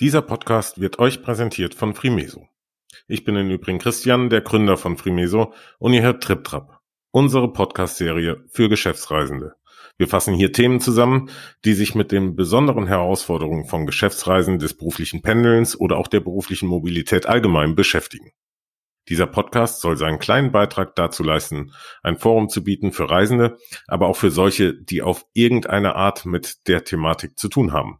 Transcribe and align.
Dieser 0.00 0.22
Podcast 0.22 0.80
wird 0.80 0.98
euch 0.98 1.22
präsentiert 1.22 1.74
von 1.74 1.92
Frimeso. 1.92 2.48
Ich 3.06 3.22
bin 3.24 3.36
im 3.36 3.50
Übrigen 3.50 3.78
Christian, 3.78 4.30
der 4.30 4.40
Gründer 4.40 4.78
von 4.78 4.96
Frimeso 4.96 5.52
und 5.78 5.92
ihr 5.92 6.00
hört 6.00 6.22
TripTrap, 6.22 6.80
unsere 7.10 7.52
Podcast-Serie 7.52 8.42
für 8.48 8.70
Geschäftsreisende. 8.70 9.56
Wir 9.98 10.08
fassen 10.08 10.32
hier 10.32 10.52
Themen 10.52 10.80
zusammen, 10.80 11.28
die 11.66 11.74
sich 11.74 11.94
mit 11.94 12.12
den 12.12 12.34
besonderen 12.34 12.86
Herausforderungen 12.86 13.66
von 13.66 13.84
Geschäftsreisen, 13.84 14.58
des 14.58 14.72
beruflichen 14.72 15.20
Pendelns 15.20 15.78
oder 15.78 15.98
auch 15.98 16.08
der 16.08 16.20
beruflichen 16.20 16.70
Mobilität 16.70 17.26
allgemein 17.26 17.74
beschäftigen. 17.74 18.32
Dieser 19.10 19.26
Podcast 19.26 19.82
soll 19.82 19.98
seinen 19.98 20.18
kleinen 20.18 20.50
Beitrag 20.50 20.96
dazu 20.96 21.22
leisten, 21.22 21.74
ein 22.02 22.16
Forum 22.16 22.48
zu 22.48 22.64
bieten 22.64 22.92
für 22.92 23.10
Reisende, 23.10 23.58
aber 23.86 24.08
auch 24.08 24.16
für 24.16 24.30
solche, 24.30 24.72
die 24.72 25.02
auf 25.02 25.26
irgendeine 25.34 25.94
Art 25.94 26.24
mit 26.24 26.66
der 26.68 26.84
Thematik 26.84 27.38
zu 27.38 27.50
tun 27.50 27.74
haben. 27.74 27.99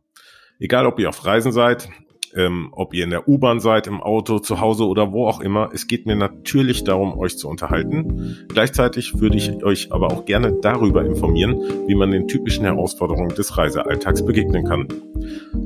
Egal, 0.60 0.86
ob 0.86 0.98
ihr 1.00 1.08
auf 1.08 1.24
Reisen 1.24 1.52
seid, 1.52 1.88
ähm, 2.36 2.68
ob 2.72 2.92
ihr 2.92 3.04
in 3.04 3.10
der 3.10 3.26
U-Bahn 3.26 3.60
seid, 3.60 3.86
im 3.86 4.02
Auto, 4.02 4.38
zu 4.38 4.60
Hause 4.60 4.86
oder 4.86 5.10
wo 5.10 5.26
auch 5.26 5.40
immer. 5.40 5.70
Es 5.72 5.86
geht 5.86 6.04
mir 6.04 6.16
natürlich 6.16 6.84
darum, 6.84 7.18
euch 7.18 7.38
zu 7.38 7.48
unterhalten. 7.48 8.46
Gleichzeitig 8.48 9.18
würde 9.20 9.38
ich 9.38 9.64
euch 9.64 9.90
aber 9.90 10.08
auch 10.08 10.26
gerne 10.26 10.52
darüber 10.60 11.02
informieren, 11.02 11.58
wie 11.86 11.94
man 11.94 12.10
den 12.10 12.28
typischen 12.28 12.66
Herausforderungen 12.66 13.34
des 13.34 13.56
Reisealltags 13.56 14.24
begegnen 14.24 14.64
kann. 14.64 14.86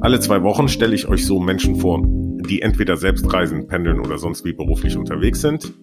Alle 0.01 0.21
zwei 0.21 0.45
Wochen 0.45 0.69
stelle 0.69 0.95
ich 0.95 1.09
euch 1.09 1.27
so 1.27 1.41
Menschen 1.41 1.75
vor, 1.77 2.01
die 2.05 2.63
entweder 2.63 2.97
selbst 2.97 3.31
reisen, 3.33 3.67
pendeln 3.67 3.99
oder 3.99 4.19
sonst 4.19 4.45
wie 4.45 4.53
beruflich 4.53 4.97
unterwegs 4.97 5.41
sind. 5.41 5.75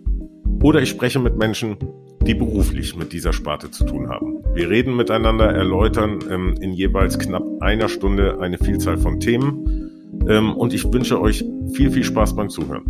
Oder 0.61 0.81
ich 0.81 0.89
spreche 0.89 1.19
mit 1.19 1.37
Menschen, 1.37 1.77
die 2.21 2.35
beruflich 2.35 2.95
mit 2.95 3.13
dieser 3.13 3.33
Sparte 3.33 3.71
zu 3.71 3.83
tun 3.83 4.09
haben. 4.09 4.43
Wir 4.53 4.69
reden 4.69 4.95
miteinander, 4.95 5.45
erläutern 5.45 6.19
ähm, 6.29 6.55
in 6.61 6.73
jeweils 6.73 7.17
knapp 7.17 7.43
einer 7.61 7.89
Stunde 7.89 8.39
eine 8.39 8.57
Vielzahl 8.59 8.97
von 8.97 9.19
Themen 9.19 9.91
ähm, 10.27 10.53
und 10.53 10.73
ich 10.73 10.83
wünsche 10.91 11.19
euch 11.19 11.43
viel, 11.73 11.89
viel 11.89 12.03
Spaß 12.03 12.35
beim 12.35 12.49
Zuhören. 12.49 12.83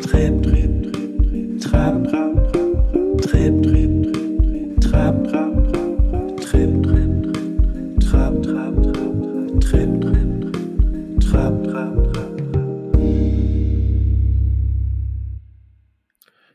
Trip, 0.00 0.42
trip, 0.42 0.92
trip, 0.92 1.60
trap, 1.60 2.08
trap, 2.08 2.52
trip, 3.22 3.62
trip, 3.62 4.02
trip, 4.12 4.80
trap, 4.80 5.28
trap, 5.28 5.53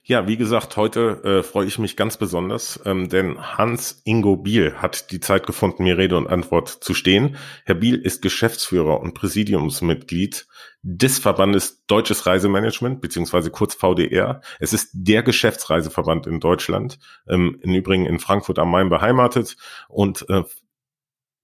Ja, 0.09 0.27
wie 0.27 0.37
gesagt, 0.37 0.75
heute 0.75 1.21
äh, 1.23 1.43
freue 1.43 1.67
ich 1.67 1.77
mich 1.77 1.95
ganz 1.95 2.17
besonders, 2.17 2.79
ähm, 2.83 3.09
denn 3.09 3.37
Hans 3.39 4.01
Ingo 4.05 4.37
Biel 4.37 4.73
hat 4.77 5.11
die 5.11 5.19
Zeit 5.19 5.45
gefunden, 5.45 5.83
mir 5.83 5.99
Rede 5.99 6.17
und 6.17 6.25
Antwort 6.25 6.67
zu 6.67 6.95
stehen. 6.95 7.37
Herr 7.63 7.75
Biel 7.75 7.95
ist 7.95 8.23
Geschäftsführer 8.23 9.01
und 9.01 9.13
Präsidiumsmitglied 9.13 10.47
des 10.81 11.19
Verbandes 11.19 11.85
Deutsches 11.85 12.25
Reisemanagement, 12.25 13.01
beziehungsweise 13.01 13.51
kurz 13.51 13.75
VDR. 13.75 14.41
Es 14.59 14.73
ist 14.73 14.89
der 14.93 15.21
Geschäftsreiseverband 15.21 16.25
in 16.25 16.39
Deutschland, 16.39 16.97
ähm, 17.27 17.59
im 17.61 17.75
Übrigen 17.75 18.07
in 18.07 18.17
Frankfurt 18.17 18.57
am 18.57 18.71
Main 18.71 18.89
beheimatet 18.89 19.57
und 19.89 20.27
äh, 20.27 20.41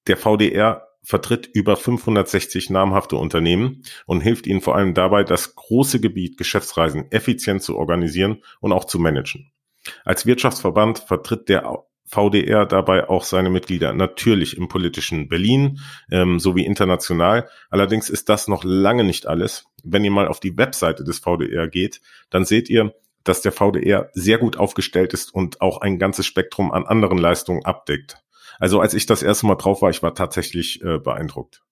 der 0.07 0.17
VDR 0.17 0.84
vertritt 1.05 1.47
über 1.53 1.77
560 1.77 2.69
namhafte 2.69 3.15
Unternehmen 3.15 3.83
und 4.05 4.21
hilft 4.21 4.47
ihnen 4.47 4.61
vor 4.61 4.75
allem 4.75 4.93
dabei, 4.93 5.23
das 5.23 5.55
große 5.55 5.99
Gebiet 5.99 6.37
Geschäftsreisen 6.37 7.11
effizient 7.11 7.61
zu 7.61 7.77
organisieren 7.77 8.41
und 8.59 8.73
auch 8.73 8.85
zu 8.85 8.99
managen. 8.99 9.51
Als 10.03 10.25
Wirtschaftsverband 10.25 10.99
vertritt 10.99 11.47
der 11.47 11.85
VDR 12.07 12.65
dabei 12.65 13.09
auch 13.09 13.23
seine 13.23 13.49
Mitglieder 13.49 13.93
natürlich 13.93 14.57
im 14.57 14.67
politischen 14.67 15.27
Berlin 15.27 15.79
ähm, 16.11 16.39
sowie 16.39 16.65
international. 16.65 17.49
Allerdings 17.69 18.09
ist 18.09 18.29
das 18.29 18.47
noch 18.47 18.63
lange 18.63 19.03
nicht 19.03 19.25
alles. 19.25 19.65
Wenn 19.83 20.03
ihr 20.03 20.11
mal 20.11 20.27
auf 20.27 20.39
die 20.39 20.57
Webseite 20.57 21.03
des 21.03 21.19
VDR 21.19 21.67
geht, 21.67 22.01
dann 22.29 22.45
seht 22.45 22.69
ihr, 22.69 22.93
dass 23.23 23.41
der 23.41 23.51
VDR 23.51 24.09
sehr 24.13 24.37
gut 24.37 24.57
aufgestellt 24.57 25.13
ist 25.13 25.33
und 25.33 25.61
auch 25.61 25.81
ein 25.81 25.97
ganzes 25.97 26.27
Spektrum 26.27 26.71
an 26.71 26.85
anderen 26.85 27.17
Leistungen 27.17 27.65
abdeckt. 27.65 28.23
Also 28.59 28.79
als 28.79 28.93
ich 28.93 29.05
das 29.05 29.23
erste 29.23 29.45
Mal 29.45 29.55
drauf 29.55 29.81
war, 29.81 29.89
ich 29.89 30.03
war 30.03 30.15
tatsächlich 30.15 30.81
äh, 30.81 30.99
beeindruckt. 30.99 31.63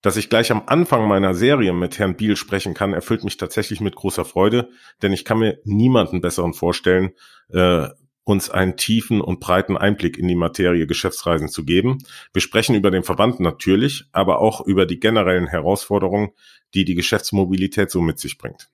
Dass 0.00 0.16
ich 0.16 0.30
gleich 0.30 0.52
am 0.52 0.62
Anfang 0.66 1.08
meiner 1.08 1.34
Serie 1.34 1.72
mit 1.72 1.98
Herrn 1.98 2.16
Biel 2.16 2.36
sprechen 2.36 2.72
kann, 2.72 2.92
erfüllt 2.92 3.24
mich 3.24 3.36
tatsächlich 3.36 3.80
mit 3.80 3.96
großer 3.96 4.24
Freude, 4.24 4.70
denn 5.02 5.12
ich 5.12 5.24
kann 5.24 5.40
mir 5.40 5.58
niemanden 5.64 6.20
besseren 6.20 6.54
vorstellen, 6.54 7.10
äh, 7.48 7.88
uns 8.22 8.50
einen 8.50 8.76
tiefen 8.76 9.20
und 9.20 9.40
breiten 9.40 9.76
Einblick 9.76 10.18
in 10.18 10.28
die 10.28 10.34
Materie 10.34 10.86
Geschäftsreisen 10.86 11.48
zu 11.48 11.64
geben. 11.64 11.98
Wir 12.32 12.42
sprechen 12.42 12.76
über 12.76 12.90
den 12.90 13.02
Verband 13.02 13.40
natürlich, 13.40 14.04
aber 14.12 14.40
auch 14.40 14.64
über 14.66 14.84
die 14.84 15.00
generellen 15.00 15.46
Herausforderungen, 15.46 16.30
die 16.74 16.84
die 16.84 16.94
Geschäftsmobilität 16.94 17.90
so 17.90 18.02
mit 18.02 18.18
sich 18.18 18.36
bringt. 18.36 18.68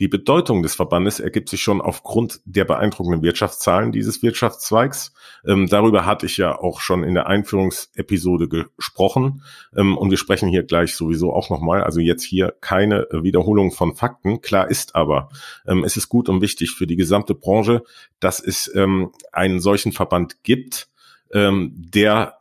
Die 0.00 0.08
Bedeutung 0.08 0.64
des 0.64 0.74
Verbandes 0.74 1.20
ergibt 1.20 1.48
sich 1.48 1.62
schon 1.62 1.80
aufgrund 1.80 2.40
der 2.44 2.64
beeindruckenden 2.64 3.22
Wirtschaftszahlen 3.22 3.92
dieses 3.92 4.22
Wirtschaftszweigs. 4.22 5.12
Ähm, 5.46 5.68
darüber 5.68 6.04
hatte 6.04 6.26
ich 6.26 6.36
ja 6.36 6.58
auch 6.58 6.80
schon 6.80 7.04
in 7.04 7.14
der 7.14 7.28
Einführungsepisode 7.28 8.48
gesprochen 8.48 9.42
ähm, 9.76 9.96
und 9.96 10.10
wir 10.10 10.18
sprechen 10.18 10.48
hier 10.48 10.64
gleich 10.64 10.96
sowieso 10.96 11.32
auch 11.32 11.48
nochmal. 11.48 11.84
Also 11.84 12.00
jetzt 12.00 12.24
hier 12.24 12.54
keine 12.60 13.06
Wiederholung 13.12 13.70
von 13.70 13.94
Fakten. 13.94 14.40
Klar 14.40 14.68
ist 14.68 14.96
aber, 14.96 15.28
ähm, 15.66 15.84
es 15.84 15.96
ist 15.96 16.08
gut 16.08 16.28
und 16.28 16.40
wichtig 16.40 16.72
für 16.72 16.88
die 16.88 16.96
gesamte 16.96 17.36
Branche, 17.36 17.84
dass 18.18 18.40
es 18.40 18.68
ähm, 18.74 19.12
einen 19.30 19.60
solchen 19.60 19.92
Verband 19.92 20.42
gibt, 20.42 20.88
ähm, 21.32 21.72
der 21.76 22.36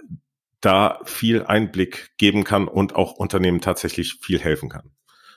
da 0.60 1.00
viel 1.04 1.44
Einblick 1.44 2.12
geben 2.18 2.44
kann 2.44 2.68
und 2.68 2.96
auch 2.96 3.14
Unternehmen 3.14 3.62
tatsächlich 3.62 4.16
viel 4.22 4.40
helfen 4.40 4.70
kann. 4.70 4.90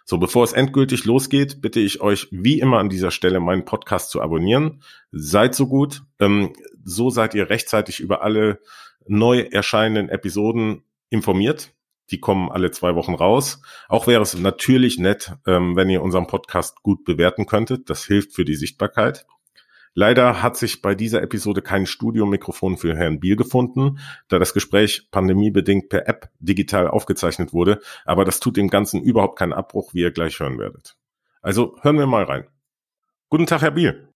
So, 0.09 0.19
bevor 0.19 0.45
es 0.45 0.53
endgültig 0.53 1.05
losgeht, 1.05 1.61
bitte 1.61 1.81
ich 1.81 2.01
euch 2.01 2.29
wie 2.31 2.61
immer 2.61 2.79
an 2.79 2.89
dieser 2.89 3.11
Stelle 3.11 3.41
meinen 3.41 3.65
Podcast 3.65 4.11
zu 4.11 4.23
abonnieren. 4.23 4.83
Seid 5.11 5.57
so 5.57 5.67
gut. 5.67 6.05
Ähm, 6.21 6.53
so 6.85 7.11
seid 7.11 7.35
ihr 7.35 7.51
rechtzeitig 7.51 7.99
über 7.99 8.23
alle 8.23 8.61
neu 9.09 9.41
erscheinenden 9.41 10.09
Episoden 10.09 10.85
informiert. 11.11 11.75
Die 12.13 12.21
kommen 12.21 12.53
alle 12.53 12.71
zwei 12.71 12.95
Wochen 12.95 13.15
raus. 13.15 13.61
Auch 13.89 14.07
wäre 14.07 14.23
es 14.23 14.39
natürlich 14.39 14.97
nett, 15.01 15.33
ähm, 15.45 15.75
wenn 15.75 15.91
ihr 15.91 16.03
unseren 16.03 16.29
Podcast 16.29 16.85
gut 16.85 17.05
bewerten 17.05 17.47
könntet. 17.47 17.91
Das 17.91 18.05
hilft 18.05 18.33
für 18.33 18.45
die 18.45 18.55
Sichtbarkeit. 18.55 19.27
Leider 19.99 20.43
hat 20.43 20.59
sich 20.59 20.83
bei 20.83 20.95
dieser 20.95 21.23
Episode 21.23 21.63
kein 21.63 21.87
Studiomikrofon 21.87 22.77
für 22.77 22.95
Herrn 22.95 23.19
Biel 23.19 23.35
gefunden, 23.35 23.99
da 24.29 24.39
das 24.39 24.53
Gespräch 24.53 25.09
pandemiebedingt 25.11 25.89
per 25.89 26.07
App 26.07 26.29
digital 26.39 26.87
aufgezeichnet 26.87 27.55
wurde, 27.55 27.81
aber 28.05 28.27
das 28.27 28.39
tut 28.39 28.59
dem 28.59 28.69
Ganzen 28.69 29.03
überhaupt 29.03 29.39
keinen 29.39 29.55
Abbruch, 29.55 29.95
wie 29.95 30.03
ihr 30.03 30.11
gleich 30.11 30.39
hören 30.39 30.59
werdet. 30.59 30.99
Also 31.41 31.79
hören 31.81 31.97
wir 31.97 32.07
mal 32.07 32.25
rein. 32.25 32.47
Guten 33.31 33.47
Tag, 33.47 33.63
Herr 33.63 33.71
Biel. 33.71 34.13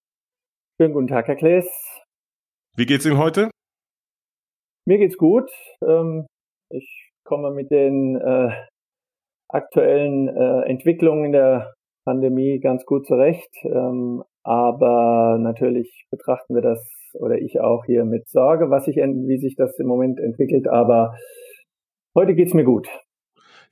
Schönen 0.79 0.93
guten 0.93 1.07
Tag, 1.07 1.29
Herr 1.29 1.37
Klees. 1.37 1.67
Wie 2.77 2.85
geht's 2.85 3.07
Ihnen 3.07 3.17
heute? 3.17 3.51
Mir 4.87 4.99
geht's 4.99 5.17
gut. 5.17 5.51
Ähm, 5.83 6.27
ich 6.69 7.11
komme 7.25 7.53
mit 7.53 7.71
den 7.71 8.17
äh, 8.17 8.51
aktuellen 9.49 10.29
äh, 10.29 10.69
Entwicklungen 10.69 11.25
in 11.25 11.33
der 11.33 11.73
Pandemie 12.11 12.59
ganz 12.59 12.85
gut 12.85 13.07
zurecht. 13.07 13.55
Ähm, 13.63 14.25
aber 14.43 15.39
natürlich 15.41 16.07
betrachten 16.11 16.55
wir 16.57 16.63
das 16.63 16.81
oder 17.15 17.39
ich 17.39 17.61
auch 17.61 17.85
hier 17.85 18.05
mit 18.05 18.29
Sorge, 18.29 18.69
was 18.69 18.87
sich, 18.87 18.97
wie 18.97 19.39
sich 19.39 19.55
das 19.55 19.79
im 19.79 19.87
Moment 19.87 20.19
entwickelt. 20.19 20.67
Aber 20.67 21.15
heute 22.17 22.35
geht's 22.35 22.55
mir 22.55 22.65
gut. 22.65 22.89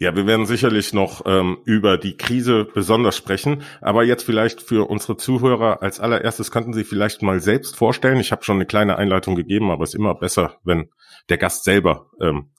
Ja, 0.01 0.15
wir 0.15 0.29
werden 0.29 0.47
sicherlich 0.47 0.95
noch 0.95 1.23
ähm, 1.27 1.59
über 1.65 1.99
die 1.99 2.17
Krise 2.17 2.69
besonders 2.73 3.17
sprechen. 3.17 3.63
Aber 3.81 4.05
jetzt 4.05 4.23
vielleicht 4.23 4.63
für 4.63 4.89
unsere 4.89 5.17
Zuhörer 5.17 5.83
als 5.83 5.99
allererstes 5.99 6.53
könnten 6.53 6.73
Sie 6.73 6.85
vielleicht 6.85 7.23
mal 7.23 7.41
selbst 7.41 7.77
vorstellen. 7.77 8.21
Ich 8.21 8.31
habe 8.31 8.45
schon 8.45 8.57
eine 8.57 8.67
kleine 8.67 8.97
Einleitung 8.97 9.35
gegeben, 9.35 9.73
aber 9.73 9.83
es 9.83 9.91
ist 9.91 9.99
immer 9.99 10.15
besser, 10.15 10.59
wenn 10.63 10.91
der 11.29 11.39
Gast 11.39 11.65
selber 11.65 12.07
ähm, 12.21 12.51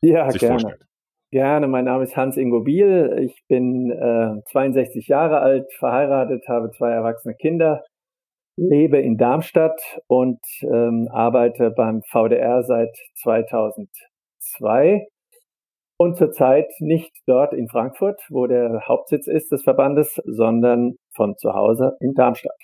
ja, 0.00 0.28
sich 0.32 0.40
gerne. 0.40 0.58
vorstellt. 0.58 0.87
Gerne, 1.30 1.68
mein 1.68 1.84
Name 1.84 2.04
ist 2.04 2.16
Hans-Ingo 2.16 2.60
Biel. 2.60 3.18
Ich 3.20 3.44
bin 3.48 3.90
äh, 3.90 4.40
62 4.50 5.08
Jahre 5.08 5.40
alt, 5.40 5.70
verheiratet, 5.74 6.48
habe 6.48 6.70
zwei 6.70 6.90
erwachsene 6.90 7.34
Kinder, 7.34 7.84
lebe 8.56 8.96
in 8.98 9.18
Darmstadt 9.18 9.78
und 10.06 10.40
ähm, 10.62 11.06
arbeite 11.12 11.70
beim 11.70 12.00
VDR 12.02 12.62
seit 12.62 12.96
2002 13.16 15.06
und 15.98 16.16
zurzeit 16.16 16.70
nicht 16.78 17.12
dort 17.26 17.52
in 17.52 17.68
Frankfurt, 17.68 18.22
wo 18.30 18.46
der 18.46 18.88
Hauptsitz 18.88 19.26
ist 19.26 19.52
des 19.52 19.64
Verbandes, 19.64 20.18
sondern 20.24 20.94
von 21.14 21.36
zu 21.36 21.52
Hause 21.52 21.98
in 22.00 22.14
Darmstadt. 22.14 22.56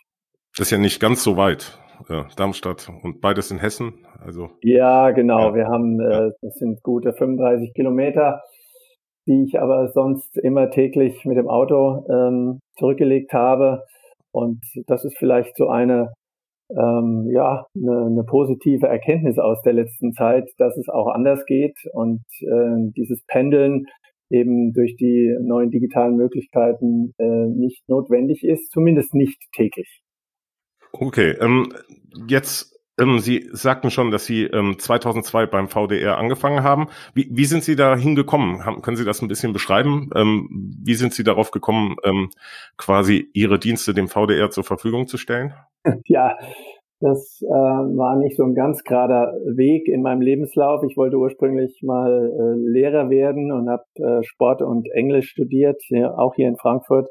Das 0.56 0.69
ist 0.69 0.71
ja 0.71 0.79
nicht 0.79 1.00
ganz 1.00 1.23
so 1.23 1.37
weit, 1.37 1.79
äh, 2.09 2.23
Darmstadt 2.35 2.91
und 3.03 3.21
beides 3.21 3.50
in 3.50 3.59
Hessen. 3.59 4.06
Also 4.25 4.53
ja, 4.62 5.11
genau. 5.11 5.50
Ja. 5.50 5.55
Wir 5.55 5.67
haben, 5.67 6.00
äh, 6.00 6.31
das 6.41 6.55
sind 6.55 6.83
gute 6.83 7.12
35 7.12 7.75
Kilometer 7.75 8.43
die 9.26 9.44
ich 9.44 9.61
aber 9.61 9.88
sonst 9.88 10.37
immer 10.38 10.71
täglich 10.71 11.25
mit 11.25 11.37
dem 11.37 11.49
Auto 11.49 12.06
ähm, 12.11 12.61
zurückgelegt 12.76 13.32
habe. 13.32 13.85
Und 14.32 14.61
das 14.87 15.05
ist 15.05 15.17
vielleicht 15.17 15.56
so 15.56 15.69
eine, 15.69 16.12
ähm, 16.71 17.29
ja, 17.31 17.67
eine, 17.76 18.06
eine 18.06 18.25
positive 18.25 18.87
Erkenntnis 18.87 19.38
aus 19.38 19.62
der 19.62 19.75
letzten 19.75 20.12
Zeit, 20.12 20.50
dass 20.59 20.76
es 20.76 20.88
auch 20.88 21.09
anders 21.09 21.44
geht. 21.47 21.76
Und 21.93 22.23
äh, 22.41 22.93
dieses 22.97 23.25
Pendeln 23.26 23.87
eben 24.31 24.73
durch 24.73 24.97
die 24.97 25.37
neuen 25.41 25.71
digitalen 25.71 26.17
Möglichkeiten 26.17 27.12
äh, 27.19 27.47
nicht 27.47 27.88
notwendig 27.88 28.43
ist, 28.43 28.71
zumindest 28.71 29.15
nicht 29.15 29.41
täglich. 29.55 30.03
Okay, 30.93 31.37
ähm, 31.41 31.73
jetzt 32.29 32.74
ähm, 32.99 33.19
Sie 33.19 33.49
sagten 33.52 33.91
schon, 33.91 34.11
dass 34.11 34.26
Sie 34.26 34.44
ähm, 34.44 34.79
2002 34.79 35.46
beim 35.46 35.69
VDR 35.69 36.19
angefangen 36.19 36.62
haben. 36.62 36.88
Wie, 37.14 37.29
wie 37.31 37.44
sind 37.44 37.64
Sie 37.64 37.76
da 37.76 37.96
hingekommen? 37.96 38.61
Können 38.82 38.96
Sie 38.96 39.05
das 39.05 39.23
ein 39.23 39.29
bisschen 39.29 39.52
beschreiben? 39.52 40.11
Ähm, 40.14 40.49
wie 40.82 40.94
sind 40.94 41.12
Sie 41.12 41.25
darauf 41.25 41.50
gekommen, 41.50 41.96
ähm, 42.05 42.31
quasi 42.76 43.29
Ihre 43.32 43.58
Dienste 43.58 43.94
dem 43.94 44.08
VDR 44.08 44.50
zur 44.50 44.64
Verfügung 44.64 45.06
zu 45.06 45.19
stellen? 45.19 45.55
Ja, 46.06 46.37
das 47.00 47.43
äh, 47.43 47.46
war 47.46 48.17
nicht 48.17 48.37
so 48.37 48.44
ein 48.44 48.55
ganz 48.55 48.82
gerader 48.82 49.35
Weg 49.44 49.88
in 49.88 50.00
meinem 50.00 50.23
Lebenslauf. 50.23 50.82
Ich 50.85 50.97
wollte 50.97 51.19
ursprünglich 51.19 51.82
mal 51.82 52.11
äh, 52.11 52.70
Lehrer 52.70 53.11
werden 53.11 53.52
und 53.52 53.69
habe 53.69 53.85
äh, 53.97 54.23
Sport 54.23 54.62
und 54.62 54.88
Englisch 54.90 55.29
studiert, 55.29 55.82
ja, 55.90 56.17
auch 56.17 56.35
hier 56.35 56.49
in 56.49 56.56
Frankfurt. 56.56 57.08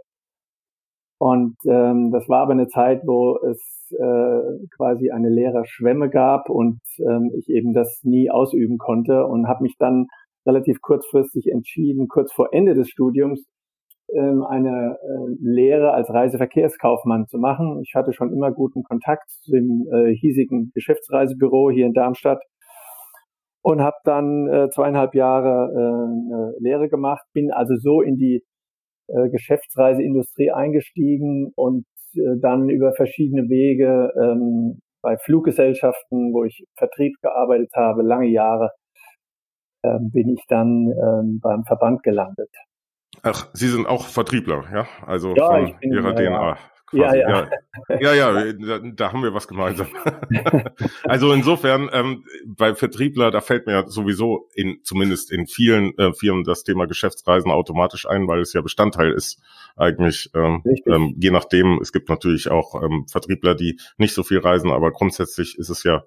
Und 1.24 1.56
ähm, 1.66 2.12
das 2.12 2.28
war 2.28 2.42
aber 2.42 2.52
eine 2.52 2.68
Zeit, 2.68 3.04
wo 3.06 3.38
es 3.50 3.96
äh, 3.98 4.68
quasi 4.76 5.10
eine 5.10 5.30
Lehrerschwemme 5.30 6.10
gab 6.10 6.50
und 6.50 6.82
ähm, 7.00 7.32
ich 7.38 7.48
eben 7.48 7.74
das 7.74 8.02
nie 8.04 8.30
ausüben 8.30 8.78
konnte 8.78 9.26
und 9.26 9.48
habe 9.48 9.64
mich 9.64 9.78
dann 9.80 10.08
relativ 10.46 10.82
kurzfristig 10.82 11.48
entschieden, 11.50 12.10
kurz 12.10 12.34
vor 12.34 12.50
Ende 12.52 12.74
des 12.74 12.90
Studiums 12.90 13.42
ähm, 14.14 14.44
eine 14.44 14.98
äh, 15.02 15.36
Lehre 15.40 15.94
als 15.94 16.10
Reiseverkehrskaufmann 16.10 17.28
zu 17.28 17.38
machen. 17.38 17.80
Ich 17.86 17.96
hatte 17.96 18.12
schon 18.12 18.34
immer 18.34 18.52
guten 18.52 18.84
Kontakt 18.84 19.30
zu 19.30 19.52
dem 19.52 19.88
äh, 19.94 20.14
hiesigen 20.14 20.74
Geschäftsreisebüro 20.76 21.72
hier 21.72 21.86
in 21.86 21.94
Darmstadt 21.94 22.44
und 23.62 23.80
habe 23.80 23.96
dann 24.04 24.50
äh, 24.50 24.70
zweieinhalb 24.72 25.16
Jahre 25.16 25.72
äh, 25.72 26.34
eine 26.34 26.54
Lehre 26.60 26.90
gemacht, 26.90 27.24
bin 27.32 27.50
also 27.50 27.76
so 27.78 28.02
in 28.02 28.18
die 28.18 28.44
äh, 29.08 29.30
Geschäftsreiseindustrie 29.30 30.52
eingestiegen 30.52 31.52
und 31.56 31.86
äh, 32.16 32.40
dann 32.42 32.70
über 32.70 32.94
verschiedene 32.94 33.50
Wege 33.50 34.12
ähm, 34.22 34.80
bei 35.02 35.18
Fluggesellschaften, 35.18 36.34
wo 36.34 36.46
ich 36.46 36.66
Vertrieb 36.78 37.14
gearbeitet 37.22 37.72
habe, 37.76 38.04
lange 38.04 38.28
Jahre, 38.28 38.72
ähm, 39.84 40.12
bin 40.12 40.30
ich 40.30 40.44
dann 40.48 40.88
ähm, 40.88 41.40
beim 41.42 41.64
Verband 41.66 42.04
gelandet. 42.04 42.50
Ach, 43.22 43.50
Sie 43.54 43.68
sind 43.68 43.86
auch 43.86 44.06
Vertriebler, 44.06 44.64
ja? 44.74 44.88
Also 45.06 45.36
ja, 45.36 45.48
von 45.48 45.78
bin, 45.80 45.94
Ihrer 45.94 46.20
ja, 46.22 46.30
DNA. 46.30 46.58
Ja, 46.94 47.16
ja. 47.16 47.50
Ja, 48.00 48.14
ja, 48.14 48.46
ja 48.46 48.80
da, 48.80 49.12
haben 49.12 49.24
wir 49.24 49.34
was 49.34 49.48
gemeinsam. 49.48 49.88
also 51.04 51.34
insofern, 51.34 51.90
ähm, 51.92 52.24
bei 52.46 52.76
Vertriebler, 52.76 53.32
da 53.32 53.42
fällt 53.42 53.66
mir 53.66 53.86
sowieso 53.88 54.50
in, 54.54 54.80
zumindest 54.84 55.32
in 55.32 55.48
vielen 55.48 55.98
äh, 55.98 56.14
Firmen 56.14 56.44
das 56.44 56.64
Thema 56.64 56.86
Geschäftsreisen 56.86 57.52
automatisch 57.52 58.08
ein, 58.08 58.28
weil 58.28 58.42
es 58.42 58.54
ja 58.54 58.62
Bestandteil 58.62 59.12
ist 59.12 59.42
eigentlich, 59.76 60.30
ähm, 60.36 60.64
ähm, 60.86 61.16
je 61.20 61.32
nachdem, 61.32 61.80
es 61.82 61.92
gibt 61.92 62.10
natürlich 62.10 62.52
auch 62.52 62.82
ähm, 62.82 63.06
Vertriebler, 63.10 63.56
die 63.56 63.80
nicht 63.98 64.14
so 64.14 64.24
viel 64.24 64.40
reisen, 64.40 64.72
aber 64.72 64.92
grundsätzlich 64.92 65.58
ist 65.58 65.70
es 65.70 65.84
ja 65.84 66.04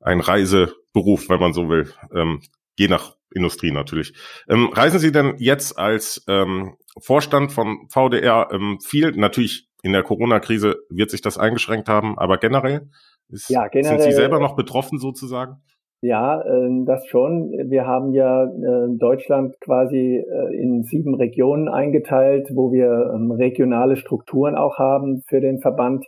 ein 0.00 0.20
Reiseberuf, 0.20 1.28
wenn 1.28 1.40
man 1.40 1.52
so 1.52 1.68
will, 1.68 1.92
ähm, 2.14 2.40
je 2.76 2.88
nach 2.88 3.16
Industrie 3.34 3.70
natürlich. 3.70 4.14
Ähm, 4.48 4.70
reisen 4.72 4.98
Sie 4.98 5.12
denn 5.12 5.36
jetzt 5.38 5.78
als 5.78 6.24
ähm, 6.28 6.76
Vorstand 6.98 7.52
von 7.52 7.88
VDR 7.88 8.48
ähm, 8.52 8.78
viel? 8.80 9.12
Natürlich 9.12 9.68
in 9.82 9.92
der 9.92 10.02
Corona-Krise 10.02 10.76
wird 10.88 11.10
sich 11.10 11.20
das 11.20 11.38
eingeschränkt 11.38 11.88
haben, 11.88 12.18
aber 12.18 12.38
generell, 12.38 12.88
ist, 13.28 13.50
ja, 13.50 13.66
generell 13.68 14.00
sind 14.00 14.10
Sie 14.10 14.16
selber 14.16 14.38
noch 14.38 14.56
betroffen 14.56 14.98
sozusagen? 14.98 15.56
Ja, 16.00 16.40
äh, 16.40 16.84
das 16.84 17.06
schon. 17.06 17.52
Wir 17.70 17.86
haben 17.86 18.12
ja 18.12 18.44
äh, 18.44 18.96
Deutschland 18.98 19.54
quasi 19.60 20.16
äh, 20.18 20.60
in 20.60 20.82
sieben 20.82 21.14
Regionen 21.14 21.68
eingeteilt, 21.68 22.48
wo 22.54 22.72
wir 22.72 23.12
ähm, 23.14 23.30
regionale 23.30 23.96
Strukturen 23.96 24.56
auch 24.56 24.78
haben 24.78 25.22
für 25.28 25.40
den 25.40 25.60
Verband. 25.60 26.04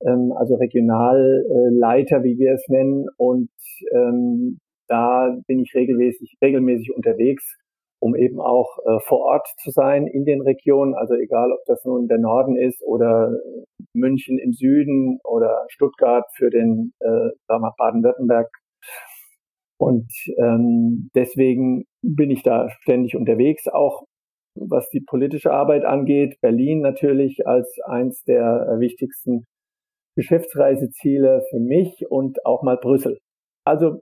Ähm, 0.00 0.32
also 0.36 0.56
Regionalleiter, 0.56 2.24
wie 2.24 2.36
wir 2.38 2.54
es 2.54 2.66
nennen. 2.68 3.06
Und 3.16 3.50
ähm, 3.94 4.58
da 4.88 5.36
bin 5.46 5.60
ich 5.60 5.72
regelmäßig, 5.74 6.36
regelmäßig 6.42 6.92
unterwegs 6.94 7.56
um 8.00 8.14
eben 8.14 8.40
auch 8.40 8.78
äh, 8.84 8.98
vor 9.06 9.20
Ort 9.20 9.46
zu 9.62 9.70
sein 9.70 10.06
in 10.06 10.24
den 10.24 10.42
Regionen. 10.42 10.94
Also 10.94 11.14
egal, 11.14 11.52
ob 11.52 11.64
das 11.66 11.84
nun 11.84 12.08
der 12.08 12.18
Norden 12.18 12.56
ist 12.56 12.82
oder 12.82 13.32
München 13.94 14.38
im 14.38 14.52
Süden 14.52 15.18
oder 15.24 15.64
Stuttgart 15.68 16.26
für 16.34 16.50
den 16.50 16.92
äh, 17.00 17.30
Baden-Württemberg. 17.48 18.48
Und 19.78 20.10
ähm, 20.38 21.10
deswegen 21.14 21.84
bin 22.02 22.30
ich 22.30 22.42
da 22.42 22.68
ständig 22.80 23.16
unterwegs, 23.16 23.68
auch 23.68 24.04
was 24.54 24.88
die 24.88 25.00
politische 25.00 25.52
Arbeit 25.52 25.84
angeht. 25.84 26.38
Berlin 26.40 26.80
natürlich 26.80 27.46
als 27.46 27.78
eins 27.84 28.22
der 28.24 28.76
wichtigsten 28.78 29.44
Geschäftsreiseziele 30.16 31.44
für 31.50 31.60
mich 31.60 32.06
und 32.08 32.44
auch 32.46 32.62
mal 32.62 32.78
Brüssel. 32.78 33.18
Also 33.66 34.00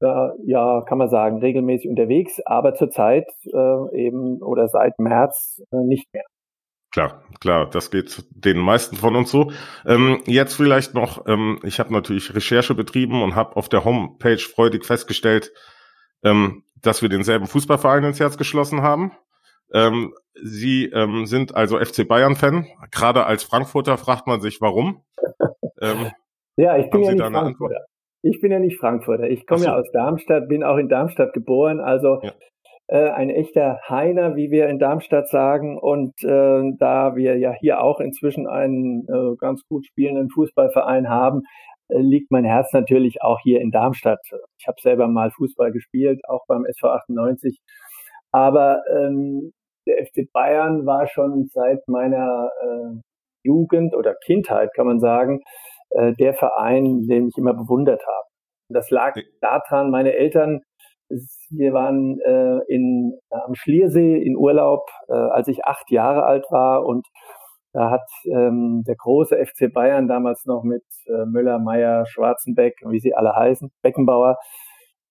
äh, 0.00 0.28
ja, 0.44 0.82
kann 0.86 0.98
man 0.98 1.08
sagen, 1.08 1.38
regelmäßig 1.38 1.88
unterwegs, 1.88 2.40
aber 2.44 2.74
zurzeit 2.74 3.26
äh, 3.44 3.96
eben 3.96 4.42
oder 4.42 4.68
seit 4.68 4.98
März 4.98 5.62
äh, 5.70 5.76
nicht 5.76 6.12
mehr. 6.12 6.24
Klar, 6.92 7.22
klar, 7.40 7.68
das 7.68 7.90
geht 7.90 8.24
den 8.30 8.58
meisten 8.58 8.96
von 8.96 9.16
uns 9.16 9.30
so. 9.30 9.50
Ähm, 9.84 10.22
jetzt 10.26 10.54
vielleicht 10.54 10.94
noch, 10.94 11.26
ähm, 11.26 11.60
ich 11.62 11.78
habe 11.78 11.92
natürlich 11.92 12.34
Recherche 12.34 12.74
betrieben 12.74 13.22
und 13.22 13.34
habe 13.34 13.56
auf 13.56 13.68
der 13.68 13.84
Homepage 13.84 14.38
freudig 14.38 14.86
festgestellt, 14.86 15.52
ähm, 16.24 16.64
dass 16.80 17.02
wir 17.02 17.08
denselben 17.08 17.46
Fußballverein 17.46 18.04
ins 18.04 18.20
Herz 18.20 18.38
geschlossen 18.38 18.82
haben. 18.82 19.12
Ähm, 19.72 20.14
Sie 20.42 20.86
ähm, 20.86 21.26
sind 21.26 21.54
also 21.54 21.78
FC 21.78 22.06
Bayern-Fan. 22.06 22.66
Gerade 22.90 23.24
als 23.26 23.42
Frankfurter 23.42 23.98
fragt 23.98 24.26
man 24.26 24.40
sich, 24.40 24.60
warum. 24.60 25.02
Ähm, 25.82 26.10
ja, 26.56 26.78
ich 26.78 26.88
bin 26.88 27.02
ja 27.02 27.12
nicht 27.12 27.22
Frankfurter. 27.22 27.84
Ich 28.28 28.40
bin 28.40 28.50
ja 28.50 28.58
nicht 28.58 28.78
Frankfurter. 28.78 29.30
Ich 29.30 29.46
komme 29.46 29.60
so. 29.60 29.66
ja 29.66 29.76
aus 29.76 29.90
Darmstadt, 29.92 30.48
bin 30.48 30.64
auch 30.64 30.78
in 30.78 30.88
Darmstadt 30.88 31.32
geboren. 31.32 31.80
Also 31.80 32.20
ja. 32.22 32.32
äh, 32.88 33.10
ein 33.10 33.30
echter 33.30 33.78
Heiner, 33.88 34.34
wie 34.34 34.50
wir 34.50 34.68
in 34.68 34.80
Darmstadt 34.80 35.28
sagen. 35.28 35.78
Und 35.78 36.12
äh, 36.24 36.62
da 36.78 37.14
wir 37.14 37.38
ja 37.38 37.52
hier 37.52 37.80
auch 37.80 38.00
inzwischen 38.00 38.48
einen 38.48 39.06
äh, 39.08 39.36
ganz 39.38 39.62
gut 39.68 39.86
spielenden 39.86 40.28
Fußballverein 40.30 41.08
haben, 41.08 41.42
äh, 41.88 41.98
liegt 41.98 42.32
mein 42.32 42.44
Herz 42.44 42.72
natürlich 42.72 43.22
auch 43.22 43.38
hier 43.42 43.60
in 43.60 43.70
Darmstadt. 43.70 44.20
Ich 44.58 44.66
habe 44.66 44.80
selber 44.80 45.06
mal 45.06 45.30
Fußball 45.30 45.70
gespielt, 45.70 46.20
auch 46.28 46.46
beim 46.48 46.64
SV 46.64 46.88
98. 46.88 47.60
Aber 48.32 48.82
ähm, 48.92 49.52
der 49.86 50.04
FC 50.04 50.30
Bayern 50.32 50.84
war 50.84 51.06
schon 51.06 51.46
seit 51.52 51.86
meiner 51.86 52.50
äh, 52.60 53.00
Jugend 53.44 53.94
oder 53.94 54.16
Kindheit, 54.24 54.74
kann 54.74 54.86
man 54.86 54.98
sagen, 54.98 55.42
äh, 55.90 56.12
der 56.14 56.34
Verein, 56.34 57.06
den 57.08 57.28
ich 57.28 57.36
immer 57.36 57.54
bewundert 57.54 58.02
habe. 58.06 58.26
Das 58.68 58.90
lag 58.90 59.14
daran, 59.40 59.90
meine 59.90 60.14
Eltern, 60.14 60.60
wir 61.50 61.72
waren 61.72 62.18
äh, 62.20 62.58
in, 62.68 63.16
am 63.30 63.54
Schliersee 63.54 64.16
in 64.16 64.36
Urlaub, 64.36 64.88
äh, 65.08 65.12
als 65.12 65.46
ich 65.48 65.64
acht 65.64 65.90
Jahre 65.90 66.24
alt 66.24 66.46
war 66.50 66.84
und 66.84 67.06
da 67.72 67.90
hat 67.90 68.08
ähm, 68.24 68.84
der 68.86 68.96
große 68.96 69.36
FC 69.36 69.70
Bayern 69.70 70.08
damals 70.08 70.46
noch 70.46 70.62
mit 70.64 70.82
äh, 71.08 71.26
Müller, 71.26 71.58
Meyer, 71.58 72.06
Schwarzenbeck, 72.06 72.74
wie 72.86 73.00
sie 73.00 73.14
alle 73.14 73.36
heißen, 73.36 73.70
Beckenbauer, 73.82 74.38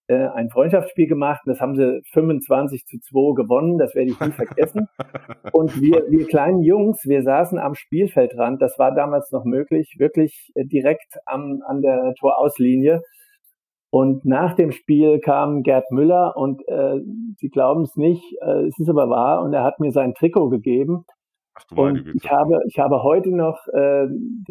äh, 0.07 0.27
ein 0.27 0.49
Freundschaftsspiel 0.49 1.07
gemacht. 1.07 1.41
Das 1.45 1.59
haben 1.59 1.75
sie 1.75 2.01
25 2.11 2.85
zu 2.85 2.99
2 2.99 3.35
gewonnen. 3.35 3.77
Das 3.77 3.95
werde 3.95 4.11
ich 4.11 4.19
nie 4.19 4.31
vergessen. 4.31 4.87
Und 5.51 5.79
wir, 5.81 6.03
wir 6.09 6.27
kleinen 6.27 6.61
Jungs, 6.61 7.05
wir 7.05 7.23
saßen 7.23 7.57
am 7.57 7.75
Spielfeldrand. 7.75 8.61
Das 8.61 8.77
war 8.77 8.93
damals 8.93 9.31
noch 9.31 9.45
möglich, 9.45 9.95
wirklich 9.97 10.51
äh, 10.55 10.65
direkt 10.65 11.17
am, 11.25 11.61
an 11.67 11.81
der 11.81 12.13
Torauslinie. 12.19 13.01
Und 13.89 14.25
nach 14.25 14.55
dem 14.55 14.71
Spiel 14.71 15.19
kam 15.19 15.63
Gerd 15.63 15.89
Müller 15.89 16.35
und 16.35 16.67
äh, 16.67 16.99
Sie 17.37 17.49
glauben 17.49 17.83
es 17.83 17.95
nicht, 17.95 18.23
äh, 18.41 18.65
es 18.67 18.77
ist 18.77 18.89
aber 18.89 19.09
wahr, 19.09 19.41
und 19.41 19.53
er 19.53 19.63
hat 19.63 19.79
mir 19.79 19.91
sein 19.91 20.13
Trikot 20.13 20.49
gegeben. 20.49 21.05
Ach, 21.53 21.63
und 21.77 22.05
ich 22.13 22.29
habe, 22.29 22.59
ich 22.67 22.77
habe 22.77 23.03
heute 23.03 23.33
noch 23.33 23.57
äh, 23.71 24.07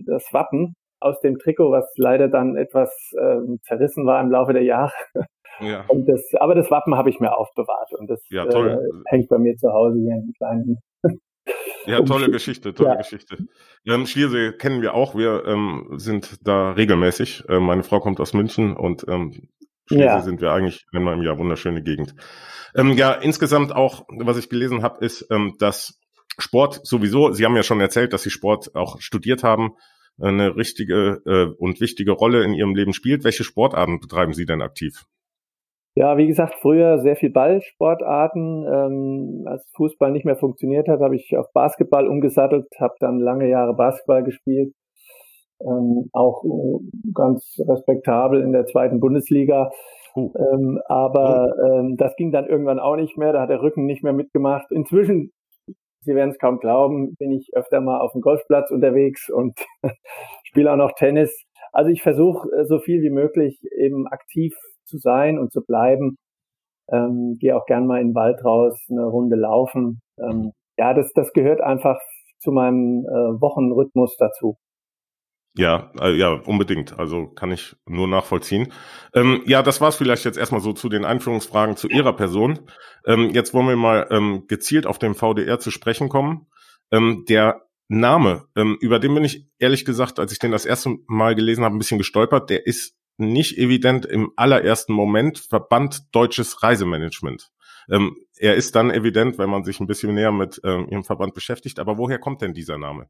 das 0.07 0.33
Wappen 0.33 0.77
aus 0.99 1.21
dem 1.21 1.39
Trikot, 1.39 1.71
was 1.71 1.93
leider 1.97 2.29
dann 2.29 2.57
etwas 2.57 2.91
äh, 3.21 3.59
zerrissen 3.65 4.07
war 4.07 4.23
im 4.23 4.31
Laufe 4.31 4.55
der 4.55 4.65
Jahre. 4.65 4.93
Ja. 5.61 5.85
Und 5.89 6.07
das, 6.09 6.23
aber 6.39 6.55
das 6.55 6.71
Wappen 6.71 6.95
habe 6.95 7.11
ich 7.11 7.21
mir 7.21 7.37
aufbewahrt 7.37 7.93
und 7.99 8.09
das 8.09 8.25
ja, 8.31 8.45
äh, 8.45 8.79
hängt 9.07 9.29
bei 9.29 9.39
mir 9.39 9.57
zu 9.57 9.73
Hause 9.73 9.99
hier 9.99 10.15
in 10.15 10.33
kleinen. 10.37 10.79
Ja, 11.87 12.01
tolle 12.01 12.31
Geschichte, 12.31 12.73
tolle 12.73 12.91
ja. 12.91 12.97
Geschichte. 12.97 13.37
Ähm, 13.87 14.07
Schliersee 14.07 14.53
kennen 14.53 14.81
wir 14.81 14.95
auch. 14.95 15.15
Wir 15.15 15.45
ähm, 15.47 15.91
sind 15.97 16.39
da 16.43 16.73
regelmäßig. 16.73 17.45
Äh, 17.49 17.61
meine 17.61 17.83
Frau 17.83 18.01
kommt 18.01 18.21
aus 18.21 18.33
München 18.33 18.75
und 18.75 19.05
ähm, 19.09 19.49
Schliersee 19.87 20.07
ja. 20.07 20.23
sind 20.23 20.41
wir 20.41 20.53
eigentlich 20.53 20.87
einmal 20.95 21.13
im 21.13 21.23
Jahr 21.23 21.39
wunderschöne 21.39 21.83
Gegend. 21.83 22.15
Ähm, 22.75 22.93
ja, 22.93 23.13
insgesamt 23.13 23.75
auch, 23.75 24.07
was 24.09 24.39
ich 24.39 24.49
gelesen 24.49 24.83
habe, 24.83 25.05
ist, 25.05 25.27
ähm, 25.31 25.57
dass 25.59 26.01
Sport 26.39 26.81
sowieso, 26.85 27.33
Sie 27.33 27.45
haben 27.45 27.57
ja 27.57 27.63
schon 27.63 27.81
erzählt, 27.81 28.13
dass 28.13 28.23
Sie 28.23 28.31
Sport 28.31 28.75
auch 28.75 29.01
studiert 29.01 29.45
haben, 29.45 29.75
eine 30.21 30.57
richtige 30.57 31.21
äh, 31.27 31.55
und 31.59 31.81
wichtige 31.81 32.13
Rolle 32.13 32.45
in 32.45 32.55
Ihrem 32.55 32.75
Leben 32.75 32.93
spielt. 32.93 33.25
Welche 33.25 33.45
Sportarten 33.45 34.01
betreiben 34.01 34.33
Sie 34.33 34.47
denn 34.47 34.63
aktiv? 34.63 35.05
Ja, 35.97 36.17
wie 36.17 36.27
gesagt, 36.27 36.57
früher 36.61 36.99
sehr 36.99 37.15
viel 37.15 37.31
Ballsportarten. 37.31 38.67
Ähm, 38.67 39.45
als 39.47 39.65
Fußball 39.77 40.11
nicht 40.11 40.25
mehr 40.25 40.37
funktioniert 40.37 40.89
hat, 40.89 41.01
habe 41.01 41.15
ich 41.15 41.37
auf 41.37 41.53
Basketball 41.53 42.09
umgesattelt, 42.09 42.67
habe 42.81 42.95
dann 42.99 43.21
lange 43.21 43.49
Jahre 43.49 43.75
Basketball 43.75 44.25
gespielt. 44.25 44.75
Ähm, 45.61 46.11
auch 46.13 46.43
ganz 47.15 47.61
respektabel 47.61 48.43
in 48.43 48.53
der 48.53 48.67
zweiten 48.67 48.99
Bundesliga. 48.99 49.71
Uh. 50.17 50.33
Ähm, 50.37 50.81
aber 50.87 51.55
ähm, 51.65 51.97
das 51.97 52.17
ging 52.17 52.33
dann 52.33 52.49
irgendwann 52.49 52.81
auch 52.81 52.97
nicht 52.97 53.17
mehr, 53.17 53.33
da 53.33 53.43
hat 53.43 53.51
der 53.51 53.63
Rücken 53.63 53.87
nicht 53.87 54.03
mehr 54.03 54.13
mitgemacht. 54.13 54.71
Inzwischen, 54.73 55.31
Sie 56.01 56.15
werden 56.15 56.31
es 56.31 56.39
kaum 56.39 56.59
glauben, 56.59 57.15
bin 57.17 57.31
ich 57.31 57.51
öfter 57.55 57.81
mal 57.81 58.01
auf 58.01 58.13
dem 58.13 58.21
Golfplatz 58.21 58.71
unterwegs 58.71 59.31
und 59.31 59.59
spiele 60.45 60.73
auch 60.73 60.77
noch 60.77 60.93
Tennis. 60.93 61.45
Also 61.73 61.91
ich 61.91 62.03
versuche 62.03 62.49
äh, 62.51 62.65
so 62.65 62.81
viel 62.81 63.01
wie 63.03 63.11
möglich 63.11 63.61
eben 63.79 64.07
aktiv 64.09 64.55
zu 64.85 64.99
sein 64.99 65.39
und 65.39 65.53
zu 65.53 65.63
bleiben. 65.63 66.17
Ähm, 66.91 67.37
Gehe 67.41 67.57
auch 67.57 67.67
gern 67.67 67.87
mal 67.87 68.01
in 68.01 68.09
den 68.09 68.15
Wald 68.15 68.45
raus, 68.45 68.79
eine 68.91 69.05
Runde 69.05 69.37
laufen. 69.37 70.01
Ähm, 70.19 70.53
ja, 70.77 70.95
das, 70.95 71.13
das 71.15 71.33
gehört 71.33 71.61
einfach 71.61 71.99
zu 72.41 72.53
meinem 72.53 73.07
äh, 73.07 73.41
Wochenrhythmus 73.41 74.17
dazu. 74.19 74.57
Ja, 75.57 75.93
äh, 76.01 76.13
ja, 76.17 76.33
unbedingt. 76.33 76.99
Also 76.99 77.29
kann 77.29 77.53
ich 77.53 77.77
nur 77.87 78.09
nachvollziehen. 78.09 78.73
Ähm, 79.15 79.43
ja, 79.47 79.63
das 79.63 79.81
war's 79.81 79.97
vielleicht 79.97 80.25
jetzt 80.25 80.37
erstmal 80.37 80.61
so 80.61 80.73
zu 80.73 80.89
den 80.89 81.05
Einführungsfragen 81.05 81.77
zu 81.77 81.89
Ihrer 81.89 82.13
Person. 82.13 82.59
Ähm, 83.07 83.31
jetzt 83.31 83.55
wollen 83.55 83.69
wir 83.69 83.77
mal 83.77 84.09
ähm, 84.11 84.47
gezielt 84.49 84.87
auf 84.87 84.99
den 84.99 85.15
VDR 85.15 85.61
zu 85.61 85.71
sprechen 85.71 86.09
kommen. 86.09 86.47
Ähm, 86.91 87.25
der 87.29 87.63
Name, 87.89 88.47
ähm, 88.57 88.77
über 88.81 88.99
den 88.99 89.15
bin 89.15 89.25
ich 89.25 89.47
ehrlich 89.59 89.85
gesagt, 89.85 90.19
als 90.19 90.33
ich 90.33 90.41
den 90.41 90.51
das 90.51 90.67
erste 90.67 90.97
Mal 91.07 91.37
gelesen 91.37 91.65
habe, 91.65 91.77
ein 91.77 91.79
bisschen 91.79 91.99
gestolpert. 91.99 92.51
Der 92.51 92.67
ist 92.67 92.97
nicht 93.17 93.59
evident 93.59 94.07
im 94.07 94.33
allerersten 94.37 94.93
Moment 94.93 95.39
Verband 95.39 96.15
Deutsches 96.15 96.63
Reisemanagement. 96.63 97.51
Ähm, 97.91 98.17
er 98.39 98.55
ist 98.55 98.75
dann 98.75 98.91
evident, 98.91 99.39
wenn 99.39 99.51
man 99.51 99.65
sich 99.65 99.81
ein 99.81 99.87
bisschen 99.87 100.15
näher 100.15 100.33
mit 100.33 100.61
ähm, 100.65 100.87
Ihrem 100.91 101.05
Verband 101.05 101.35
beschäftigt. 101.35 101.79
Aber 101.79 101.99
woher 101.99 102.19
kommt 102.19 102.43
denn 102.43 102.55
dieser 102.55 102.79
Name? 102.79 103.07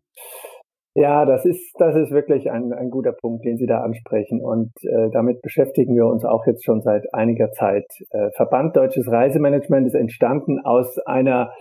Ja, 0.97 1.25
das 1.25 1.45
ist, 1.45 1.73
das 1.79 1.97
ist 1.97 2.13
wirklich 2.13 2.51
ein, 2.53 2.73
ein 2.73 2.89
guter 2.91 3.13
Punkt, 3.13 3.45
den 3.45 3.57
Sie 3.57 3.67
da 3.67 3.81
ansprechen. 3.83 4.41
Und 4.41 4.71
äh, 4.83 5.11
damit 5.13 5.43
beschäftigen 5.43 5.97
wir 5.97 6.07
uns 6.07 6.25
auch 6.25 6.47
jetzt 6.47 6.65
schon 6.65 6.83
seit 6.83 7.03
einiger 7.13 7.51
Zeit. 7.51 7.87
Äh, 8.11 8.31
Verband 8.37 8.77
Deutsches 8.77 9.11
Reisemanagement 9.11 9.89
ist 9.89 9.95
entstanden 9.95 10.61
aus 10.61 10.99
einer 11.01 11.53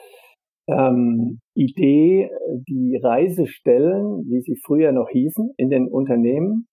ähm, 0.68 1.40
Idee, 1.56 2.30
die 2.68 3.00
Reisestellen, 3.02 4.24
wie 4.30 4.42
sie 4.42 4.60
früher 4.64 4.92
noch 4.92 5.10
hießen, 5.10 5.54
in 5.58 5.70
den 5.70 5.88
Unternehmen 5.88 6.68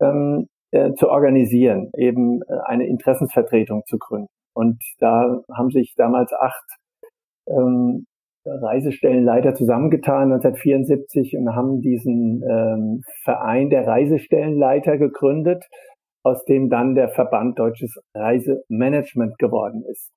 ähm, 0.00 0.46
äh, 0.72 0.94
zu 0.94 1.08
organisieren, 1.08 1.90
eben 1.96 2.42
äh, 2.42 2.54
eine 2.64 2.86
Interessensvertretung 2.86 3.82
zu 3.86 3.98
gründen. 3.98 4.28
Und 4.54 4.82
da 4.98 5.40
haben 5.54 5.70
sich 5.70 5.94
damals 5.96 6.32
acht 6.32 6.64
ähm, 7.46 8.06
Reisestellenleiter 8.44 9.54
zusammengetan 9.54 10.32
1974 10.32 11.36
und 11.36 11.54
haben 11.54 11.80
diesen 11.80 12.42
ähm, 12.42 13.02
Verein 13.22 13.70
der 13.70 13.86
Reisestellenleiter 13.86 14.98
gegründet, 14.98 15.64
aus 16.24 16.44
dem 16.44 16.68
dann 16.68 16.94
der 16.94 17.08
Verband 17.10 17.58
Deutsches 17.58 18.00
Reisemanagement 18.14 19.38
geworden 19.38 19.84
ist. 19.88 20.10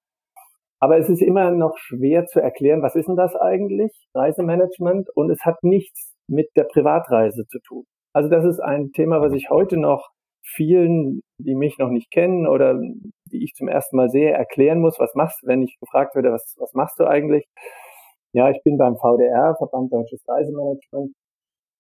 Aber 0.80 0.98
es 0.98 1.10
ist 1.10 1.22
immer 1.22 1.52
noch 1.52 1.78
schwer 1.78 2.26
zu 2.26 2.40
erklären, 2.40 2.82
was 2.82 2.96
ist 2.96 3.08
denn 3.08 3.16
das 3.16 3.36
eigentlich, 3.36 3.92
Reisemanagement? 4.14 5.10
Und 5.16 5.32
es 5.32 5.44
hat 5.46 5.64
nichts 5.64 6.14
mit 6.28 6.50
der 6.56 6.66
Privatreise 6.66 7.46
zu 7.48 7.60
tun. 7.60 7.86
Also 8.14 8.30
das 8.30 8.46
ist 8.46 8.60
ein 8.60 8.92
Thema, 8.92 9.22
was 9.22 9.34
ich 9.34 9.50
heute 9.50 9.78
noch 9.78 10.10
vielen, 10.46 11.22
die 11.40 11.56
mich 11.56 11.78
noch 11.78 11.90
nicht 11.90 12.12
kennen 12.12 12.48
oder 12.48 12.80
die 13.32 13.44
ich 13.44 13.54
zum 13.56 13.68
ersten 13.68 13.98
Mal 13.98 14.10
sehe, 14.10 14.32
erklären 14.32 14.80
muss, 14.80 15.00
was 15.00 15.14
machst, 15.16 15.40
wenn 15.44 15.62
ich 15.62 15.78
gefragt 15.80 16.16
werde, 16.16 16.32
was, 16.32 16.56
was 16.60 16.74
machst 16.74 17.00
du 17.00 17.06
eigentlich? 17.06 17.46
Ja, 18.34 18.50
ich 18.50 18.62
bin 18.64 18.78
beim 18.78 18.98
VDR, 18.98 19.56
Verband 19.58 19.92
Deutsches 19.92 20.24
Reisemanagement, 20.28 21.14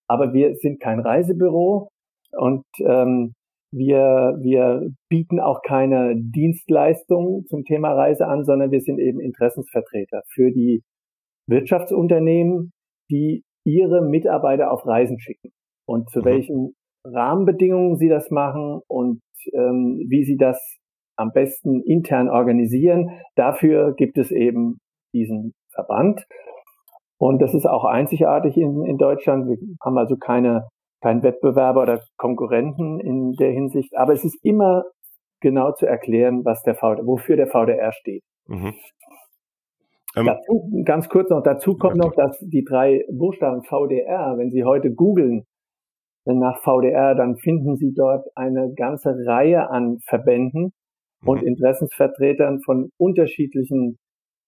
aber 0.08 0.34
wir 0.34 0.56
sind 0.56 0.80
kein 0.80 1.00
Reisebüro 1.00 1.90
und 2.32 2.64
ähm, 2.80 3.34
wir, 3.72 4.38
wir 4.42 4.90
bieten 5.10 5.40
auch 5.40 5.62
keine 5.62 6.16
Dienstleistungen 6.16 7.46
zum 7.48 7.66
Thema 7.66 7.94
Reise 7.94 8.26
an, 8.28 8.46
sondern 8.46 8.72
wir 8.72 8.82
sind 8.82 9.00
eben 9.00 9.20
Interessensvertreter 9.20 10.22
für 10.34 10.52
die 10.52 10.82
Wirtschaftsunternehmen, 11.48 12.72
die 13.12 13.44
ihre 13.66 14.02
Mitarbeiter 14.02 14.72
auf 14.72 14.86
Reisen 14.86 15.20
schicken. 15.20 15.52
Und 15.86 16.10
zu 16.10 16.20
mhm. 16.20 16.26
welchen 16.26 16.76
Rahmenbedingungen 17.06 17.98
sie 17.98 18.10
das 18.10 18.32
machen 18.32 18.82
und 18.88 19.22
ähm, 19.54 20.06
wie 20.10 20.24
sie 20.24 20.38
das 20.38 20.60
am 21.16 21.32
besten 21.32 21.82
intern 21.82 22.30
organisieren. 22.30 23.10
Dafür 23.36 23.94
gibt 23.94 24.18
es 24.18 24.32
eben 24.32 24.80
diesen 25.14 25.54
Verband. 25.74 26.26
Und 27.18 27.42
das 27.42 27.54
ist 27.54 27.66
auch 27.66 27.86
einzigartig 27.86 28.58
in, 28.58 28.84
in 28.86 28.98
Deutschland. 28.98 29.48
Wir 29.48 29.58
haben 29.84 29.98
also 29.98 30.18
keine, 30.18 30.68
keinen 31.02 31.24
Wettbewerber 31.24 31.84
oder 31.84 32.02
Konkurrenten 32.18 33.00
in 33.00 33.34
der 33.34 33.52
Hinsicht. 33.52 33.96
Aber 33.96 34.14
es 34.14 34.26
ist 34.26 34.38
immer 34.44 34.84
genau 35.40 35.72
zu 35.72 35.86
erklären, 35.86 36.44
was 36.44 36.62
der 36.64 36.76
VDR, 36.76 37.06
wofür 37.06 37.38
der 37.38 37.48
VDR 37.48 37.94
steht. 37.94 38.24
Mhm. 38.48 38.74
Ähm, 40.18 40.26
dazu, 40.26 40.84
ganz 40.86 41.10
kurz 41.10 41.30
noch, 41.30 41.44
dazu 41.44 41.76
kommt 41.78 41.98
noch, 41.98 42.14
dass 42.16 42.38
die 42.40 42.64
drei 42.64 43.06
Buchstaben 43.12 43.64
VDR, 43.64 44.38
wenn 44.38 44.50
Sie 44.50 44.64
heute 44.64 44.94
googeln, 44.94 45.46
nach 46.34 46.60
VDR, 46.62 47.16
dann 47.16 47.38
finden 47.38 47.78
Sie 47.78 47.94
dort 47.94 48.26
eine 48.36 48.74
ganze 48.74 49.16
Reihe 49.26 49.70
an 49.70 50.00
Verbänden 50.08 50.74
mhm. 51.22 51.30
und 51.30 51.44
Interessensvertretern 51.44 52.62
von 52.64 52.90
unterschiedlichen 52.98 53.98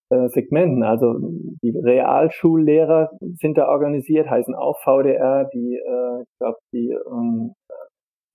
äh, 0.10 0.28
Segmenten. 0.30 0.84
Also 0.84 1.20
die 1.62 1.78
Realschullehrer 1.78 3.12
sind 3.40 3.58
da 3.58 3.68
organisiert, 3.68 4.30
heißen 4.30 4.56
auch 4.56 4.80
VDR. 4.84 5.50
Die, 5.54 5.76
äh, 5.76 6.22
ich 6.22 6.38
glaube, 6.40 6.58
die, 6.74 6.98
ähm, 7.12 7.54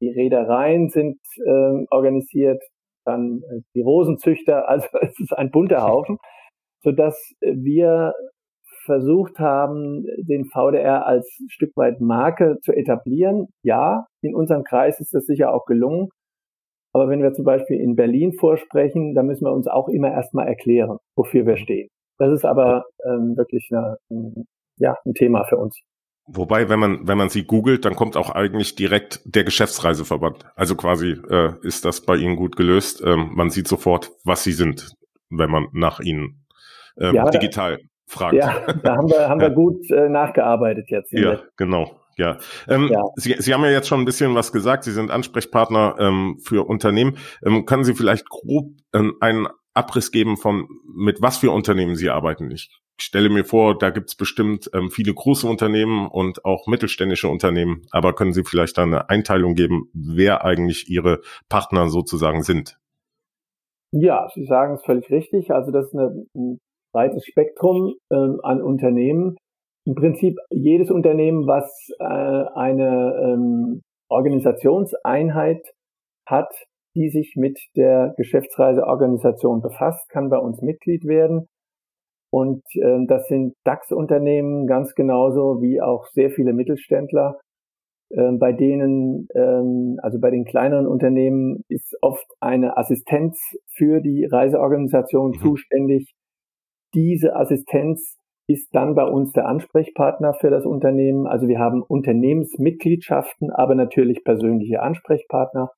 die 0.00 0.10
Reedereien 0.10 0.88
sind 0.88 1.18
äh, 1.44 1.84
organisiert, 1.90 2.62
dann 3.04 3.42
äh, 3.50 3.60
die 3.74 3.82
Rosenzüchter. 3.82 4.68
Also 4.68 4.86
es 5.00 5.18
ist 5.18 5.32
ein 5.32 5.50
bunter 5.50 5.82
Haufen, 5.88 6.18
so 6.82 6.92
dass 6.92 7.16
wir 7.40 8.12
versucht 8.84 9.38
haben, 9.38 10.04
den 10.18 10.44
VDR 10.46 11.06
als 11.06 11.28
Stück 11.48 11.76
weit 11.76 12.00
Marke 12.00 12.58
zu 12.62 12.72
etablieren. 12.72 13.48
Ja, 13.62 14.06
in 14.20 14.34
unserem 14.34 14.64
Kreis 14.64 15.00
ist 15.00 15.14
das 15.14 15.24
sicher 15.24 15.52
auch 15.52 15.64
gelungen. 15.66 16.08
Aber 16.92 17.08
wenn 17.08 17.22
wir 17.22 17.32
zum 17.32 17.44
Beispiel 17.44 17.80
in 17.80 17.96
Berlin 17.96 18.34
vorsprechen, 18.34 19.14
dann 19.14 19.26
müssen 19.26 19.46
wir 19.46 19.52
uns 19.52 19.66
auch 19.66 19.88
immer 19.88 20.12
erstmal 20.12 20.46
erklären, 20.46 20.98
wofür 21.16 21.46
wir 21.46 21.56
stehen. 21.56 21.88
Das 22.18 22.32
ist 22.32 22.44
aber 22.44 22.84
ähm, 23.04 23.36
wirklich 23.36 23.68
eine, 23.72 23.96
ein, 24.10 24.44
ja, 24.76 24.96
ein 25.04 25.14
Thema 25.14 25.44
für 25.44 25.56
uns. 25.56 25.80
Wobei, 26.26 26.68
wenn 26.68 26.78
man, 26.78 27.08
wenn 27.08 27.18
man 27.18 27.30
sie 27.30 27.44
googelt, 27.44 27.84
dann 27.84 27.96
kommt 27.96 28.16
auch 28.16 28.30
eigentlich 28.30 28.76
direkt 28.76 29.22
der 29.24 29.42
Geschäftsreiseverband. 29.42 30.44
Also 30.54 30.76
quasi 30.76 31.16
äh, 31.28 31.54
ist 31.62 31.84
das 31.84 32.02
bei 32.02 32.16
Ihnen 32.16 32.36
gut 32.36 32.56
gelöst. 32.56 33.02
Ähm, 33.04 33.30
man 33.34 33.50
sieht 33.50 33.66
sofort, 33.66 34.12
was 34.24 34.44
Sie 34.44 34.52
sind, 34.52 34.92
wenn 35.30 35.50
man 35.50 35.66
nach 35.72 35.98
Ihnen 35.98 36.46
ähm, 36.98 37.14
ja, 37.14 37.28
digital 37.30 37.78
fragt. 38.12 38.34
Ja, 38.34 38.60
da 38.82 38.96
haben 38.96 39.08
wir, 39.08 39.28
haben 39.28 39.40
wir 39.40 39.50
gut 39.50 39.90
äh, 39.90 40.08
nachgearbeitet 40.08 40.90
jetzt. 40.90 41.12
Ja, 41.12 41.40
genau. 41.56 41.98
Ja. 42.16 42.38
Ähm, 42.68 42.88
ja. 42.92 43.02
Sie, 43.16 43.34
Sie 43.38 43.54
haben 43.54 43.64
ja 43.64 43.70
jetzt 43.70 43.88
schon 43.88 44.00
ein 44.00 44.04
bisschen 44.04 44.34
was 44.34 44.52
gesagt. 44.52 44.84
Sie 44.84 44.92
sind 44.92 45.10
Ansprechpartner 45.10 45.96
ähm, 45.98 46.38
für 46.42 46.66
Unternehmen. 46.68 47.16
Ähm, 47.44 47.64
können 47.64 47.84
Sie 47.84 47.94
vielleicht 47.94 48.28
grob 48.28 48.70
ähm, 48.92 49.14
einen 49.20 49.48
Abriss 49.74 50.12
geben 50.12 50.36
von, 50.36 50.68
mit 50.94 51.22
was 51.22 51.38
für 51.38 51.50
Unternehmen 51.50 51.96
Sie 51.96 52.10
arbeiten? 52.10 52.50
Ich 52.50 52.70
stelle 53.00 53.30
mir 53.30 53.44
vor, 53.44 53.78
da 53.78 53.90
gibt 53.90 54.10
es 54.10 54.14
bestimmt 54.14 54.70
ähm, 54.74 54.90
viele 54.90 55.14
große 55.14 55.46
Unternehmen 55.46 56.06
und 56.06 56.44
auch 56.44 56.66
mittelständische 56.66 57.28
Unternehmen. 57.28 57.82
Aber 57.90 58.14
können 58.14 58.32
Sie 58.32 58.44
vielleicht 58.44 58.76
da 58.76 58.82
eine 58.82 59.08
Einteilung 59.08 59.54
geben, 59.54 59.88
wer 59.94 60.44
eigentlich 60.44 60.88
Ihre 60.88 61.20
Partner 61.48 61.88
sozusagen 61.88 62.42
sind? 62.42 62.78
Ja, 63.90 64.28
Sie 64.34 64.44
sagen 64.44 64.74
es 64.74 64.84
völlig 64.84 65.10
richtig. 65.10 65.50
Also 65.50 65.70
das 65.70 65.86
ist 65.86 65.94
eine, 65.94 66.26
ein 66.34 66.60
breites 66.92 67.24
Spektrum 67.26 67.94
äh, 68.10 68.16
an 68.42 68.62
Unternehmen. 68.62 69.36
Im 69.84 69.94
Prinzip 69.94 70.36
jedes 70.50 70.90
Unternehmen, 70.90 71.46
was 71.46 71.88
äh, 71.98 72.04
eine 72.04 73.14
ähm, 73.20 73.82
Organisationseinheit 74.08 75.64
hat, 76.26 76.52
die 76.94 77.08
sich 77.08 77.34
mit 77.36 77.58
der 77.76 78.14
Geschäftsreiseorganisation 78.16 79.62
befasst, 79.62 80.08
kann 80.10 80.28
bei 80.28 80.38
uns 80.38 80.60
Mitglied 80.62 81.04
werden. 81.04 81.48
Und 82.30 82.62
äh, 82.76 83.04
das 83.06 83.26
sind 83.28 83.54
DAX-Unternehmen 83.64 84.66
ganz 84.66 84.94
genauso 84.94 85.60
wie 85.60 85.80
auch 85.80 86.06
sehr 86.12 86.30
viele 86.30 86.52
Mittelständler. 86.52 87.38
Äh, 88.10 88.32
bei 88.32 88.52
denen, 88.52 89.26
ähm, 89.34 89.98
also 90.02 90.18
bei 90.20 90.30
den 90.30 90.44
kleineren 90.44 90.86
Unternehmen, 90.86 91.62
ist 91.68 91.96
oft 92.02 92.26
eine 92.40 92.76
Assistenz 92.76 93.38
für 93.74 94.00
die 94.00 94.24
Reiseorganisation 94.24 95.30
mhm. 95.30 95.40
zuständig, 95.40 96.12
diese 96.94 97.36
Assistenz 97.36 98.18
ist 98.48 98.74
dann 98.74 98.94
bei 98.94 99.04
uns 99.04 99.32
der 99.32 99.46
Ansprechpartner 99.46 100.34
für 100.34 100.50
das 100.50 100.66
Unternehmen. 100.66 101.26
Also 101.26 101.48
wir 101.48 101.58
haben 101.58 101.82
Unternehmensmitgliedschaften, 101.82 103.50
aber 103.50 103.74
natürlich 103.74 104.24
persönliche 104.24 104.82
Ansprechpartner. 104.82 105.70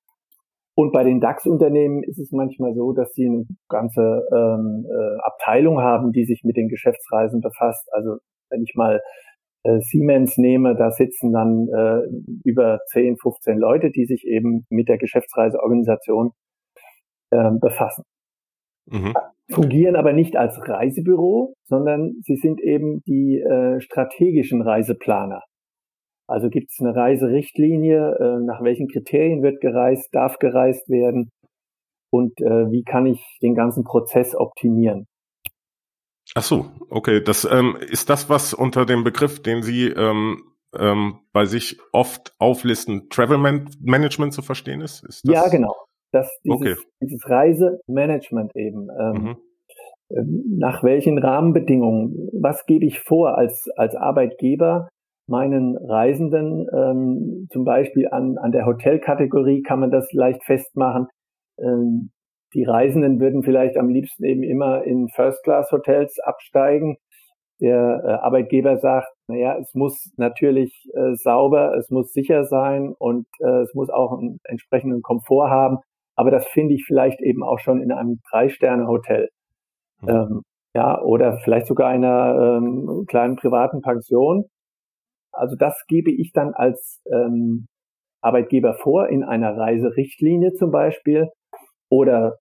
Und 0.76 0.92
bei 0.92 1.04
den 1.04 1.20
DAX-Unternehmen 1.20 2.02
ist 2.02 2.18
es 2.18 2.32
manchmal 2.32 2.74
so, 2.74 2.92
dass 2.92 3.12
sie 3.12 3.26
eine 3.26 3.46
ganze 3.68 4.26
ähm, 4.32 4.86
äh, 4.90 5.18
Abteilung 5.22 5.80
haben, 5.80 6.10
die 6.10 6.24
sich 6.24 6.42
mit 6.42 6.56
den 6.56 6.68
Geschäftsreisen 6.68 7.40
befasst. 7.40 7.88
Also 7.92 8.16
wenn 8.50 8.62
ich 8.62 8.74
mal 8.74 9.00
äh, 9.62 9.80
Siemens 9.80 10.36
nehme, 10.36 10.74
da 10.74 10.90
sitzen 10.90 11.32
dann 11.32 11.68
äh, 11.68 12.02
über 12.44 12.80
10, 12.90 13.18
15 13.18 13.56
Leute, 13.56 13.90
die 13.92 14.04
sich 14.06 14.24
eben 14.26 14.66
mit 14.68 14.88
der 14.88 14.98
Geschäftsreiseorganisation 14.98 16.32
äh, 17.30 17.50
befassen. 17.60 18.04
Mhm. 18.86 19.14
Fungieren 19.50 19.96
aber 19.96 20.12
nicht 20.12 20.36
als 20.36 20.58
Reisebüro, 20.66 21.54
sondern 21.64 22.14
sie 22.22 22.36
sind 22.36 22.60
eben 22.60 23.02
die 23.06 23.40
äh, 23.40 23.80
strategischen 23.80 24.62
Reiseplaner. 24.62 25.42
Also 26.26 26.48
gibt 26.48 26.70
es 26.70 26.80
eine 26.80 26.96
Reiserichtlinie, 26.96 28.16
äh, 28.18 28.44
nach 28.44 28.62
welchen 28.62 28.88
Kriterien 28.88 29.42
wird 29.42 29.60
gereist, 29.60 30.08
darf 30.12 30.38
gereist 30.38 30.88
werden 30.88 31.30
und 32.10 32.40
äh, 32.40 32.70
wie 32.70 32.84
kann 32.84 33.06
ich 33.06 33.20
den 33.42 33.54
ganzen 33.54 33.84
Prozess 33.84 34.34
optimieren. 34.34 35.06
Ach 36.34 36.42
so, 36.42 36.70
okay. 36.88 37.22
Das 37.22 37.44
ähm, 37.44 37.76
ist 37.80 38.08
das, 38.08 38.30
was 38.30 38.54
unter 38.54 38.86
dem 38.86 39.04
Begriff, 39.04 39.42
den 39.42 39.62
Sie 39.62 39.88
ähm, 39.88 40.42
ähm, 40.74 41.20
bei 41.32 41.44
sich 41.44 41.78
oft 41.92 42.34
auflisten, 42.38 43.08
Travel 43.10 43.38
Man 43.38 43.68
Management 43.80 44.32
zu 44.32 44.42
verstehen 44.42 44.80
ist? 44.80 45.04
ist 45.04 45.28
ja, 45.28 45.48
genau. 45.48 45.74
Das, 46.14 46.30
dieses, 46.44 46.60
okay. 46.60 46.74
dieses 47.02 47.28
Reisemanagement 47.28 48.54
eben. 48.54 48.88
Ähm, 48.98 49.22
mhm. 49.22 49.36
Ähm, 50.10 50.44
nach 50.58 50.82
welchen 50.84 51.18
Rahmenbedingungen? 51.18 52.30
Was 52.40 52.66
gebe 52.66 52.84
ich 52.84 53.00
vor 53.00 53.36
als, 53.36 53.68
als 53.76 53.96
Arbeitgeber? 53.96 54.88
meinen 55.26 55.76
Reisenden, 55.76 56.66
ähm, 56.72 57.48
zum 57.50 57.64
Beispiel 57.64 58.08
an, 58.10 58.36
an 58.38 58.52
der 58.52 58.66
Hotelkategorie 58.66 59.62
kann 59.62 59.80
man 59.80 59.90
das 59.90 60.12
leicht 60.12 60.44
festmachen. 60.44 61.08
Ähm, 61.58 62.10
die 62.54 62.64
Reisenden 62.64 63.20
würden 63.20 63.42
vielleicht 63.42 63.76
am 63.76 63.88
liebsten 63.88 64.24
eben 64.24 64.42
immer 64.42 64.84
in 64.84 65.08
First-Class-Hotels 65.08 66.18
absteigen. 66.20 66.96
Der 67.60 68.02
äh, 68.04 68.08
Arbeitgeber 68.24 68.78
sagt, 68.78 69.08
naja, 69.28 69.56
es 69.58 69.72
muss 69.74 70.12
natürlich 70.16 70.72
äh, 70.94 71.14
sauber, 71.14 71.74
es 71.76 71.88
muss 71.90 72.12
sicher 72.12 72.44
sein 72.44 72.94
und 72.98 73.26
äh, 73.40 73.62
es 73.62 73.74
muss 73.74 73.90
auch 73.90 74.18
einen 74.18 74.40
entsprechenden 74.44 75.02
Komfort 75.02 75.48
haben. 75.48 75.78
Aber 76.16 76.30
das 76.30 76.46
finde 76.48 76.74
ich 76.74 76.84
vielleicht 76.86 77.20
eben 77.20 77.42
auch 77.42 77.58
schon 77.58 77.80
in 77.80 77.92
einem 77.92 78.20
Drei-Sterne-Hotel. 78.30 79.28
Mhm. 80.02 80.08
Ähm, 80.08 80.42
ja, 80.74 81.00
oder 81.00 81.38
vielleicht 81.38 81.66
sogar 81.66 81.88
einer 81.88 82.58
ähm, 82.58 83.04
kleinen 83.06 83.36
privaten 83.36 83.80
Pension. 83.80 84.44
Also 85.32 85.56
das 85.56 85.84
gebe 85.88 86.10
ich 86.10 86.32
dann 86.32 86.52
als 86.54 87.00
ähm, 87.12 87.66
Arbeitgeber 88.20 88.74
vor 88.74 89.08
in 89.08 89.22
einer 89.22 89.56
Reiserichtlinie 89.56 90.52
zum 90.54 90.70
Beispiel. 90.70 91.28
Oder 91.90 92.38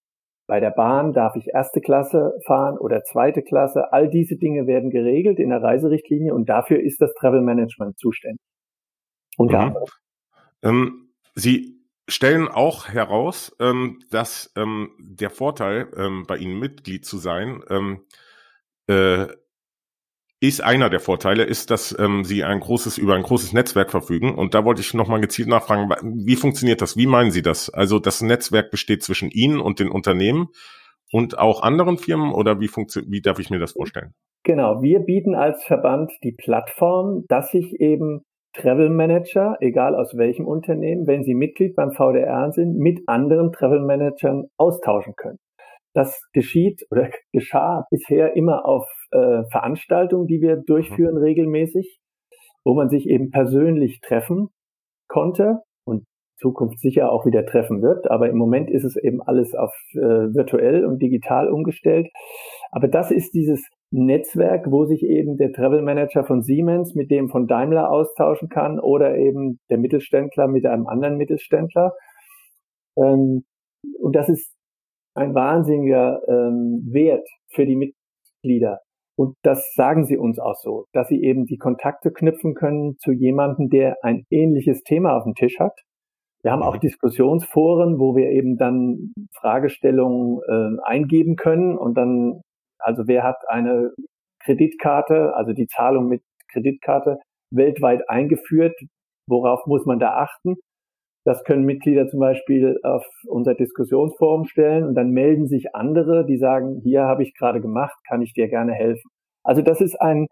bei 0.47 0.59
der 0.59 0.71
Bahn 0.71 1.13
darf 1.13 1.35
ich 1.35 1.47
erste 1.53 1.79
Klasse 1.81 2.33
fahren 2.45 2.77
oder 2.77 3.03
zweite 3.03 3.43
Klasse. 3.43 3.91
All 3.93 4.09
diese 4.09 4.37
Dinge 4.37 4.67
werden 4.67 4.89
geregelt 4.89 5.39
in 5.39 5.49
der 5.49 5.61
Reiserichtlinie 5.61 6.33
und 6.33 6.49
dafür 6.49 6.79
ist 6.79 7.01
das 7.01 7.13
Travel 7.13 7.41
Management 7.41 7.97
zuständig. 7.97 8.41
Unter 9.37 9.69
mhm. 9.69 9.75
Ähm, 10.63 11.09
Sie 11.35 11.82
stellen 12.07 12.47
auch 12.47 12.87
heraus, 12.87 13.55
ähm, 13.59 13.99
dass 14.09 14.51
ähm, 14.55 14.91
der 14.99 15.29
Vorteil, 15.29 15.89
ähm, 15.95 16.25
bei 16.27 16.37
Ihnen 16.37 16.59
Mitglied 16.59 17.05
zu 17.05 17.17
sein, 17.17 17.63
ähm, 17.69 18.05
äh, 18.87 19.27
ist 20.43 20.61
einer 20.61 20.89
der 20.89 20.99
Vorteile, 20.99 21.43
ist, 21.43 21.71
dass 21.71 21.97
ähm, 21.97 22.25
sie 22.25 22.43
ein 22.43 22.59
großes, 22.59 22.97
über 22.97 23.15
ein 23.15 23.23
großes 23.23 23.53
Netzwerk 23.53 23.91
verfügen. 23.91 24.35
Und 24.35 24.53
da 24.53 24.65
wollte 24.65 24.81
ich 24.81 24.93
nochmal 24.93 25.21
gezielt 25.21 25.47
nachfragen, 25.47 25.89
wie 26.25 26.35
funktioniert 26.35 26.81
das? 26.81 26.97
Wie 26.97 27.07
meinen 27.07 27.31
Sie 27.31 27.41
das? 27.41 27.69
Also 27.69 27.97
das 27.97 28.21
Netzwerk 28.21 28.69
besteht 28.69 29.03
zwischen 29.03 29.31
Ihnen 29.31 29.61
und 29.61 29.79
den 29.79 29.87
Unternehmen 29.87 30.49
und 31.13 31.37
auch 31.39 31.63
anderen 31.63 31.97
Firmen 31.97 32.33
oder 32.33 32.59
wie 32.59 32.67
funktioniert, 32.67 33.09
wie 33.09 33.21
darf 33.21 33.39
ich 33.39 33.51
mir 33.51 33.59
das 33.59 33.71
vorstellen? 33.71 34.15
Genau, 34.43 34.81
wir 34.81 34.99
bieten 34.99 35.33
als 35.33 35.63
Verband 35.63 36.11
die 36.23 36.33
Plattform, 36.33 37.23
dass 37.29 37.51
sich 37.51 37.79
eben 37.79 38.25
Travel 38.53 38.89
Manager, 38.89 39.57
egal 39.59 39.95
aus 39.95 40.15
welchem 40.15 40.45
Unternehmen, 40.47 41.07
wenn 41.07 41.23
sie 41.23 41.33
Mitglied 41.33 41.75
beim 41.75 41.91
VDR 41.91 42.51
sind, 42.51 42.77
mit 42.77 43.01
anderen 43.07 43.51
Travel 43.51 43.81
Managern 43.81 44.45
austauschen 44.57 45.15
können. 45.15 45.39
Das 45.93 46.21
geschieht 46.33 46.85
oder 46.91 47.09
geschah 47.33 47.85
bisher 47.89 48.35
immer 48.35 48.65
auf 48.65 48.87
äh, 49.11 49.43
Veranstaltungen, 49.51 50.27
die 50.27 50.41
wir 50.41 50.57
durchführen 50.57 51.15
mhm. 51.15 51.23
regelmäßig, 51.23 51.99
wo 52.63 52.73
man 52.73 52.89
sich 52.89 53.07
eben 53.07 53.31
persönlich 53.31 53.99
treffen 54.01 54.49
konnte 55.07 55.59
und 55.85 56.05
Zukunft 56.37 56.79
sicher 56.79 57.11
auch 57.11 57.25
wieder 57.25 57.45
treffen 57.45 57.81
wird. 57.81 58.09
Aber 58.09 58.29
im 58.29 58.37
Moment 58.37 58.69
ist 58.69 58.83
es 58.83 58.95
eben 58.95 59.21
alles 59.21 59.53
auf 59.55 59.73
äh, 59.93 59.99
virtuell 59.99 60.85
und 60.85 61.01
digital 61.01 61.49
umgestellt. 61.49 62.07
Aber 62.71 62.87
das 62.87 63.11
ist 63.11 63.33
dieses 63.33 63.67
Netzwerk, 63.93 64.71
wo 64.71 64.85
sich 64.85 65.03
eben 65.03 65.37
der 65.37 65.53
Travel 65.53 65.81
Manager 65.81 66.23
von 66.23 66.41
Siemens 66.41 66.95
mit 66.95 67.11
dem 67.11 67.29
von 67.29 67.47
Daimler 67.47 67.91
austauschen 67.91 68.49
kann 68.49 68.79
oder 68.79 69.15
eben 69.15 69.59
der 69.69 69.77
Mittelständler 69.77 70.47
mit 70.47 70.65
einem 70.65 70.87
anderen 70.87 71.17
Mittelständler. 71.17 71.93
Ähm, 72.97 73.43
und 73.99 74.15
das 74.15 74.29
ist 74.29 74.53
ein 75.15 75.35
wahnsinniger 75.35 76.21
ähm, 76.27 76.87
Wert 76.91 77.27
für 77.49 77.65
die 77.65 77.75
Mitglieder. 77.75 78.79
Und 79.15 79.35
das 79.43 79.73
sagen 79.75 80.05
sie 80.05 80.17
uns 80.17 80.39
auch 80.39 80.55
so, 80.55 80.85
dass 80.91 81.07
sie 81.07 81.21
eben 81.21 81.45
die 81.45 81.57
Kontakte 81.57 82.11
knüpfen 82.11 82.55
können 82.55 82.97
zu 82.97 83.11
jemandem, 83.11 83.69
der 83.69 83.97
ein 84.01 84.25
ähnliches 84.31 84.81
Thema 84.81 85.15
auf 85.15 85.23
dem 85.23 85.35
Tisch 85.35 85.59
hat. 85.59 85.79
Wir 86.41 86.51
haben 86.51 86.63
auch 86.63 86.75
mhm. 86.75 86.81
Diskussionsforen, 86.81 87.99
wo 87.99 88.15
wir 88.15 88.29
eben 88.31 88.57
dann 88.57 89.13
Fragestellungen 89.39 90.39
äh, 90.47 90.81
eingeben 90.83 91.35
können 91.35 91.77
und 91.77 91.95
dann, 91.95 92.41
also 92.83 93.07
wer 93.07 93.23
hat 93.23 93.37
eine 93.47 93.91
Kreditkarte, 94.43 95.35
also 95.35 95.53
die 95.53 95.67
Zahlung 95.67 96.07
mit 96.07 96.21
Kreditkarte 96.51 97.19
weltweit 97.51 98.09
eingeführt, 98.09 98.75
worauf 99.27 99.65
muss 99.65 99.85
man 99.85 99.99
da 99.99 100.15
achten? 100.15 100.55
Das 101.25 101.43
können 101.45 101.63
Mitglieder 101.63 102.09
zum 102.09 102.19
Beispiel 102.19 102.77
auf 102.83 103.05
unser 103.27 103.55
Diskussionsforum 103.55 104.43
stellen 104.45 104.85
und 104.85 104.95
dann 104.95 105.11
melden 105.11 105.47
sich 105.47 105.73
andere, 105.73 106.25
die 106.25 106.37
sagen, 106.37 106.81
hier 106.83 107.03
habe 107.03 107.23
ich 107.23 107.33
gerade 107.33 107.61
gemacht, 107.61 107.95
kann 108.07 108.21
ich 108.21 108.33
dir 108.33 108.49
gerne 108.49 108.73
helfen. 108.73 109.09
Also 109.43 109.61
das 109.61 109.79
ist 109.79 109.95
ein, 110.01 110.27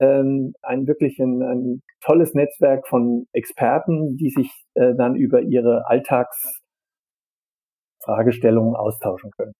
ähm, 0.00 0.54
ein 0.62 0.86
wirklich 0.86 1.18
ein, 1.18 1.42
ein 1.42 1.82
tolles 2.00 2.32
Netzwerk 2.34 2.88
von 2.88 3.26
Experten, 3.32 4.16
die 4.16 4.30
sich 4.30 4.50
äh, 4.74 4.94
dann 4.96 5.16
über 5.16 5.42
ihre 5.42 5.86
Alltagsfragestellungen 5.86 8.74
austauschen 8.74 9.30
können. 9.36 9.52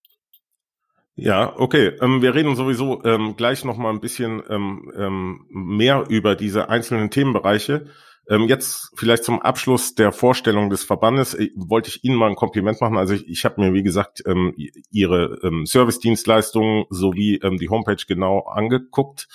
Ja, 1.15 1.55
okay. 1.59 1.93
Ähm, 2.01 2.23
wir 2.23 2.35
reden 2.35 2.57
sowieso 2.57 3.05
ähm, 3.05 3.37
gleich 3.37 3.65
noch 3.65 3.77
mal 3.77 3.91
ein 3.91 4.01
bisschen 4.01 4.43
ähm, 4.49 4.91
ähm, 4.97 5.47
mehr 5.51 6.07
über 6.09 6.35
diese 6.35 6.71
einzelnen 6.71 7.11
Themenbereiche. 7.11 7.87
Ähm, 8.29 8.49
jetzt 8.49 8.93
vielleicht 8.97 9.25
zum 9.25 9.43
Abschluss 9.43 9.95
der 9.95 10.13
Vorstellung 10.13 10.71
des 10.71 10.85
Verbandes 10.85 11.35
äh, 11.35 11.51
wollte 11.55 11.91
ich 11.91 12.03
Ihnen 12.03 12.17
mal 12.17 12.31
ein 12.31 12.37
Kompliment 12.37 12.81
machen. 12.81 12.97
Also 12.97 13.13
ich, 13.13 13.29
ich 13.29 13.45
habe 13.45 13.61
mir, 13.61 13.75
wie 13.75 13.83
gesagt, 13.83 14.23
ähm, 14.27 14.55
Ihre 14.91 15.39
Service-Dienstleistungen 15.67 16.87
sowie 16.89 17.41
die 17.61 17.69
Homepage 17.69 18.03
genau 18.07 18.41
angeguckt 18.47 19.29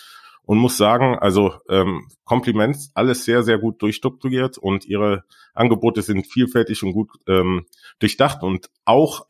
und 0.43 0.57
muss 0.57 0.77
sagen, 0.77 1.17
also 1.19 1.53
Kompliment, 2.23 2.77
alles 2.93 3.25
sehr, 3.25 3.43
sehr 3.43 3.57
gut 3.57 3.81
durchstrukturiert 3.81 4.57
und 4.57 4.85
Ihre 4.85 5.25
Angebote 5.53 6.01
sind 6.01 6.25
vielfältig 6.25 6.83
und 6.83 6.93
gut 6.93 7.09
durchdacht 7.99 8.43
und 8.43 8.69
auch 8.85 9.25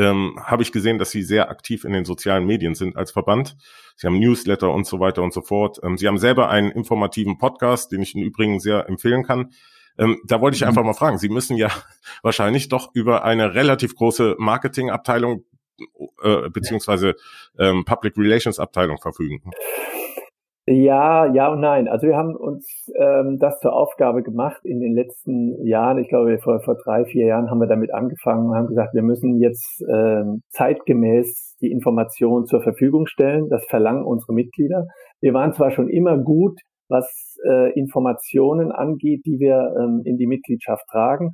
ähm, 0.00 0.34
habe 0.42 0.62
ich 0.62 0.72
gesehen, 0.72 0.98
dass 0.98 1.10
Sie 1.10 1.22
sehr 1.22 1.50
aktiv 1.50 1.84
in 1.84 1.92
den 1.92 2.06
sozialen 2.06 2.46
Medien 2.46 2.74
sind 2.74 2.96
als 2.96 3.10
Verband. 3.12 3.56
Sie 3.96 4.06
haben 4.06 4.18
Newsletter 4.18 4.72
und 4.72 4.86
so 4.86 4.98
weiter 4.98 5.22
und 5.22 5.34
so 5.34 5.42
fort. 5.42 5.78
Ähm, 5.82 5.98
Sie 5.98 6.08
haben 6.08 6.16
selber 6.16 6.48
einen 6.48 6.70
informativen 6.70 7.36
Podcast, 7.36 7.92
den 7.92 8.00
ich 8.00 8.14
im 8.14 8.22
Übrigen 8.22 8.60
sehr 8.60 8.88
empfehlen 8.88 9.24
kann. 9.24 9.52
Ähm, 9.98 10.18
da 10.26 10.40
wollte 10.40 10.54
ich 10.54 10.62
mhm. 10.62 10.68
einfach 10.68 10.84
mal 10.84 10.94
fragen, 10.94 11.18
Sie 11.18 11.28
müssen 11.28 11.56
ja 11.56 11.70
wahrscheinlich 12.22 12.68
doch 12.68 12.94
über 12.94 13.24
eine 13.24 13.54
relativ 13.54 13.94
große 13.94 14.36
Marketingabteilung 14.38 15.44
äh, 16.22 16.48
beziehungsweise 16.48 17.14
ähm, 17.58 17.84
Public 17.84 18.16
Relations 18.16 18.58
Abteilung 18.58 18.98
verfügen. 18.98 19.42
Ja, 20.70 21.26
ja 21.26 21.48
und 21.48 21.60
nein. 21.60 21.88
Also 21.88 22.06
wir 22.06 22.16
haben 22.16 22.36
uns 22.36 22.88
ähm, 22.96 23.38
das 23.40 23.58
zur 23.58 23.72
Aufgabe 23.72 24.22
gemacht 24.22 24.60
in 24.64 24.78
den 24.78 24.94
letzten 24.94 25.66
Jahren. 25.66 25.98
Ich 25.98 26.08
glaube, 26.08 26.38
vor, 26.38 26.60
vor 26.60 26.76
drei, 26.76 27.04
vier 27.04 27.26
Jahren 27.26 27.50
haben 27.50 27.58
wir 27.58 27.66
damit 27.66 27.92
angefangen 27.92 28.50
und 28.50 28.54
haben 28.54 28.68
gesagt, 28.68 28.94
wir 28.94 29.02
müssen 29.02 29.40
jetzt 29.40 29.84
ähm, 29.92 30.42
zeitgemäß 30.50 31.56
die 31.60 31.72
Information 31.72 32.46
zur 32.46 32.62
Verfügung 32.62 33.08
stellen. 33.08 33.48
Das 33.48 33.66
verlangen 33.66 34.04
unsere 34.04 34.32
Mitglieder. 34.32 34.86
Wir 35.20 35.34
waren 35.34 35.52
zwar 35.54 35.72
schon 35.72 35.88
immer 35.88 36.16
gut, 36.18 36.60
was 36.88 37.36
äh, 37.44 37.72
Informationen 37.72 38.70
angeht, 38.70 39.22
die 39.26 39.40
wir 39.40 39.74
ähm, 39.76 40.02
in 40.04 40.18
die 40.18 40.28
Mitgliedschaft 40.28 40.84
tragen. 40.88 41.32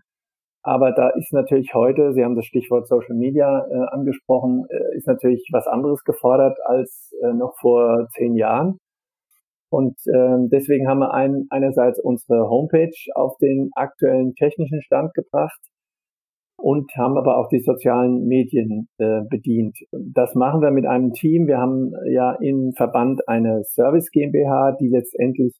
Aber 0.63 0.93
da 0.93 1.11
ist 1.11 1.35
natürlich 1.35 1.75
heute, 1.75 2.15
Sie 2.15 2.25
haben 2.25 2.37
das 2.37 2.47
Stichwort 2.47 2.89
Social 2.89 3.15
Media 3.15 3.67
äh, 3.71 3.95
angesprochen, 3.95 4.65
äh, 4.71 4.97
ist 4.97 5.07
natürlich 5.07 5.47
was 5.53 5.67
anderes 5.67 6.05
gefordert 6.05 6.57
als 6.65 7.13
äh, 7.23 7.35
noch 7.35 7.53
vor 7.61 8.09
zehn 8.17 8.35
Jahren. 8.35 8.79
Und 9.77 9.99
ähm, 10.09 10.49
deswegen 10.51 10.89
haben 10.89 11.01
wir 11.01 11.13
ein, 11.13 11.49
einerseits 11.51 12.01
unsere 12.01 12.49
Homepage 12.49 12.97
auf 13.15 13.37
den 13.37 13.69
aktuellen 13.75 14.33
technischen 14.35 14.81
Stand 14.81 15.13
gebracht. 15.13 15.61
und 16.59 16.91
haben 16.97 17.19
aber 17.19 17.37
auch 17.37 17.49
die 17.49 17.61
sozialen 17.61 18.27
Medien 18.27 18.89
äh, 18.97 19.21
bedient. 19.29 19.77
Das 19.93 20.35
machen 20.35 20.63
wir 20.63 20.71
mit 20.71 20.87
einem 20.87 21.13
Team. 21.13 21.47
Wir 21.47 21.59
haben 21.59 21.93
ja 22.11 22.33
im 22.41 22.73
Verband 22.75 23.29
eine 23.29 23.65
Service 23.65 24.11
GmbH, 24.11 24.73
die 24.81 24.89
letztendlich 24.89 25.53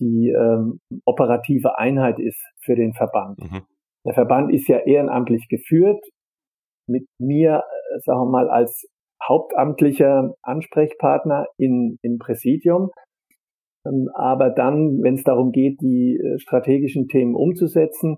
die 0.00 0.30
ähm, 0.30 0.80
operative 1.04 1.78
Einheit 1.78 2.18
ist 2.18 2.42
für 2.62 2.74
den 2.74 2.94
Verband. 2.94 3.38
Mhm. 3.38 3.66
Der 4.06 4.14
Verband 4.14 4.50
ist 4.50 4.66
ja 4.66 4.78
ehrenamtlich 4.78 5.46
geführt, 5.50 6.02
mit 6.88 7.06
mir, 7.18 7.64
sagen 7.98 8.20
wir 8.20 8.30
mal, 8.30 8.48
als 8.48 8.86
hauptamtlicher 9.22 10.32
Ansprechpartner 10.40 11.46
in, 11.58 11.98
im 12.00 12.16
Präsidium. 12.18 12.92
Ähm, 13.86 14.08
aber 14.14 14.50
dann, 14.50 15.02
wenn 15.02 15.14
es 15.14 15.24
darum 15.24 15.52
geht, 15.52 15.80
die 15.80 16.16
äh, 16.16 16.38
strategischen 16.38 17.08
Themen 17.08 17.34
umzusetzen, 17.34 18.16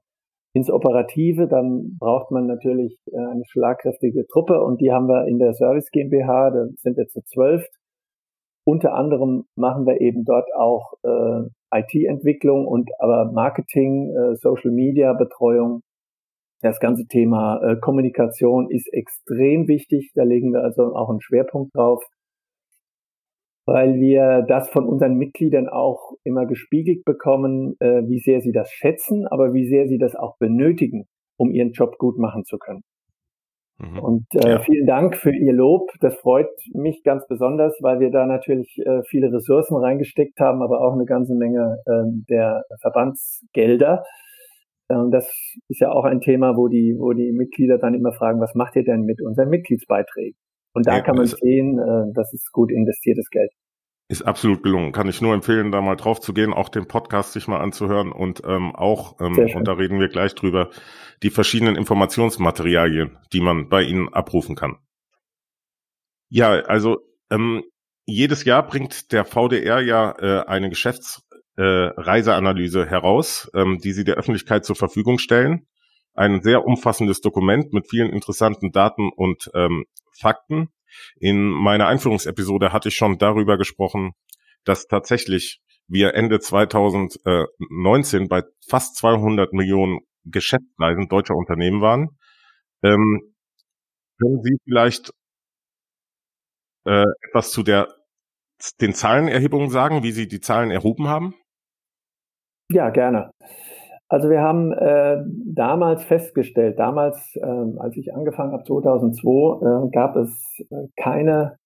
ins 0.55 0.71
Operative, 0.71 1.47
dann 1.47 1.97
braucht 1.99 2.31
man 2.31 2.47
natürlich 2.47 2.99
äh, 3.13 3.17
eine 3.17 3.45
schlagkräftige 3.49 4.27
Truppe 4.27 4.63
und 4.63 4.81
die 4.81 4.93
haben 4.93 5.07
wir 5.07 5.27
in 5.27 5.39
der 5.39 5.55
Service 5.55 5.91
GmbH, 5.91 6.51
da 6.51 6.67
sind 6.77 6.97
wir 6.97 7.07
zu 7.07 7.21
zwölf. 7.23 7.67
Unter 8.65 8.95
anderem 8.95 9.45
machen 9.57 9.87
wir 9.87 10.01
eben 10.01 10.25
dort 10.25 10.49
auch 10.55 10.93
äh, 11.03 11.49
IT-Entwicklung 11.71 12.67
und 12.67 12.91
aber 12.99 13.31
Marketing, 13.33 14.11
äh, 14.11 14.37
Social 14.37 14.73
Media 14.73 15.13
Betreuung. 15.13 15.81
Das 16.61 16.81
ganze 16.81 17.07
Thema 17.07 17.61
äh, 17.63 17.77
Kommunikation 17.77 18.69
ist 18.71 18.93
extrem 18.93 19.69
wichtig. 19.69 20.11
Da 20.15 20.25
legen 20.25 20.53
wir 20.53 20.65
also 20.65 20.95
auch 20.95 21.09
einen 21.09 21.21
Schwerpunkt 21.21 21.75
drauf 21.75 22.03
weil 23.69 24.01
wir 24.01 24.47
das 24.49 24.71
von 24.71 24.87
unseren 24.87 25.17
Mitgliedern 25.19 25.69
auch 25.69 26.13
immer 26.25 26.47
gespiegelt 26.47 27.05
bekommen, 27.05 27.77
äh, 27.81 28.01
wie 28.09 28.19
sehr 28.19 28.41
sie 28.41 28.53
das 28.53 28.71
schätzen, 28.73 29.27
aber 29.27 29.53
wie 29.53 29.69
sehr 29.69 29.89
sie 29.89 29.99
das 29.99 30.17
auch 30.17 30.39
benötigen, 30.39 31.05
um 31.37 31.51
ihren 31.51 31.73
Job 31.73 31.99
gut 31.99 32.17
machen 32.17 32.45
zu 32.45 32.57
können. 32.57 32.83
Mhm. 33.79 33.99
Und 33.99 34.27
äh, 34.33 34.53
ja. 34.53 34.61
vielen 34.61 34.87
Dank 34.87 35.17
für 35.17 35.35
Ihr 35.35 35.53
Lob. 35.53 35.91
Das 36.01 36.17
freut 36.17 36.49
mich 36.73 37.03
ganz 37.05 37.27
besonders, 37.29 37.77
weil 37.83 38.01
wir 38.01 38.11
da 38.11 38.25
natürlich 38.25 38.79
äh, 38.87 39.03
viele 39.07 39.31
Ressourcen 39.31 39.77
reingesteckt 39.77 40.41
haben, 40.41 40.63
aber 40.63 40.81
auch 40.81 40.95
eine 40.95 41.05
ganze 41.05 41.35
Menge 41.35 41.77
äh, 41.85 42.05
der 42.31 42.65
Verbandsgelder. 42.81 44.03
Und 44.89 45.11
das 45.11 45.29
ist 45.69 45.81
ja 45.81 45.93
auch 45.93 46.05
ein 46.07 46.21
Thema, 46.21 46.57
wo 46.57 46.69
die, 46.69 46.97
wo 46.99 47.13
die 47.13 47.33
Mitglieder 47.33 47.77
dann 47.77 47.93
immer 47.93 48.13
fragen, 48.13 48.41
was 48.41 48.55
macht 48.55 48.77
ihr 48.77 48.85
denn 48.85 49.03
mit 49.03 49.21
unseren 49.21 49.51
Mitgliedsbeiträgen? 49.51 50.39
Und 50.79 50.87
da 50.87 50.99
ja, 50.99 51.01
kann 51.01 51.17
man 51.17 51.27
sehen, 51.27 51.77
äh, 51.77 52.13
das 52.15 52.33
ist 52.33 52.53
gut 52.53 52.71
investiertes 52.71 53.31
Geld. 53.31 53.51
Ist 54.07 54.23
absolut 54.23 54.63
gelungen. 54.63 54.93
Kann 54.93 55.09
ich 55.09 55.21
nur 55.21 55.35
empfehlen, 55.35 55.73
da 55.73 55.81
mal 55.81 55.97
drauf 55.97 56.21
zu 56.21 56.33
gehen, 56.33 56.53
auch 56.53 56.69
den 56.69 56.87
Podcast 56.87 57.33
sich 57.33 57.49
mal 57.49 57.59
anzuhören 57.59 58.13
und 58.13 58.43
ähm, 58.47 58.77
auch, 58.77 59.21
ähm, 59.21 59.37
und 59.57 59.67
da 59.67 59.73
reden 59.73 59.99
wir 59.99 60.07
gleich 60.07 60.37
drüber, 60.37 60.71
die 61.25 61.31
verschiedenen 61.31 61.75
Informationsmaterialien, 61.75 63.19
die 63.33 63.41
man 63.41 63.69
bei 63.69 63.83
Ihnen 63.83 64.09
abrufen 64.09 64.55
kann. 64.55 64.77
Ja, 66.29 66.51
also 66.51 66.99
ähm, 67.29 67.65
jedes 68.05 68.45
Jahr 68.45 68.65
bringt 68.65 69.11
der 69.11 69.25
VDR 69.25 69.81
ja 69.81 70.15
äh, 70.21 70.45
eine 70.47 70.69
Geschäftsreiseanalyse 70.69 72.83
äh, 72.83 72.87
heraus, 72.87 73.51
ähm, 73.53 73.81
die 73.83 73.91
Sie 73.91 74.05
der 74.05 74.15
Öffentlichkeit 74.15 74.65
zur 74.65 74.77
Verfügung 74.77 75.19
stellen. 75.19 75.67
Ein 76.15 76.41
sehr 76.41 76.65
umfassendes 76.65 77.21
Dokument 77.21 77.73
mit 77.73 77.91
vielen 77.91 78.11
interessanten 78.11 78.71
Daten 78.71 79.11
und 79.11 79.51
ähm, 79.55 79.85
Fakten. 80.19 80.69
In 81.17 81.49
meiner 81.49 81.87
Einführungsepisode 81.87 82.73
hatte 82.73 82.89
ich 82.89 82.97
schon 82.97 83.19
darüber 83.19 83.59
gesprochen, 83.59 84.13
dass 84.65 84.87
tatsächlich 84.87 85.61
wir 85.87 86.15
Ende 86.15 86.41
2019 86.41 88.29
bei 88.29 88.43
fast 88.69 88.97
200 88.97 89.53
Millionen 89.53 90.01
Geschäftsreisen 90.25 91.09
deutscher 91.09 91.35
Unternehmen 91.35 91.81
waren. 91.81 92.19
Ähm, 92.83 93.35
können 94.19 94.43
Sie 94.43 94.59
vielleicht 94.65 95.13
äh, 96.85 97.05
etwas 97.29 97.51
zu 97.51 97.63
der 97.63 97.89
den 98.81 98.93
Zahlenerhebungen 98.93 99.71
sagen, 99.71 100.03
wie 100.03 100.11
Sie 100.11 100.27
die 100.27 100.41
Zahlen 100.41 100.71
erhoben 100.71 101.07
haben? 101.09 101.35
Ja, 102.71 102.91
gerne. 102.91 103.31
Also 104.09 104.31
wir 104.31 104.41
haben 104.41 104.73
äh, 104.73 105.19
damals 105.45 106.03
festgestellt, 106.05 106.79
damals, 106.79 107.37
äh, 107.37 107.79
als 107.79 107.97
ich 107.97 108.15
angefangen 108.15 108.53
habe, 108.53 108.65
2002, 108.65 109.87
äh, 109.87 109.91
gab 109.91 110.17
es 110.17 110.65
äh, 110.71 110.87
keine 110.97 111.59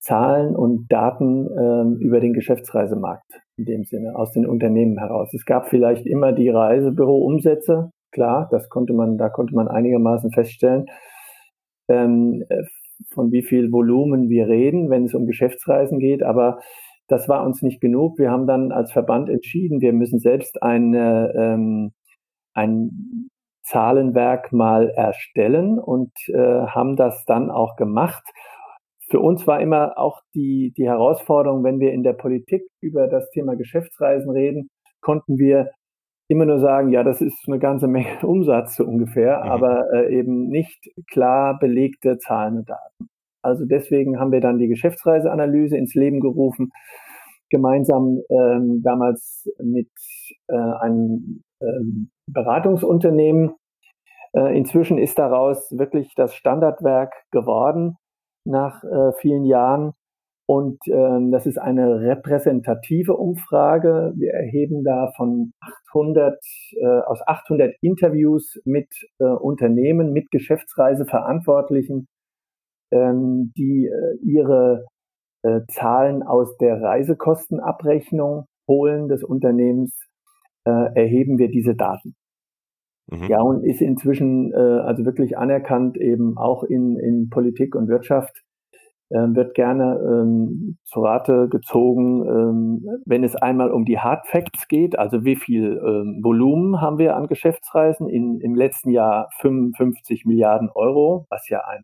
Zahlen 0.00 0.56
und 0.56 0.88
Daten 0.88 1.46
äh, 1.48 2.04
über 2.04 2.20
den 2.20 2.32
Geschäftsreisemarkt 2.32 3.40
in 3.56 3.64
dem 3.64 3.84
Sinne 3.84 4.16
aus 4.16 4.32
den 4.32 4.44
Unternehmen 4.44 4.98
heraus. 4.98 5.32
Es 5.32 5.44
gab 5.44 5.68
vielleicht 5.68 6.06
immer 6.06 6.32
die 6.32 6.50
Reisebüro-Umsätze, 6.50 7.90
klar, 8.10 8.48
das 8.50 8.68
konnte 8.68 8.92
man, 8.92 9.16
da 9.16 9.28
konnte 9.28 9.54
man 9.54 9.68
einigermaßen 9.68 10.32
feststellen, 10.32 10.86
ähm, 11.88 12.44
äh, 12.48 12.64
von 13.12 13.32
wie 13.32 13.42
viel 13.42 13.70
Volumen 13.72 14.28
wir 14.28 14.48
reden, 14.48 14.90
wenn 14.90 15.04
es 15.04 15.14
um 15.14 15.26
Geschäftsreisen 15.26 15.98
geht, 15.98 16.22
aber 16.22 16.58
das 17.08 17.28
war 17.28 17.44
uns 17.44 17.62
nicht 17.62 17.80
genug. 17.80 18.18
Wir 18.18 18.30
haben 18.30 18.46
dann 18.46 18.72
als 18.72 18.92
Verband 18.92 19.28
entschieden, 19.28 19.80
wir 19.80 19.92
müssen 19.92 20.18
selbst 20.18 20.62
eine, 20.62 21.32
ähm, 21.36 21.92
ein 22.54 23.30
Zahlenwerk 23.62 24.52
mal 24.52 24.90
erstellen 24.90 25.78
und 25.78 26.12
äh, 26.28 26.66
haben 26.66 26.96
das 26.96 27.24
dann 27.24 27.50
auch 27.50 27.76
gemacht. 27.76 28.24
Für 29.08 29.20
uns 29.20 29.46
war 29.46 29.60
immer 29.60 29.98
auch 29.98 30.20
die, 30.34 30.72
die 30.76 30.86
Herausforderung, 30.86 31.64
wenn 31.64 31.80
wir 31.80 31.92
in 31.92 32.02
der 32.02 32.14
Politik 32.14 32.62
über 32.80 33.08
das 33.08 33.28
Thema 33.30 33.54
Geschäftsreisen 33.56 34.30
reden, 34.30 34.70
konnten 35.00 35.38
wir 35.38 35.70
immer 36.28 36.46
nur 36.46 36.58
sagen, 36.58 36.90
ja, 36.90 37.02
das 37.02 37.20
ist 37.20 37.46
eine 37.46 37.58
ganze 37.58 37.86
Menge 37.86 38.18
Umsatz 38.22 38.76
so 38.76 38.84
ungefähr, 38.84 39.44
mhm. 39.44 39.50
aber 39.50 39.92
äh, 39.92 40.18
eben 40.18 40.48
nicht 40.48 40.90
klar 41.10 41.58
belegte 41.58 42.18
Zahlen 42.18 42.58
und 42.58 42.68
Daten. 42.68 43.08
Also 43.44 43.64
deswegen 43.66 44.18
haben 44.18 44.32
wir 44.32 44.40
dann 44.40 44.58
die 44.58 44.68
Geschäftsreiseanalyse 44.68 45.76
ins 45.76 45.94
Leben 45.94 46.20
gerufen, 46.20 46.72
gemeinsam 47.50 48.20
ähm, 48.30 48.82
damals 48.82 49.48
mit 49.62 49.90
äh, 50.48 50.56
einem 50.56 51.42
ähm, 51.60 52.10
Beratungsunternehmen. 52.26 53.54
Äh, 54.34 54.56
inzwischen 54.56 54.98
ist 54.98 55.18
daraus 55.18 55.70
wirklich 55.70 56.14
das 56.16 56.34
Standardwerk 56.34 57.12
geworden 57.30 57.96
nach 58.44 58.82
äh, 58.84 59.12
vielen 59.20 59.44
Jahren. 59.44 59.92
Und 60.46 60.78
ähm, 60.88 61.30
das 61.30 61.46
ist 61.46 61.58
eine 61.58 62.00
repräsentative 62.00 63.16
Umfrage. 63.16 64.12
Wir 64.16 64.32
erheben 64.34 64.84
da 64.84 65.10
von 65.16 65.52
800, 65.88 66.36
äh, 66.76 66.86
aus 67.06 67.20
800 67.26 67.74
Interviews 67.80 68.60
mit 68.64 68.88
äh, 69.20 69.24
Unternehmen, 69.24 70.12
mit 70.12 70.30
Geschäftsreiseverantwortlichen 70.30 72.08
ähm, 72.94 73.52
die 73.56 73.86
äh, 73.86 74.16
ihre 74.22 74.86
äh, 75.42 75.60
Zahlen 75.68 76.22
aus 76.22 76.56
der 76.56 76.80
Reisekostenabrechnung 76.80 78.46
holen 78.68 79.08
des 79.08 79.24
Unternehmens, 79.24 79.92
äh, 80.64 80.70
erheben 80.94 81.38
wir 81.38 81.48
diese 81.48 81.74
Daten. 81.74 82.14
Mhm. 83.10 83.24
Ja, 83.28 83.42
und 83.42 83.64
ist 83.64 83.82
inzwischen 83.82 84.52
äh, 84.52 84.56
also 84.56 85.04
wirklich 85.04 85.36
anerkannt, 85.36 85.98
eben 85.98 86.38
auch 86.38 86.62
in, 86.64 86.96
in 86.98 87.28
Politik 87.28 87.74
und 87.74 87.88
Wirtschaft, 87.88 88.42
äh, 89.10 89.18
wird 89.18 89.54
gerne 89.54 90.00
ähm, 90.02 90.78
zu 90.84 91.00
Rate 91.00 91.48
gezogen, 91.50 92.26
ähm, 92.26 93.02
wenn 93.04 93.22
es 93.22 93.36
einmal 93.36 93.70
um 93.70 93.84
die 93.84 93.98
Hard 93.98 94.26
Facts 94.26 94.66
geht, 94.68 94.98
also 94.98 95.24
wie 95.24 95.36
viel 95.36 95.78
ähm, 95.84 96.20
Volumen 96.22 96.80
haben 96.80 96.96
wir 96.96 97.16
an 97.16 97.26
Geschäftsreisen, 97.26 98.08
in, 98.08 98.40
im 98.40 98.54
letzten 98.54 98.90
Jahr 98.90 99.28
55 99.40 100.24
Milliarden 100.24 100.70
Euro, 100.74 101.26
was 101.28 101.48
ja 101.50 101.60
ein 101.66 101.82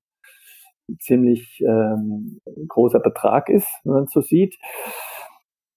ziemlich 0.99 1.61
ähm, 1.61 2.41
großer 2.69 3.01
Betrag 3.01 3.49
ist, 3.49 3.69
wenn 3.85 3.95
man 3.95 4.05
es 4.05 4.13
so 4.13 4.21
sieht. 4.21 4.57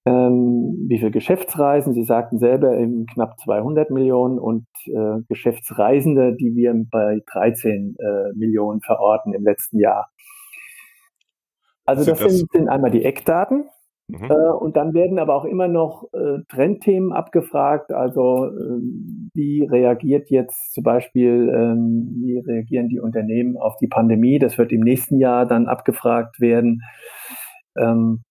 Ähm, 0.05 0.85
wie 0.89 0.99
viel 0.99 1.11
Geschäftsreisen? 1.11 1.93
Sie 1.93 2.03
sagten 2.03 2.37
selber 2.37 2.77
eben 2.77 3.05
knapp 3.05 3.39
200 3.39 3.89
Millionen 3.89 4.37
und 4.37 4.65
äh, 4.87 5.21
Geschäftsreisende, 5.29 6.35
die 6.35 6.55
wir 6.55 6.73
bei 6.91 7.21
13 7.31 7.95
äh, 7.97 8.37
Millionen 8.37 8.81
verorten 8.81 9.33
im 9.33 9.43
letzten 9.43 9.79
Jahr. 9.79 10.09
Also 11.85 12.03
das, 12.03 12.19
das 12.19 12.37
sind, 12.37 12.51
sind 12.51 12.69
einmal 12.69 12.91
die 12.91 13.05
Eckdaten. 13.05 13.69
Mhm. 14.07 14.29
Äh, 14.29 14.51
und 14.51 14.75
dann 14.75 14.93
werden 14.93 15.17
aber 15.17 15.35
auch 15.35 15.45
immer 15.45 15.67
noch 15.67 16.09
äh, 16.13 16.39
Trendthemen 16.49 17.13
abgefragt. 17.13 17.91
Also 17.91 18.47
äh, 18.47 18.81
wie 19.33 19.65
reagiert 19.65 20.29
jetzt 20.29 20.73
zum 20.73 20.83
Beispiel, 20.83 21.49
ähm, 21.53 22.21
wie 22.21 22.39
reagieren 22.39 22.89
die 22.89 22.99
Unternehmen 22.99 23.57
auf 23.57 23.77
die 23.77 23.87
Pandemie? 23.87 24.39
Das 24.39 24.57
wird 24.57 24.71
im 24.71 24.81
nächsten 24.81 25.19
Jahr 25.19 25.45
dann 25.45 25.67
abgefragt 25.67 26.39
werden. 26.41 26.81
Ähm, 27.77 28.23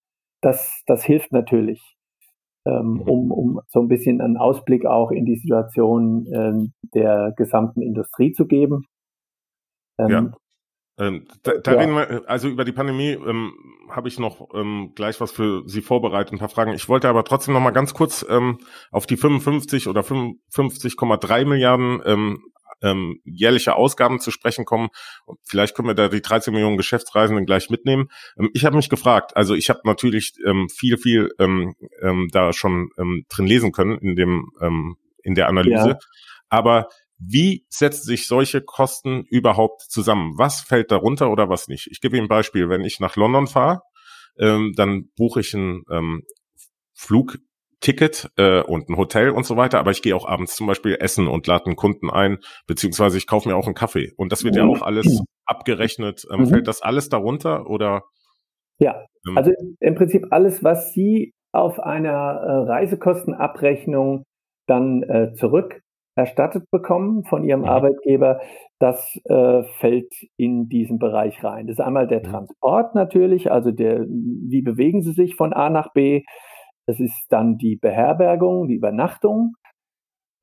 das, 0.42 0.82
das 0.86 1.04
hilft 1.04 1.32
natürlich, 1.32 1.96
ähm, 2.66 2.94
mhm. 2.94 3.00
um, 3.02 3.30
um 3.30 3.60
so 3.68 3.80
ein 3.80 3.88
bisschen 3.88 4.20
einen 4.20 4.36
Ausblick 4.36 4.84
auch 4.84 5.10
in 5.10 5.24
die 5.24 5.36
Situation 5.36 6.26
ähm, 6.32 6.72
der 6.94 7.32
gesamten 7.36 7.80
Industrie 7.80 8.32
zu 8.32 8.46
geben. 8.46 8.84
Ähm, 9.98 10.10
ja. 10.10 10.32
Ähm, 10.98 11.26
da, 11.42 11.52
da 11.56 11.72
ja. 11.72 11.78
reden 11.78 11.94
wir, 11.94 12.22
also 12.26 12.48
über 12.48 12.64
die 12.64 12.72
Pandemie 12.72 13.12
ähm, 13.12 13.52
habe 13.88 14.08
ich 14.08 14.18
noch 14.18 14.48
ähm, 14.54 14.92
gleich 14.94 15.20
was 15.20 15.32
für 15.32 15.62
Sie 15.66 15.80
vorbereitet, 15.80 16.32
ein 16.32 16.38
paar 16.38 16.48
Fragen. 16.48 16.72
Ich 16.74 16.88
wollte 16.88 17.08
aber 17.08 17.24
trotzdem 17.24 17.54
noch 17.54 17.60
mal 17.60 17.70
ganz 17.70 17.94
kurz 17.94 18.24
ähm, 18.28 18.58
auf 18.90 19.06
die 19.06 19.16
55 19.16 19.88
oder 19.88 20.02
55,3 20.02 21.46
Milliarden 21.46 22.02
ähm, 22.04 22.42
ähm, 22.82 23.20
jährliche 23.24 23.74
Ausgaben 23.76 24.20
zu 24.20 24.30
sprechen 24.30 24.64
kommen. 24.64 24.88
Vielleicht 25.44 25.74
können 25.74 25.88
wir 25.88 25.94
da 25.94 26.08
die 26.08 26.20
13 26.20 26.52
Millionen 26.52 26.76
Geschäftsreisenden 26.76 27.46
gleich 27.46 27.70
mitnehmen. 27.70 28.08
Ähm, 28.38 28.50
ich 28.52 28.64
habe 28.64 28.76
mich 28.76 28.90
gefragt, 28.90 29.36
also 29.36 29.54
ich 29.54 29.70
habe 29.70 29.80
natürlich 29.84 30.34
ähm, 30.44 30.68
viel, 30.68 30.98
viel 30.98 31.30
ähm, 31.38 31.74
ähm, 32.02 32.28
da 32.32 32.52
schon 32.52 32.90
ähm, 32.98 33.24
drin 33.28 33.46
lesen 33.46 33.72
können 33.72 33.98
in 33.98 34.16
dem 34.16 34.50
ähm, 34.60 34.96
in 35.22 35.34
der 35.34 35.48
Analyse. 35.48 35.90
Ja. 35.90 35.98
Aber 36.48 36.88
wie 37.24 37.64
setzen 37.68 38.04
sich 38.04 38.26
solche 38.26 38.62
Kosten 38.62 39.24
überhaupt 39.30 39.82
zusammen? 39.82 40.34
Was 40.36 40.60
fällt 40.60 40.90
darunter 40.90 41.30
oder 41.30 41.48
was 41.48 41.68
nicht? 41.68 41.88
Ich 41.90 42.00
gebe 42.00 42.16
Ihnen 42.16 42.26
ein 42.26 42.28
Beispiel. 42.28 42.68
Wenn 42.68 42.82
ich 42.82 43.00
nach 43.00 43.16
London 43.16 43.46
fahre, 43.46 43.82
ähm, 44.38 44.72
dann 44.76 45.10
buche 45.16 45.40
ich 45.40 45.54
ein 45.54 45.82
ähm, 45.90 46.22
Flugticket 46.94 48.30
äh, 48.36 48.62
und 48.62 48.88
ein 48.88 48.96
Hotel 48.96 49.30
und 49.30 49.44
so 49.44 49.56
weiter, 49.56 49.78
aber 49.78 49.90
ich 49.90 50.02
gehe 50.02 50.16
auch 50.16 50.26
abends 50.26 50.56
zum 50.56 50.66
Beispiel 50.66 50.96
essen 50.98 51.28
und 51.28 51.46
lade 51.46 51.66
einen 51.66 51.76
Kunden 51.76 52.10
ein, 52.10 52.38
beziehungsweise 52.66 53.18
ich 53.18 53.26
kaufe 53.26 53.48
mir 53.48 53.56
auch 53.56 53.66
einen 53.66 53.74
Kaffee. 53.74 54.12
Und 54.16 54.32
das 54.32 54.44
wird 54.44 54.56
ja 54.56 54.64
auch 54.64 54.82
alles 54.82 55.22
abgerechnet. 55.46 56.24
Ähm, 56.32 56.40
mhm. 56.40 56.46
Fällt 56.46 56.68
das 56.68 56.82
alles 56.82 57.08
darunter 57.08 57.66
oder? 57.66 58.02
Ja, 58.78 59.04
ähm, 59.28 59.36
also 59.36 59.52
im 59.80 59.94
Prinzip 59.94 60.26
alles, 60.30 60.64
was 60.64 60.92
Sie 60.92 61.34
auf 61.52 61.78
einer 61.78 62.10
äh, 62.10 62.70
Reisekostenabrechnung 62.70 64.24
dann 64.66 65.02
äh, 65.02 65.34
zurück 65.34 65.82
erstattet 66.14 66.70
bekommen 66.70 67.24
von 67.24 67.44
ihrem. 67.44 67.64
Arbeitgeber, 67.64 68.40
das 68.78 69.18
äh, 69.24 69.62
fällt 69.78 70.12
in 70.36 70.68
diesen 70.68 70.98
Bereich 70.98 71.42
rein. 71.42 71.66
Das 71.66 71.78
ist 71.78 71.80
einmal 71.80 72.06
der. 72.06 72.22
Transport 72.22 72.94
natürlich, 72.94 73.50
also 73.50 73.70
der, 73.70 74.00
wie 74.00 74.62
bewegen 74.62 75.02
Sie 75.02 75.12
sich 75.12 75.36
von 75.36 75.52
A 75.52 75.70
nach 75.70 75.92
B. 75.92 76.22
Das 76.86 76.98
ist 77.00 77.26
dann 77.30 77.56
die 77.56 77.76
Beherbergung, 77.76 78.66
die 78.66 78.74
Übernachtung 78.74 79.54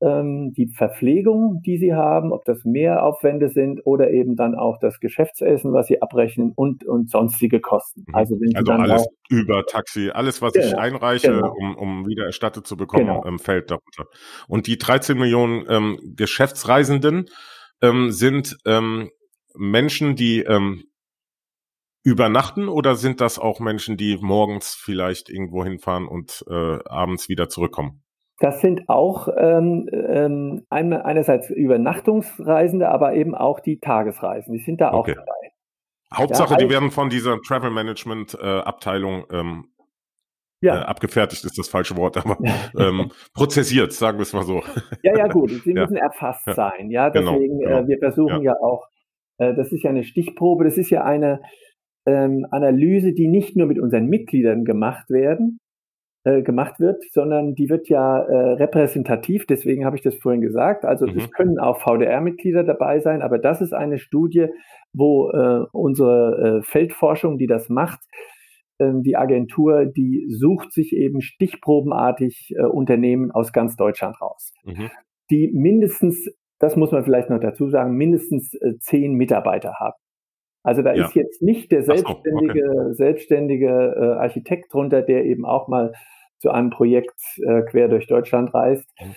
ähm, 0.00 0.52
die 0.54 0.68
Verpflegung, 0.68 1.60
die 1.62 1.78
sie 1.78 1.94
haben, 1.94 2.32
ob 2.32 2.44
das 2.44 2.64
Mehraufwände 2.64 3.50
sind 3.50 3.80
oder 3.84 4.10
eben 4.10 4.36
dann 4.36 4.54
auch 4.54 4.78
das 4.78 5.00
Geschäftsessen, 5.00 5.72
was 5.72 5.88
sie 5.88 6.00
abrechnen 6.00 6.52
und, 6.54 6.84
und 6.84 7.10
sonstige 7.10 7.60
Kosten. 7.60 8.04
Mhm. 8.06 8.14
Also, 8.14 8.40
wenn 8.40 8.56
also 8.56 8.72
alles 8.72 9.02
auch, 9.02 9.06
über 9.28 9.64
Taxi, 9.66 10.10
alles, 10.10 10.40
was 10.40 10.54
genau, 10.54 10.66
ich 10.66 10.78
einreiche, 10.78 11.32
genau. 11.32 11.54
um, 11.58 11.76
um 11.76 12.06
wieder 12.06 12.24
erstattet 12.24 12.66
zu 12.66 12.76
bekommen, 12.76 13.06
genau. 13.06 13.24
ähm, 13.26 13.38
fällt 13.38 13.70
darunter. 13.70 14.06
Und 14.48 14.66
die 14.66 14.78
13 14.78 15.18
Millionen 15.18 15.66
ähm, 15.68 15.98
Geschäftsreisenden 16.16 17.26
ähm, 17.82 18.10
sind 18.10 18.56
ähm, 18.66 19.10
Menschen, 19.54 20.16
die 20.16 20.40
ähm, 20.40 20.84
übernachten 22.02 22.68
oder 22.68 22.94
sind 22.94 23.20
das 23.20 23.38
auch 23.38 23.60
Menschen, 23.60 23.96
die 23.96 24.16
morgens 24.20 24.74
vielleicht 24.74 25.28
irgendwo 25.28 25.64
hinfahren 25.64 26.08
und 26.08 26.44
äh, 26.48 26.78
abends 26.84 27.28
wieder 27.28 27.48
zurückkommen? 27.48 28.02
Das 28.40 28.62
sind 28.62 28.88
auch 28.88 29.28
ähm, 29.36 29.86
ähm, 29.92 30.66
einerseits 30.70 31.50
Übernachtungsreisende, 31.50 32.88
aber 32.88 33.14
eben 33.14 33.34
auch 33.34 33.60
die 33.60 33.80
Tagesreisen. 33.80 34.54
Die 34.54 34.64
sind 34.64 34.80
da 34.80 34.94
okay. 34.94 35.12
auch 35.12 35.16
dabei. 35.16 35.52
Hauptsache, 36.12 36.54
ja, 36.54 36.56
die 36.56 36.70
werden 36.70 36.90
von 36.90 37.10
dieser 37.10 37.38
Travel 37.42 37.70
Management 37.70 38.36
äh, 38.40 38.46
Abteilung 38.46 39.24
ähm, 39.30 39.66
ja. 40.62 40.82
Äh, 40.82 40.84
abgefertigt 40.84 41.44
ist 41.44 41.58
das 41.58 41.68
falsche 41.68 41.96
Wort, 41.96 42.16
aber 42.18 42.36
ähm, 42.78 43.10
prozessiert, 43.32 43.92
sagen 43.92 44.18
wir 44.18 44.22
es 44.22 44.32
mal 44.32 44.42
so. 44.42 44.62
Ja, 45.02 45.16
ja, 45.16 45.26
gut. 45.26 45.50
Sie 45.50 45.72
ja. 45.74 45.82
müssen 45.82 45.96
erfasst 45.96 46.46
ja. 46.46 46.54
sein. 46.54 46.90
Ja, 46.90 47.08
genau, 47.08 47.32
deswegen, 47.32 47.58
genau, 47.60 47.70
genau. 47.70 47.84
Äh, 47.84 47.88
wir 47.88 47.98
versuchen 47.98 48.42
ja, 48.42 48.54
auch, 48.60 48.88
äh, 49.38 49.54
das 49.54 49.72
ist 49.72 49.82
ja 49.82 49.90
eine 49.90 50.04
Stichprobe, 50.04 50.64
das 50.64 50.76
ist 50.76 50.90
ja 50.90 51.04
eine 51.04 51.40
ähm, 52.06 52.46
Analyse, 52.50 53.12
die 53.12 53.28
nicht 53.28 53.56
nur 53.56 53.66
mit 53.66 53.78
unseren 53.78 54.06
Mitgliedern 54.06 54.64
gemacht 54.64 55.08
werden, 55.08 55.60
äh, 56.24 56.42
gemacht 56.42 56.80
wird, 56.80 57.02
sondern 57.12 57.54
die 57.54 57.70
wird 57.70 57.88
ja 57.88 58.18
äh, 58.18 58.52
repräsentativ, 58.52 59.46
deswegen 59.46 59.86
habe 59.86 59.96
ich 59.96 60.02
das 60.02 60.16
vorhin 60.16 60.42
gesagt. 60.42 60.84
Also 60.84 61.06
mhm. 61.06 61.16
es 61.16 61.30
können 61.30 61.58
auch 61.58 61.80
VDR-Mitglieder 61.80 62.62
dabei 62.62 63.00
sein, 63.00 63.22
aber 63.22 63.38
das 63.38 63.62
ist 63.62 63.72
eine 63.72 63.98
Studie, 63.98 64.48
wo 64.92 65.30
äh, 65.30 65.64
unsere 65.72 66.58
äh, 66.58 66.62
Feldforschung, 66.62 67.38
die 67.38 67.46
das 67.46 67.70
macht, 67.70 68.00
ähm, 68.78 69.02
die 69.02 69.16
Agentur, 69.16 69.86
die 69.86 70.26
sucht 70.28 70.72
sich 70.72 70.94
eben 70.94 71.22
stichprobenartig 71.22 72.54
äh, 72.54 72.64
Unternehmen 72.64 73.30
aus 73.30 73.52
ganz 73.54 73.76
Deutschland 73.76 74.20
raus, 74.20 74.52
mhm. 74.64 74.90
die 75.30 75.50
mindestens, 75.54 76.30
das 76.58 76.76
muss 76.76 76.92
man 76.92 77.02
vielleicht 77.02 77.30
noch 77.30 77.40
dazu 77.40 77.70
sagen, 77.70 77.96
mindestens 77.96 78.50
zehn 78.80 79.14
Mitarbeiter 79.14 79.72
haben. 79.78 79.96
Also 80.62 80.82
da 80.82 80.94
ja. 80.94 81.06
ist 81.06 81.14
jetzt 81.14 81.42
nicht 81.42 81.72
der 81.72 81.82
selbstständige, 81.82 82.66
so, 82.66 82.80
okay. 82.80 82.94
selbstständige 82.94 83.68
äh, 83.68 84.20
Architekt 84.20 84.72
drunter, 84.72 85.02
der 85.02 85.24
eben 85.24 85.44
auch 85.46 85.68
mal 85.68 85.92
zu 86.38 86.50
einem 86.50 86.70
Projekt 86.70 87.18
äh, 87.38 87.62
quer 87.62 87.88
durch 87.88 88.06
Deutschland 88.06 88.52
reist, 88.52 88.88
mhm. 89.00 89.14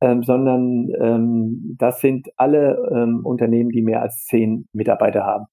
ähm, 0.00 0.22
sondern 0.22 0.88
ähm, 1.00 1.76
das 1.78 2.00
sind 2.00 2.28
alle 2.36 2.88
ähm, 2.92 3.20
Unternehmen, 3.24 3.70
die 3.70 3.82
mehr 3.82 4.02
als 4.02 4.24
zehn 4.24 4.66
Mitarbeiter 4.72 5.24
haben. 5.24 5.46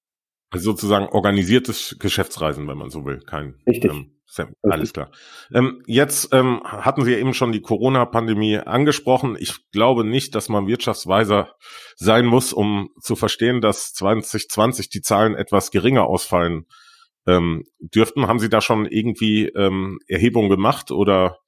Also 0.51 0.71
sozusagen 0.71 1.07
organisiertes 1.07 1.97
Geschäftsreisen, 1.99 2.67
wenn 2.67 2.77
man 2.77 2.89
so 2.89 3.05
will. 3.05 3.19
Kein, 3.19 3.55
Richtig. 3.65 3.91
Ähm, 3.91 4.11
alles 4.61 4.93
klar. 4.93 5.11
Ähm, 5.53 5.83
jetzt 5.87 6.33
ähm, 6.33 6.61
hatten 6.63 7.03
Sie 7.03 7.11
ja 7.11 7.17
eben 7.17 7.33
schon 7.33 7.51
die 7.51 7.61
Corona-Pandemie 7.61 8.57
angesprochen. 8.57 9.35
Ich 9.39 9.69
glaube 9.71 10.03
nicht, 10.05 10.35
dass 10.35 10.47
man 10.47 10.67
wirtschaftsweiser 10.67 11.55
sein 11.95 12.25
muss, 12.25 12.53
um 12.53 12.89
zu 13.01 13.15
verstehen, 13.15 13.61
dass 13.61 13.93
2020 13.93 14.89
die 14.89 15.01
Zahlen 15.01 15.35
etwas 15.35 15.71
geringer 15.71 16.05
ausfallen 16.05 16.65
ähm, 17.27 17.65
dürften. 17.79 18.27
Haben 18.27 18.39
Sie 18.39 18.49
da 18.49 18.61
schon 18.61 18.85
irgendwie 18.85 19.47
ähm, 19.47 19.99
Erhebungen 20.07 20.49
gemacht 20.49 20.91
oder 20.91 21.39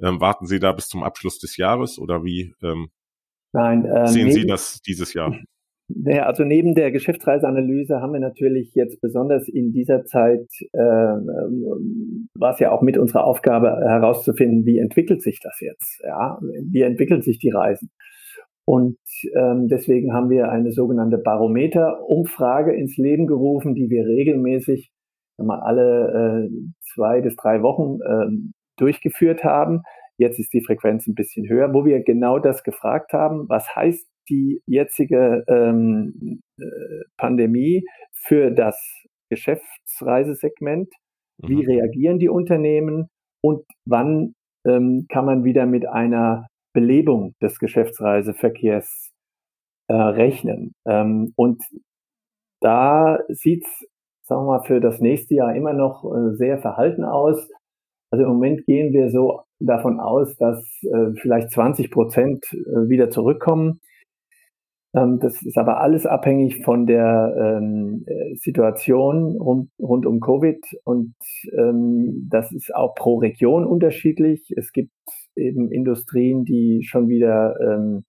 ähm, 0.00 0.20
warten 0.20 0.46
Sie 0.46 0.60
da 0.60 0.72
bis 0.72 0.88
zum 0.88 1.02
Abschluss 1.02 1.38
des 1.38 1.56
Jahres 1.56 1.98
oder 1.98 2.24
wie 2.24 2.54
ähm, 2.62 2.90
Nein, 3.52 3.84
äh, 3.84 4.06
sehen 4.06 4.30
Sie 4.30 4.46
das 4.46 4.80
dieses 4.82 5.14
Jahr? 5.14 5.34
Naja, 5.88 6.26
also 6.26 6.44
neben 6.44 6.74
der 6.74 6.92
Geschäftsreiseanalyse 6.92 8.00
haben 8.00 8.12
wir 8.12 8.20
natürlich 8.20 8.74
jetzt 8.74 9.00
besonders 9.00 9.48
in 9.48 9.72
dieser 9.72 10.04
Zeit, 10.04 10.46
äh, 10.72 10.78
war 10.78 12.52
es 12.52 12.58
ja 12.60 12.70
auch 12.70 12.82
mit 12.82 12.98
unserer 12.98 13.24
Aufgabe 13.24 13.68
herauszufinden, 13.68 14.66
wie 14.66 14.78
entwickelt 14.78 15.22
sich 15.22 15.40
das 15.42 15.58
jetzt? 15.60 16.02
Ja, 16.04 16.38
wie 16.70 16.82
entwickeln 16.82 17.22
sich 17.22 17.38
die 17.38 17.50
Reisen? 17.50 17.90
Und 18.66 18.98
ähm, 19.34 19.68
deswegen 19.68 20.12
haben 20.12 20.28
wir 20.28 20.50
eine 20.50 20.72
sogenannte 20.72 21.16
Barometer-Umfrage 21.16 22.74
ins 22.74 22.98
Leben 22.98 23.26
gerufen, 23.26 23.74
die 23.74 23.88
wir 23.88 24.04
regelmäßig 24.04 24.90
mal 25.38 25.60
alle 25.60 26.48
äh, 26.48 26.50
zwei 26.92 27.22
bis 27.22 27.34
drei 27.36 27.62
Wochen 27.62 28.00
äh, 28.02 28.26
durchgeführt 28.76 29.42
haben. 29.42 29.80
Jetzt 30.18 30.38
ist 30.38 30.52
die 30.52 30.62
Frequenz 30.62 31.06
ein 31.06 31.14
bisschen 31.14 31.48
höher, 31.48 31.72
wo 31.72 31.86
wir 31.86 32.02
genau 32.02 32.38
das 32.38 32.62
gefragt 32.62 33.14
haben. 33.14 33.48
Was 33.48 33.74
heißt 33.74 34.06
die 34.28 34.60
jetzige 34.66 35.44
ähm, 35.48 36.40
äh, 36.58 36.64
Pandemie 37.16 37.84
für 38.12 38.50
das 38.50 38.76
Geschäftsreisesegment? 39.30 40.92
Wie 41.38 41.62
mhm. 41.62 41.66
reagieren 41.66 42.18
die 42.18 42.28
Unternehmen 42.28 43.08
und 43.42 43.64
wann 43.86 44.34
ähm, 44.66 45.06
kann 45.08 45.24
man 45.24 45.44
wieder 45.44 45.66
mit 45.66 45.86
einer 45.86 46.46
Belebung 46.72 47.34
des 47.40 47.58
Geschäftsreiseverkehrs 47.58 49.10
äh, 49.88 49.94
rechnen? 49.94 50.72
Ähm, 50.86 51.32
und 51.36 51.62
da 52.60 53.18
sieht 53.28 53.64
es, 53.64 53.88
sagen 54.22 54.42
wir 54.42 54.58
mal, 54.58 54.64
für 54.64 54.80
das 54.80 55.00
nächste 55.00 55.34
Jahr 55.34 55.54
immer 55.54 55.72
noch 55.72 56.04
äh, 56.04 56.34
sehr 56.36 56.58
verhalten 56.58 57.04
aus. 57.04 57.48
Also 58.10 58.24
im 58.24 58.32
Moment 58.32 58.64
gehen 58.66 58.92
wir 58.92 59.10
so 59.10 59.42
davon 59.60 60.00
aus, 60.00 60.36
dass 60.36 60.58
äh, 60.82 61.12
vielleicht 61.20 61.50
20 61.50 61.90
Prozent 61.90 62.44
äh, 62.52 62.88
wieder 62.88 63.10
zurückkommen. 63.10 63.80
Ähm, 64.98 65.18
das 65.20 65.42
ist 65.42 65.58
aber 65.58 65.80
alles 65.80 66.06
abhängig 66.06 66.64
von 66.64 66.86
der 66.86 67.34
ähm, 67.38 68.04
äh, 68.06 68.34
Situation 68.36 69.36
rund, 69.36 69.70
rund 69.78 70.06
um 70.06 70.20
Covid 70.20 70.64
und 70.84 71.14
ähm, 71.56 72.28
das 72.30 72.52
ist 72.52 72.74
auch 72.74 72.94
pro 72.94 73.18
Region 73.18 73.66
unterschiedlich. 73.66 74.52
Es 74.56 74.72
gibt 74.72 74.92
eben 75.36 75.70
Industrien, 75.70 76.44
die 76.44 76.82
schon 76.84 77.08
wieder 77.08 77.54
ähm, 77.60 78.04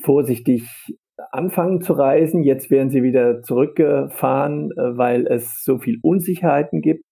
vorsichtig 0.00 0.64
anfangen 1.30 1.80
zu 1.82 1.92
reisen. 1.92 2.42
Jetzt 2.42 2.70
werden 2.70 2.90
sie 2.90 3.02
wieder 3.02 3.42
zurückgefahren, 3.42 4.70
äh, 4.72 4.96
weil 4.96 5.26
es 5.26 5.62
so 5.62 5.78
viel 5.78 5.98
Unsicherheiten 6.02 6.80
gibt. 6.80 7.04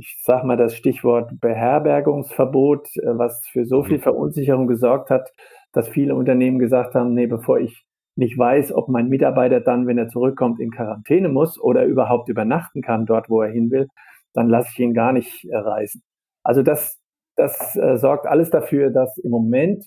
Ich 0.00 0.22
sage 0.22 0.46
mal 0.46 0.56
das 0.56 0.76
Stichwort 0.76 1.40
Beherbergungsverbot, 1.40 2.88
äh, 2.96 3.18
was 3.18 3.46
für 3.50 3.64
so 3.64 3.82
viel 3.82 3.98
mhm. 3.98 4.02
Verunsicherung 4.02 4.66
gesorgt 4.66 5.10
hat, 5.10 5.30
dass 5.72 5.88
viele 5.88 6.14
Unternehmen 6.14 6.58
gesagt 6.58 6.94
haben, 6.94 7.14
nee, 7.14 7.26
bevor 7.26 7.58
ich 7.58 7.84
nicht 8.16 8.36
weiß, 8.36 8.72
ob 8.72 8.88
mein 8.88 9.08
Mitarbeiter 9.08 9.60
dann, 9.60 9.86
wenn 9.86 9.98
er 9.98 10.08
zurückkommt, 10.08 10.60
in 10.60 10.70
Quarantäne 10.70 11.28
muss 11.28 11.60
oder 11.60 11.84
überhaupt 11.84 12.28
übernachten 12.28 12.82
kann 12.82 13.06
dort, 13.06 13.30
wo 13.30 13.42
er 13.42 13.50
hin 13.50 13.70
will, 13.70 13.86
dann 14.34 14.48
lasse 14.48 14.70
ich 14.72 14.78
ihn 14.80 14.94
gar 14.94 15.12
nicht 15.12 15.44
äh, 15.44 15.56
reisen. 15.56 16.02
Also 16.42 16.62
das, 16.62 16.98
das 17.36 17.76
äh, 17.76 17.96
sorgt 17.96 18.26
alles 18.26 18.50
dafür, 18.50 18.90
dass 18.90 19.16
im 19.18 19.30
Moment 19.30 19.84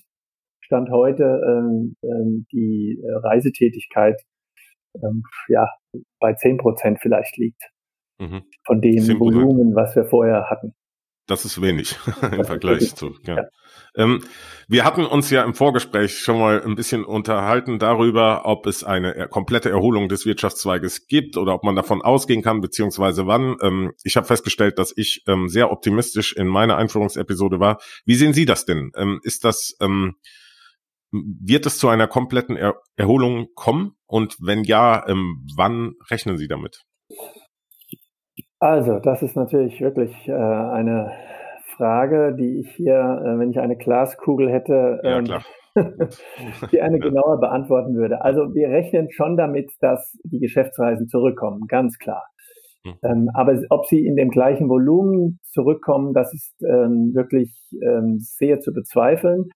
Stand 0.60 0.90
heute 0.90 1.42
ähm, 1.46 1.96
ähm, 2.02 2.46
die 2.52 2.98
äh, 3.02 3.12
Reisetätigkeit 3.26 4.20
ähm, 4.94 5.22
ja 5.48 5.68
bei 6.18 6.32
zehn 6.34 6.56
Prozent 6.56 7.00
vielleicht 7.00 7.36
liegt 7.36 7.62
mhm. 8.18 8.42
von 8.64 8.80
dem 8.80 9.02
Volumen, 9.20 9.74
was 9.74 9.94
wir 9.96 10.04
vorher 10.04 10.48
hatten. 10.48 10.74
Das 11.32 11.46
ist 11.46 11.62
wenig 11.62 11.96
im 12.30 12.44
Vergleich 12.44 12.94
zu. 12.94 13.16
Ja. 13.26 13.36
ja. 13.36 13.42
Ähm, 13.96 14.22
wir 14.68 14.84
hatten 14.84 15.06
uns 15.06 15.30
ja 15.30 15.42
im 15.44 15.54
Vorgespräch 15.54 16.18
schon 16.18 16.38
mal 16.38 16.62
ein 16.62 16.74
bisschen 16.74 17.06
unterhalten 17.06 17.78
darüber, 17.78 18.44
ob 18.44 18.66
es 18.66 18.84
eine 18.84 19.28
komplette 19.28 19.70
Erholung 19.70 20.10
des 20.10 20.26
Wirtschaftszweiges 20.26 21.06
gibt 21.06 21.38
oder 21.38 21.54
ob 21.54 21.64
man 21.64 21.74
davon 21.74 22.02
ausgehen 22.02 22.42
kann, 22.42 22.60
beziehungsweise 22.60 23.26
wann. 23.26 23.56
Ähm, 23.62 23.92
ich 24.04 24.18
habe 24.18 24.26
festgestellt, 24.26 24.78
dass 24.78 24.92
ich 24.94 25.22
ähm, 25.26 25.48
sehr 25.48 25.72
optimistisch 25.72 26.34
in 26.34 26.48
meiner 26.48 26.76
Einführungsepisode 26.76 27.60
war. 27.60 27.80
Wie 28.04 28.16
sehen 28.16 28.34
Sie 28.34 28.44
das 28.44 28.66
denn? 28.66 28.92
Ähm, 28.94 29.18
ist 29.22 29.46
das, 29.46 29.74
ähm, 29.80 30.16
wird 31.12 31.64
es 31.64 31.78
zu 31.78 31.88
einer 31.88 32.08
kompletten 32.08 32.58
er 32.58 32.74
Erholung 32.96 33.46
kommen? 33.54 33.96
Und 34.04 34.36
wenn 34.38 34.64
ja, 34.64 35.08
ähm, 35.08 35.46
wann 35.56 35.94
rechnen 36.10 36.36
Sie 36.36 36.46
damit? 36.46 36.82
Also, 38.62 39.00
das 39.00 39.22
ist 39.22 39.34
natürlich 39.34 39.80
wirklich 39.80 40.28
äh, 40.28 40.32
eine 40.32 41.10
Frage, 41.76 42.32
die 42.38 42.60
ich 42.60 42.70
hier, 42.76 42.94
äh, 42.94 43.36
wenn 43.36 43.50
ich 43.50 43.58
eine 43.58 43.76
Glaskugel 43.76 44.48
hätte, 44.48 45.00
ja, 45.02 45.18
ähm, 45.18 45.26
die 46.70 46.80
eine 46.80 47.00
genauer 47.00 47.40
beantworten 47.40 47.96
würde. 47.96 48.22
Also 48.22 48.54
wir 48.54 48.68
rechnen 48.68 49.10
schon 49.10 49.36
damit, 49.36 49.72
dass 49.80 50.16
die 50.22 50.38
Geschäftsreisen 50.38 51.08
zurückkommen, 51.08 51.66
ganz 51.66 51.98
klar. 51.98 52.22
Hm. 52.84 52.94
Ähm, 53.02 53.30
aber 53.34 53.60
ob 53.70 53.86
sie 53.86 54.06
in 54.06 54.14
dem 54.14 54.30
gleichen 54.30 54.68
Volumen 54.68 55.40
zurückkommen, 55.42 56.14
das 56.14 56.32
ist 56.32 56.54
ähm, 56.62 57.10
wirklich 57.14 57.52
ähm, 57.82 58.18
sehr 58.20 58.60
zu 58.60 58.72
bezweifeln. 58.72 59.46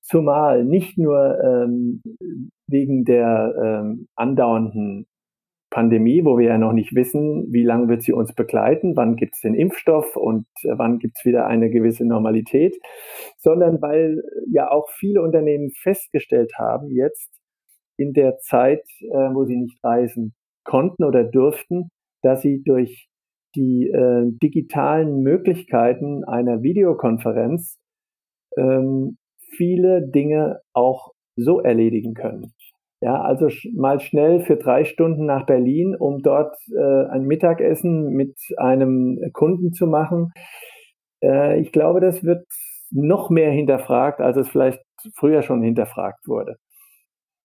Zumal 0.00 0.64
nicht 0.64 0.98
nur 0.98 1.38
ähm, 1.44 2.02
wegen 2.66 3.04
der 3.04 3.54
ähm, 3.62 4.08
andauernden 4.16 5.06
Pandemie, 5.70 6.24
wo 6.24 6.38
wir 6.38 6.48
ja 6.48 6.58
noch 6.58 6.72
nicht 6.72 6.94
wissen, 6.94 7.52
wie 7.52 7.62
lange 7.62 7.88
wird 7.88 8.02
sie 8.02 8.12
uns 8.12 8.32
begleiten, 8.34 8.96
wann 8.96 9.16
gibt 9.16 9.34
es 9.34 9.42
den 9.42 9.54
Impfstoff 9.54 10.16
und 10.16 10.46
äh, 10.62 10.70
wann 10.76 10.98
gibt 10.98 11.18
es 11.18 11.24
wieder 11.24 11.46
eine 11.46 11.70
gewisse 11.70 12.06
Normalität, 12.06 12.76
sondern 13.36 13.80
weil 13.82 14.22
ja 14.50 14.70
auch 14.70 14.88
viele 14.90 15.22
Unternehmen 15.22 15.70
festgestellt 15.70 16.52
haben 16.58 16.90
jetzt 16.90 17.30
in 17.96 18.12
der 18.12 18.38
Zeit, 18.38 18.84
äh, 19.00 19.34
wo 19.34 19.44
sie 19.44 19.56
nicht 19.56 19.82
reisen 19.84 20.34
konnten 20.64 21.04
oder 21.04 21.24
durften, 21.24 21.90
dass 22.22 22.42
sie 22.42 22.62
durch 22.62 23.08
die 23.54 23.88
äh, 23.88 24.30
digitalen 24.42 25.22
Möglichkeiten 25.22 26.24
einer 26.24 26.62
Videokonferenz 26.62 27.78
ähm, 28.56 29.16
viele 29.38 30.06
Dinge 30.06 30.60
auch 30.72 31.12
so 31.36 31.60
erledigen 31.60 32.14
können. 32.14 32.52
Ja, 33.00 33.20
also 33.20 33.48
mal 33.74 34.00
schnell 34.00 34.40
für 34.40 34.56
drei 34.56 34.84
Stunden 34.84 35.24
nach 35.24 35.46
Berlin, 35.46 35.94
um 35.96 36.20
dort 36.20 36.56
äh, 36.76 37.06
ein 37.10 37.22
Mittagessen 37.22 38.08
mit 38.10 38.36
einem 38.56 39.20
Kunden 39.32 39.72
zu 39.72 39.86
machen. 39.86 40.32
Äh, 41.22 41.60
ich 41.60 41.70
glaube, 41.70 42.00
das 42.00 42.24
wird 42.24 42.44
noch 42.90 43.30
mehr 43.30 43.52
hinterfragt, 43.52 44.20
als 44.20 44.36
es 44.36 44.48
vielleicht 44.48 44.82
früher 45.14 45.42
schon 45.42 45.62
hinterfragt 45.62 46.26
wurde. 46.26 46.56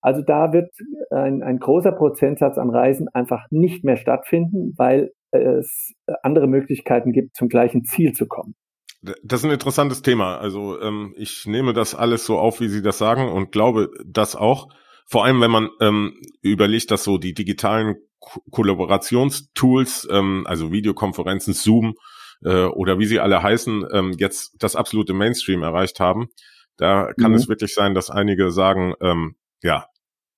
Also 0.02 0.22
da 0.22 0.52
wird 0.52 0.72
ein, 1.12 1.44
ein 1.44 1.60
großer 1.60 1.92
Prozentsatz 1.92 2.58
an 2.58 2.70
Reisen 2.70 3.08
einfach 3.14 3.46
nicht 3.52 3.84
mehr 3.84 3.98
stattfinden, 3.98 4.74
weil 4.78 5.12
es 5.32 5.94
andere 6.24 6.48
Möglichkeiten 6.48 7.12
gibt, 7.12 7.36
zum 7.36 7.48
gleichen 7.48 7.86
Ziel 7.86 8.12
zu 8.14 8.28
kommen. 8.28 8.56
Das 9.02 9.40
ist 9.40 9.46
ein 9.46 9.52
interessantes 9.52 10.02
Thema. 10.02 10.38
Also 10.38 10.80
ähm, 10.82 11.14
ich 11.18 11.46
nehme 11.46 11.74
das 11.74 11.94
alles 11.96 12.26
so 12.26 12.38
auf, 12.38 12.60
wie 12.60 12.70
Sie 12.70 12.82
das 12.82 12.98
sagen 12.98 13.30
und 13.30 13.52
glaube 13.52 13.90
das 14.06 14.36
auch. 14.36 14.70
Vor 15.06 15.26
allem, 15.26 15.42
wenn 15.42 15.52
man 15.52 15.70
ähm, 15.80 16.22
überlegt, 16.42 16.92
dass 16.92 17.04
so 17.04 17.18
die 17.18 17.34
digitalen 17.34 17.96
Ko 18.20 18.42
Kollaborationstools, 18.52 20.08
ähm, 20.10 20.46
also 20.48 20.72
Videokonferenzen, 20.72 21.54
Zoom 21.54 21.96
äh, 22.44 22.66
oder 22.66 23.00
wie 23.00 23.06
sie 23.06 23.20
alle 23.20 23.44
heißen, 23.44 23.86
ähm, 23.92 24.16
jetzt 24.18 24.56
das 24.60 24.76
absolute 24.76 25.14
Mainstream 25.14 25.62
erreicht 25.62 26.00
haben. 26.00 26.30
Da 26.78 27.14
kann 27.20 27.32
mhm. 27.32 27.38
es 27.38 27.48
wirklich 27.48 27.74
sein, 27.74 27.94
dass 27.94 28.10
einige 28.10 28.52
sagen, 28.52 28.94
ähm, 29.02 29.36
ja, 29.62 29.88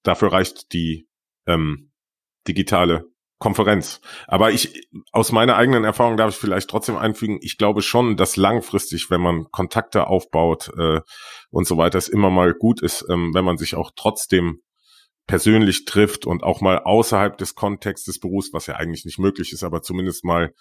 dafür 0.04 0.32
reicht 0.32 0.74
die 0.74 1.08
ähm, 1.46 1.92
digitale 2.48 3.06
Konferenz. 3.38 4.00
Aber 4.28 4.52
ich, 4.52 4.88
aus 5.12 5.32
meiner 5.32 5.58
eigenen 5.58 5.84
Erfahrung 5.84 6.18
darf 6.18 6.34
ich 6.34 6.40
vielleicht 6.40 6.70
trotzdem 6.70 6.96
einfügen, 6.96 7.40
ich 7.42 7.58
glaube 7.58 7.82
schon, 7.82 8.16
dass 8.16 8.38
langfristig, 8.38 9.10
wenn 9.10 9.22
man 9.22 9.46
Kontakte 9.52 10.08
aufbaut 10.08 10.72
äh, 10.78 11.02
und 11.50 11.68
so 11.68 11.78
weiter, 11.78 11.98
es 11.98 12.08
immer 12.08 12.30
mal 12.30 12.54
gut 12.54 12.82
ist, 12.82 13.06
ähm, 13.10 13.34
wenn 13.34 13.46
man 13.46 13.58
sich 13.58 13.76
auch 13.76 13.92
trotzdem 13.96 14.62
persönlich 15.28 15.86
trifft 15.86 16.26
und 16.26 16.44
auch 16.44 16.62
mal 16.62 16.80
außerhalb 16.80 17.38
des 17.38 17.56
Kontextes 17.56 18.16
des 18.16 18.20
Berufs, 18.20 18.54
was 18.54 18.68
ja 18.68 18.76
eigentlich 18.76 19.06
nicht 19.06 19.20
möglich 19.20 19.52
ist, 19.52 19.64
aber 19.64 19.82
zumindest 19.82 20.24
mal 20.24 20.54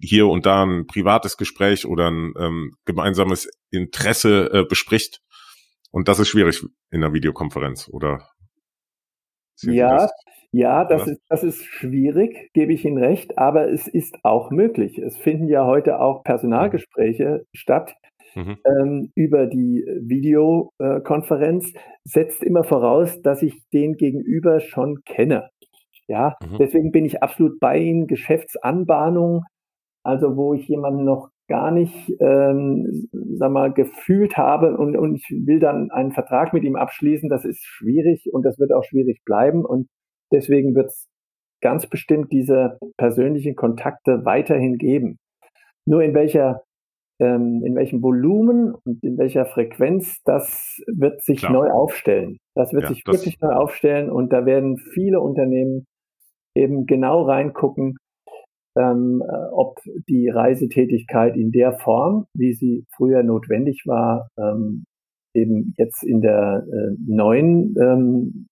hier 0.00 0.26
und 0.28 0.46
da 0.46 0.64
ein 0.64 0.86
privates 0.86 1.36
Gespräch 1.36 1.86
oder 1.86 2.10
ein 2.10 2.32
ähm, 2.38 2.72
gemeinsames 2.84 3.48
Interesse 3.70 4.50
äh, 4.52 4.64
bespricht. 4.64 5.20
Und 5.90 6.08
das 6.08 6.18
ist 6.18 6.28
schwierig 6.28 6.62
in 6.90 7.02
einer 7.02 7.12
Videokonferenz, 7.12 7.88
oder? 7.88 8.28
Ja, 9.62 10.08
ja, 10.52 10.84
das 10.84 11.06
ist, 11.06 11.20
das 11.28 11.44
ist 11.44 11.64
schwierig, 11.64 12.50
gebe 12.54 12.72
ich 12.72 12.84
Ihnen 12.84 12.98
recht, 12.98 13.36
aber 13.36 13.70
es 13.70 13.86
ist 13.86 14.18
auch 14.22 14.50
möglich. 14.50 14.98
Es 14.98 15.16
finden 15.16 15.48
ja 15.48 15.66
heute 15.66 16.00
auch 16.00 16.24
Personalgespräche 16.24 17.44
statt 17.52 17.94
mhm. 18.34 18.56
ähm, 18.64 19.12
über 19.14 19.46
die 19.46 19.84
Videokonferenz, 20.00 21.72
setzt 22.04 22.42
immer 22.42 22.64
voraus, 22.64 23.20
dass 23.22 23.42
ich 23.42 23.54
den 23.72 23.94
Gegenüber 23.94 24.60
schon 24.60 25.02
kenne. 25.04 25.50
Ja, 26.06 26.36
mhm. 26.42 26.56
deswegen 26.58 26.92
bin 26.92 27.04
ich 27.04 27.22
absolut 27.22 27.60
bei 27.60 27.78
Ihnen. 27.78 28.06
Geschäftsanbahnung, 28.06 29.42
also 30.02 30.36
wo 30.36 30.54
ich 30.54 30.66
jemanden 30.66 31.04
noch 31.04 31.28
gar 31.48 31.70
nicht, 31.70 32.10
ähm, 32.20 33.08
sag 33.36 33.50
mal, 33.50 33.72
gefühlt 33.72 34.36
habe 34.36 34.76
und, 34.76 34.96
und 34.96 35.14
ich 35.16 35.28
will 35.30 35.60
dann 35.60 35.90
einen 35.90 36.12
Vertrag 36.12 36.52
mit 36.52 36.62
ihm 36.62 36.76
abschließen, 36.76 37.28
das 37.28 37.44
ist 37.44 37.64
schwierig 37.64 38.28
und 38.32 38.44
das 38.44 38.58
wird 38.58 38.72
auch 38.72 38.84
schwierig 38.84 39.22
bleiben. 39.24 39.64
Und 39.64 39.88
Deswegen 40.32 40.74
wird 40.74 40.88
es 40.88 41.06
ganz 41.60 41.86
bestimmt 41.86 42.32
diese 42.32 42.78
persönlichen 42.96 43.56
Kontakte 43.56 44.24
weiterhin 44.24 44.78
geben. 44.78 45.18
Nur 45.86 46.02
in 46.02 46.14
welcher 46.14 46.62
ähm, 47.20 47.62
in 47.64 47.74
welchem 47.74 48.02
Volumen 48.02 48.74
und 48.74 49.02
in 49.02 49.18
welcher 49.18 49.44
Frequenz, 49.44 50.22
das 50.24 50.80
wird 50.86 51.22
sich 51.22 51.38
Klar. 51.38 51.52
neu 51.52 51.70
aufstellen. 51.70 52.38
Das 52.54 52.72
wird 52.72 52.84
ja, 52.84 52.88
sich 52.90 53.02
das 53.04 53.14
wirklich 53.16 53.40
neu 53.40 53.50
aufstellen 53.50 54.10
und 54.10 54.32
da 54.32 54.46
werden 54.46 54.76
viele 54.76 55.20
Unternehmen 55.20 55.86
eben 56.54 56.86
genau 56.86 57.22
reingucken, 57.22 57.96
ähm, 58.76 59.22
ob 59.52 59.80
die 60.08 60.28
Reisetätigkeit 60.28 61.36
in 61.36 61.50
der 61.50 61.72
Form, 61.78 62.26
wie 62.34 62.52
sie 62.52 62.84
früher 62.96 63.22
notwendig 63.22 63.82
war, 63.86 64.28
ähm, 64.38 64.84
eben 65.34 65.74
jetzt 65.76 66.04
in 66.04 66.20
der 66.20 66.64
äh, 66.66 66.96
neuen 67.04 67.74
ähm, 67.80 68.46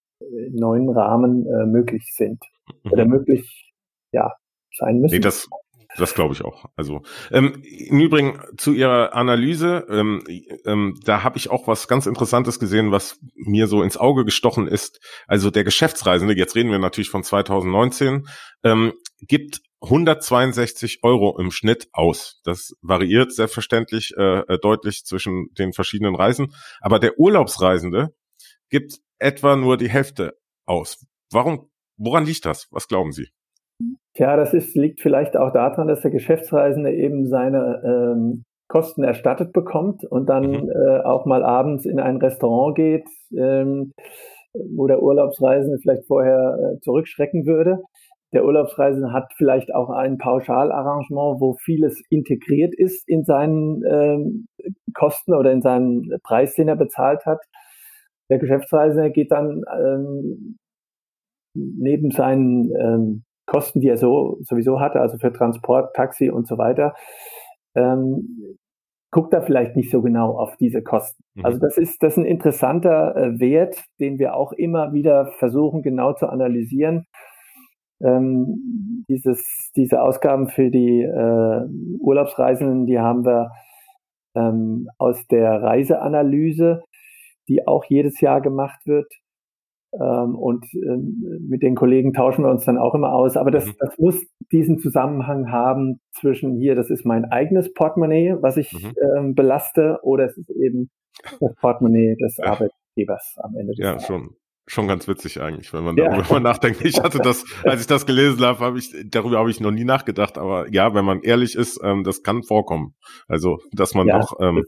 neuen 0.51 0.89
Rahmen 0.91 1.47
äh, 1.47 1.67
möglich 1.67 2.13
sind 2.15 2.43
mhm. 2.85 2.93
oder 2.93 3.07
möglich 3.07 3.73
ja 4.13 4.33
sein 4.73 4.99
müssen. 5.01 5.15
Nee, 5.15 5.21
das, 5.21 5.49
das 5.97 6.15
glaube 6.15 6.35
ich 6.35 6.45
auch. 6.45 6.67
Also 6.77 7.03
ähm, 7.31 7.63
im 7.63 8.01
Übrigen 8.01 8.41
zu 8.57 8.73
Ihrer 8.73 9.15
Analyse, 9.15 9.87
ähm, 9.89 10.23
ähm, 10.65 10.99
da 11.05 11.23
habe 11.23 11.39
ich 11.39 11.51
auch 11.51 11.67
was 11.67 11.89
ganz 11.89 12.07
Interessantes 12.07 12.59
gesehen, 12.59 12.93
was 12.93 13.19
mir 13.35 13.67
so 13.67 13.83
ins 13.83 13.97
Auge 13.97 14.25
gestochen 14.25 14.67
ist. 14.67 15.01
Also 15.27 15.51
der 15.51 15.65
Geschäftsreisende, 15.65 16.35
jetzt 16.35 16.55
reden 16.55 16.71
wir 16.71 16.79
natürlich 16.79 17.11
von 17.11 17.23
2019, 17.23 18.27
ähm, 18.63 18.93
gibt 19.21 19.61
162 19.83 21.01
Euro 21.03 21.39
im 21.39 21.51
Schnitt 21.51 21.89
aus. 21.93 22.41
Das 22.45 22.73
variiert 22.83 23.33
selbstverständlich 23.33 24.15
äh, 24.17 24.41
äh, 24.41 24.59
deutlich 24.59 25.05
zwischen 25.05 25.49
den 25.59 25.73
verschiedenen 25.73 26.15
Reisen. 26.15 26.55
Aber 26.81 26.99
der 26.99 27.19
Urlaubsreisende 27.19 28.15
gibt 28.69 28.99
etwa 29.19 29.57
nur 29.57 29.77
die 29.77 29.89
Hälfte 29.89 30.37
aus. 30.67 31.05
Warum, 31.33 31.69
woran 31.97 32.25
liegt 32.25 32.45
das? 32.45 32.69
Was 32.71 32.89
glauben 32.89 33.13
Sie? 33.13 33.29
Tja, 34.15 34.37
das 34.37 34.55
ist, 34.55 34.75
liegt 34.75 35.01
vielleicht 35.01 35.37
auch 35.37 35.53
daran, 35.53 35.89
dass 35.89 36.01
der 36.01 36.11
Geschäftsreisende 36.11 36.93
eben 36.93 37.29
seine 37.29 37.83
ähm, 37.85 38.45
Kosten 38.69 39.05
erstattet 39.05 39.53
bekommt 39.53 40.05
und 40.05 40.29
dann 40.29 40.51
mhm. 40.51 40.71
äh, 40.71 41.01
auch 41.01 41.27
mal 41.27 41.45
abends 41.45 41.85
in 41.85 42.01
ein 42.01 42.17
Restaurant 42.17 42.75
geht, 42.75 43.07
ähm, 43.37 43.93
wo 44.75 44.87
der 44.87 45.03
Urlaubsreisende 45.03 45.79
vielleicht 45.81 46.07
vorher 46.07 46.57
äh, 46.59 46.81
zurückschrecken 46.81 47.47
würde. 47.47 47.83
Der 48.33 48.45
Urlaubsreisende 48.45 49.13
hat 49.13 49.33
vielleicht 49.37 49.73
auch 49.75 49.91
ein 49.91 50.19
Pauschalarrangement, 50.19 51.41
wo 51.41 51.55
vieles 51.65 52.03
integriert 52.11 52.75
ist 52.75 53.09
in 53.09 53.25
seinen 53.25 53.83
ähm, 53.89 54.47
Kosten 54.95 55.35
oder 55.35 55.53
in 55.53 55.63
seinen 55.63 56.19
Preis, 56.25 56.55
den 56.55 56.69
er 56.69 56.77
bezahlt 56.77 57.25
hat. 57.25 57.41
Der 58.31 58.39
Geschäftsreisende 58.39 59.11
geht 59.11 59.31
dann 59.31 59.63
ähm, 59.81 60.59
neben 61.55 62.11
seinen 62.11 62.71
ähm, 62.77 63.25
Kosten, 63.47 63.81
die 63.81 63.89
er 63.89 63.97
so 63.97 64.39
sowieso 64.41 64.81
hatte, 64.81 65.01
also 65.01 65.19
für 65.19 65.33
Transport, 65.33 65.95
Taxi 65.95 66.31
und 66.31 66.47
so 66.47 66.59
weiter, 66.59 66.95
ähm, 67.75 68.59
guckt 69.13 69.33
er 69.33 69.43
vielleicht 69.43 69.77
nicht 69.77 69.91
so 69.91 70.03
genau 70.03 70.37
auf 70.37 70.57
diese 70.57 70.83
Kosten. 70.83 71.23
Mhm. 71.35 71.45
Also 71.45 71.59
das 71.59 71.79
ist 71.79 72.03
das 72.03 72.15
ist 72.15 72.19
ein 72.19 72.27
interessanter 72.27 73.17
äh, 73.17 73.41
Wert, 73.41 73.85
den 74.01 74.19
wir 74.19 74.35
auch 74.35 74.53
immer 74.53 74.93
wieder 74.93 75.27
versuchen 75.39 75.83
genau 75.83 76.13
zu 76.13 76.29
analysieren. 76.29 77.07
Ähm, 78.03 79.05
dieses, 79.09 79.71
diese 79.75 80.03
Ausgaben 80.03 80.49
für 80.49 80.71
die 80.71 81.01
äh, 81.03 81.67
Urlaubsreisenden, 82.01 82.85
die 82.87 82.99
haben 82.99 83.25
wir 83.25 83.53
ähm, 84.35 84.89
aus 84.99 85.27
der 85.29 85.63
Reiseanalyse, 85.63 86.83
die 87.49 87.67
auch 87.67 87.85
jedes 87.85 88.21
Jahr 88.21 88.41
gemacht 88.41 88.87
wird. 88.87 89.13
Ähm, 89.93 90.35
und 90.35 90.67
ähm, 90.75 91.41
mit 91.49 91.63
den 91.63 91.75
Kollegen 91.75 92.13
tauschen 92.13 92.45
wir 92.45 92.51
uns 92.51 92.65
dann 92.65 92.79
auch 92.79 92.95
immer 92.95 93.13
aus. 93.13 93.37
Aber 93.37 93.51
das, 93.51 93.67
mhm. 93.67 93.75
das 93.79 93.97
muss 93.99 94.27
diesen 94.53 94.79
Zusammenhang 94.79 95.51
haben 95.51 96.01
zwischen 96.13 96.57
hier, 96.57 96.75
das 96.75 96.91
ist 96.91 97.05
mein 97.07 97.25
eigenes 97.25 97.73
Portemonnaie, 97.73 98.37
was 98.41 98.57
ich 98.57 98.73
mhm. 98.73 98.93
ähm, 99.17 99.35
belaste, 99.35 99.99
oder 100.03 100.27
es 100.27 100.37
ist 100.37 100.51
eben 100.51 100.91
das 101.41 101.55
Portemonnaie 101.57 102.17
des 102.17 102.37
ja. 102.37 102.47
Arbeitgebers 102.47 103.37
am 103.39 103.57
Ende 103.57 103.73
des 103.73 103.79
Ja, 103.79 103.93
Tages. 103.93 104.07
schon. 104.07 104.31
Schon 104.69 104.89
ganz 104.89 105.07
witzig 105.07 105.41
eigentlich, 105.41 105.73
wenn 105.73 105.85
man 105.85 105.95
darüber 105.95 106.35
ja. 106.35 106.41
nachdenkt. 106.41 106.85
Ich 106.85 107.01
hatte 107.01 107.19
das, 107.19 107.45
als 107.63 107.83
ich 107.83 107.87
das 107.87 108.05
gelesen 108.05 108.45
habe, 108.45 108.59
habe 108.59 108.81
ich 108.81 108.93
darüber 109.09 109.39
habe 109.39 109.49
ich 109.49 109.61
noch 109.61 109.71
nie 109.71 109.85
nachgedacht. 109.85 110.39
Aber 110.39 110.67
ja, 110.73 110.93
wenn 110.93 111.05
man 111.05 111.23
ehrlich 111.23 111.55
ist, 111.55 111.79
ähm, 111.85 112.03
das 112.03 112.25
kann 112.25 112.43
vorkommen. 112.43 112.97
Also, 113.29 113.61
dass 113.71 113.95
man 113.95 114.09
ja, 114.09 114.19
doch 114.19 114.41
ähm, 114.41 114.65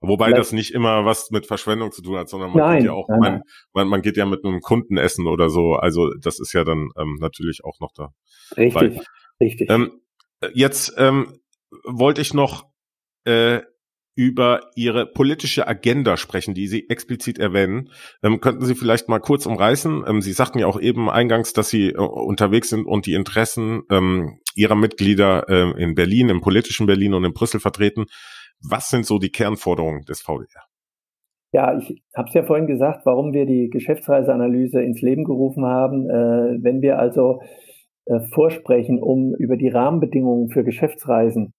Wobei 0.00 0.26
Vielleicht. 0.26 0.40
das 0.40 0.52
nicht 0.52 0.72
immer 0.72 1.04
was 1.04 1.30
mit 1.30 1.46
Verschwendung 1.46 1.92
zu 1.92 2.02
tun 2.02 2.16
hat, 2.16 2.28
sondern 2.28 2.50
man 2.50 2.58
nein, 2.58 2.78
geht 2.78 2.86
ja 2.86 2.92
auch, 2.92 3.08
nein, 3.08 3.20
man, 3.20 3.42
man, 3.74 3.88
man 3.88 4.02
geht 4.02 4.16
ja 4.16 4.24
mit 4.24 4.44
einem 4.44 4.60
Kunden 4.60 4.96
essen 4.96 5.26
oder 5.26 5.50
so. 5.50 5.74
Also 5.74 6.10
das 6.14 6.40
ist 6.40 6.54
ja 6.54 6.64
dann 6.64 6.88
ähm, 6.96 7.18
natürlich 7.20 7.64
auch 7.64 7.80
noch 7.80 7.92
da. 7.94 8.12
Richtig, 8.56 8.74
Weil, 8.74 9.00
richtig. 9.40 9.70
Ähm, 9.70 10.00
jetzt 10.54 10.94
ähm, 10.96 11.40
wollte 11.84 12.22
ich 12.22 12.32
noch 12.32 12.64
äh, 13.24 13.60
über 14.14 14.70
Ihre 14.74 15.06
politische 15.06 15.66
Agenda 15.66 16.16
sprechen, 16.16 16.54
die 16.54 16.66
Sie 16.66 16.88
explizit 16.88 17.38
erwähnen. 17.38 17.90
Ähm, 18.22 18.40
könnten 18.40 18.64
Sie 18.64 18.74
vielleicht 18.74 19.08
mal 19.08 19.18
kurz 19.18 19.46
umreißen? 19.46 20.04
Ähm, 20.06 20.20
Sie 20.20 20.32
sagten 20.32 20.58
ja 20.58 20.66
auch 20.66 20.80
eben 20.80 21.08
eingangs, 21.08 21.52
dass 21.52 21.70
Sie 21.70 21.90
äh, 21.90 21.96
unterwegs 21.96 22.68
sind 22.70 22.86
und 22.86 23.06
die 23.06 23.14
Interessen 23.14 23.82
ähm, 23.90 24.40
Ihrer 24.54 24.74
Mitglieder 24.74 25.48
äh, 25.48 25.82
in 25.82 25.94
Berlin, 25.94 26.28
im 26.28 26.40
politischen 26.40 26.86
Berlin 26.86 27.14
und 27.14 27.24
in 27.24 27.32
Brüssel 27.32 27.60
vertreten. 27.60 28.06
Was 28.68 28.88
sind 28.88 29.06
so 29.06 29.18
die 29.18 29.30
Kernforderungen 29.30 30.04
des 30.04 30.20
VDR? 30.20 30.64
Ja, 31.52 31.76
ich 31.76 32.02
habe 32.14 32.28
es 32.28 32.34
ja 32.34 32.44
vorhin 32.44 32.66
gesagt, 32.66 33.04
warum 33.06 33.32
wir 33.32 33.44
die 33.44 33.70
Geschäftsreiseanalyse 33.70 34.82
ins 34.82 35.00
Leben 35.00 35.24
gerufen 35.24 35.64
haben. 35.64 36.08
Äh, 36.08 36.62
wenn 36.62 36.80
wir 36.80 36.98
also 36.98 37.40
äh, 38.06 38.20
vorsprechen, 38.32 39.02
um 39.02 39.34
über 39.36 39.56
die 39.56 39.68
Rahmenbedingungen 39.68 40.50
für 40.50 40.62
Geschäftsreisen 40.62 41.52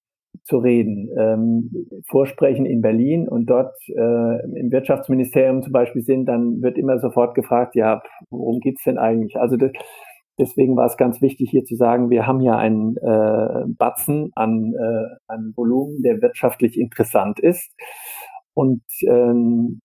zu 0.43 0.59
reden, 0.59 1.09
ähm, 1.19 1.71
vorsprechen 2.07 2.65
in 2.65 2.81
Berlin 2.81 3.27
und 3.27 3.47
dort 3.47 3.75
äh, 3.89 4.59
im 4.59 4.71
Wirtschaftsministerium 4.71 5.61
zum 5.61 5.73
Beispiel 5.73 6.03
sind, 6.03 6.25
dann 6.25 6.61
wird 6.61 6.77
immer 6.77 6.99
sofort 6.99 7.35
gefragt, 7.35 7.75
ja, 7.75 8.01
worum 8.29 8.59
geht's 8.59 8.83
denn 8.83 8.97
eigentlich? 8.97 9.37
Also 9.37 9.57
das, 9.57 9.71
Deswegen 10.41 10.75
war 10.75 10.87
es 10.87 10.97
ganz 10.97 11.21
wichtig 11.21 11.51
hier 11.51 11.63
zu 11.63 11.75
sagen, 11.75 12.09
wir 12.09 12.25
haben 12.25 12.39
hier 12.39 12.57
einen 12.57 12.97
äh, 12.97 13.65
Batzen 13.77 14.31
an, 14.33 14.73
äh, 14.73 15.15
an 15.27 15.53
Volumen, 15.55 16.01
der 16.01 16.19
wirtschaftlich 16.19 16.79
interessant 16.79 17.39
ist. 17.39 17.71
Und 18.55 18.81
ähm, 19.07 19.81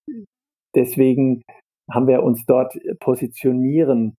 deswegen 0.75 1.43
haben 1.93 2.07
wir 2.09 2.23
uns 2.23 2.47
dort 2.47 2.75
positionieren 3.01 4.17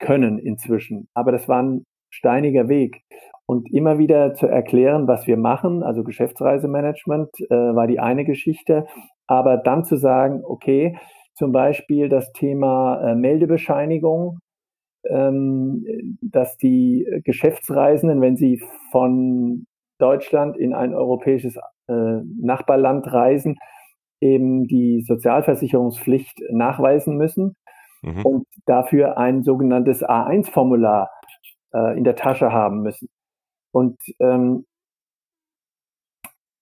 können 0.00 0.38
inzwischen. 0.38 1.08
Aber 1.14 1.30
das 1.30 1.46
war 1.46 1.62
ein 1.62 1.84
steiniger 2.10 2.68
Weg. 2.68 3.02
Und 3.46 3.70
immer 3.70 3.98
wieder 3.98 4.32
zu 4.32 4.46
erklären, 4.46 5.08
was 5.08 5.26
wir 5.26 5.36
machen, 5.36 5.82
also 5.82 6.04
Geschäftsreisemanagement 6.04 7.30
äh, 7.50 7.54
war 7.54 7.86
die 7.86 8.00
eine 8.00 8.24
Geschichte, 8.24 8.86
aber 9.26 9.58
dann 9.58 9.84
zu 9.84 9.96
sagen, 9.96 10.40
okay, 10.42 10.96
zum 11.34 11.52
Beispiel 11.52 12.08
das 12.08 12.32
Thema 12.32 13.10
äh, 13.10 13.14
Meldebescheinigung 13.14 14.38
dass 16.22 16.56
die 16.58 17.06
Geschäftsreisenden, 17.24 18.20
wenn 18.20 18.36
sie 18.36 18.62
von 18.92 19.66
Deutschland 19.98 20.56
in 20.56 20.72
ein 20.72 20.94
europäisches 20.94 21.56
äh, 21.88 22.20
Nachbarland 22.40 23.12
reisen, 23.12 23.56
eben 24.20 24.66
die 24.66 25.02
Sozialversicherungspflicht 25.06 26.40
nachweisen 26.50 27.16
müssen 27.16 27.56
mhm. 28.02 28.24
und 28.24 28.46
dafür 28.66 29.18
ein 29.18 29.42
sogenanntes 29.42 30.04
A1-Formular 30.04 31.10
äh, 31.72 31.96
in 31.96 32.04
der 32.04 32.16
Tasche 32.16 32.52
haben 32.52 32.82
müssen. 32.82 33.08
Und 33.72 33.98
ähm, 34.18 34.66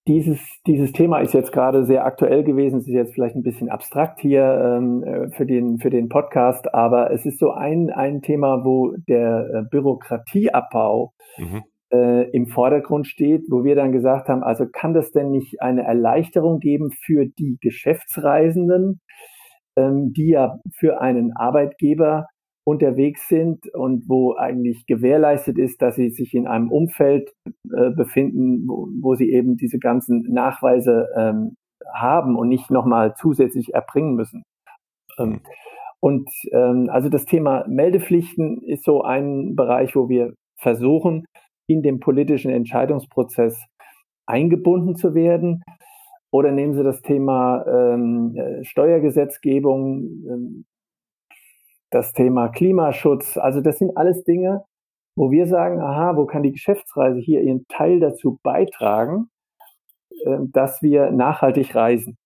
dieses, 0.08 0.40
dieses 0.66 0.92
Thema 0.92 1.18
ist 1.20 1.34
jetzt 1.34 1.52
gerade 1.52 1.84
sehr 1.84 2.06
aktuell 2.06 2.42
gewesen. 2.42 2.78
Es 2.78 2.88
ist 2.88 2.94
jetzt 2.94 3.14
vielleicht 3.14 3.36
ein 3.36 3.42
bisschen 3.42 3.68
abstrakt 3.68 4.20
hier 4.20 4.42
ähm, 4.42 5.04
äh, 5.04 5.30
für, 5.36 5.44
den, 5.44 5.78
für 5.78 5.90
den 5.90 6.08
Podcast, 6.08 6.74
aber 6.74 7.12
es 7.12 7.26
ist 7.26 7.38
so 7.38 7.50
ein, 7.50 7.90
ein 7.90 8.22
Thema, 8.22 8.64
wo 8.64 8.94
der 9.06 9.50
äh, 9.52 9.62
Bürokratieabbau 9.70 11.12
mhm. 11.36 11.62
äh, 11.92 12.30
im 12.30 12.46
Vordergrund 12.46 13.06
steht, 13.06 13.42
wo 13.50 13.64
wir 13.64 13.76
dann 13.76 13.92
gesagt 13.92 14.28
haben, 14.28 14.42
also 14.42 14.64
kann 14.66 14.94
das 14.94 15.10
denn 15.10 15.30
nicht 15.30 15.60
eine 15.60 15.84
Erleichterung 15.84 16.58
geben 16.58 16.90
für 17.04 17.26
die 17.26 17.58
Geschäftsreisenden, 17.60 19.00
ähm, 19.76 20.14
die 20.16 20.30
ja 20.30 20.58
für 20.74 21.02
einen 21.02 21.36
Arbeitgeber 21.36 22.26
unterwegs 22.68 23.26
sind 23.28 23.66
und 23.72 24.10
wo 24.10 24.34
eigentlich 24.34 24.84
gewährleistet 24.84 25.56
ist, 25.56 25.80
dass 25.80 25.96
sie 25.96 26.10
sich 26.10 26.34
in 26.34 26.46
einem 26.46 26.70
Umfeld 26.70 27.32
äh, 27.46 27.90
befinden, 27.90 28.68
wo, 28.68 28.88
wo, 29.00 29.14
sie 29.14 29.30
eben 29.30 29.56
diese 29.56 29.78
ganzen 29.78 30.26
Nachweise 30.28 31.08
ähm, 31.16 31.54
haben 31.94 32.36
und 32.36 32.48
nicht 32.48 32.70
nochmal 32.70 33.14
zusätzlich 33.14 33.72
erbringen 33.72 34.16
müssen. 34.16 34.42
Ähm, 35.18 35.40
und 36.00 36.28
ähm, 36.52 36.90
also 36.90 37.08
das 37.08 37.24
Thema 37.24 37.64
Meldepflichten 37.68 38.60
ist 38.62 38.84
so 38.84 39.00
ein 39.00 39.56
Bereich, 39.56 39.96
wo 39.96 40.10
wir 40.10 40.34
versuchen, 40.60 41.24
in 41.66 41.82
dem 41.82 42.00
politischen 42.00 42.50
Entscheidungsprozess 42.50 43.64
eingebunden 44.26 44.94
zu 44.94 45.14
werden. 45.14 45.62
Oder 46.30 46.52
nehmen 46.52 46.74
Sie 46.74 46.84
das 46.84 47.00
Thema 47.00 47.64
ähm, 47.66 48.36
äh, 48.36 48.62
Steuergesetzgebung, 48.62 50.02
ähm, 50.28 50.64
das 51.90 52.12
Thema 52.12 52.48
Klimaschutz. 52.48 53.36
Also 53.36 53.60
das 53.60 53.78
sind 53.78 53.96
alles 53.96 54.24
Dinge, 54.24 54.64
wo 55.16 55.30
wir 55.30 55.46
sagen, 55.46 55.80
aha, 55.80 56.16
wo 56.16 56.26
kann 56.26 56.42
die 56.42 56.52
Geschäftsreise 56.52 57.18
hier 57.18 57.42
ihren 57.42 57.66
Teil 57.68 58.00
dazu 58.00 58.38
beitragen, 58.42 59.28
äh, 60.24 60.38
dass 60.52 60.82
wir 60.82 61.10
nachhaltig 61.10 61.74
reisen. 61.74 62.16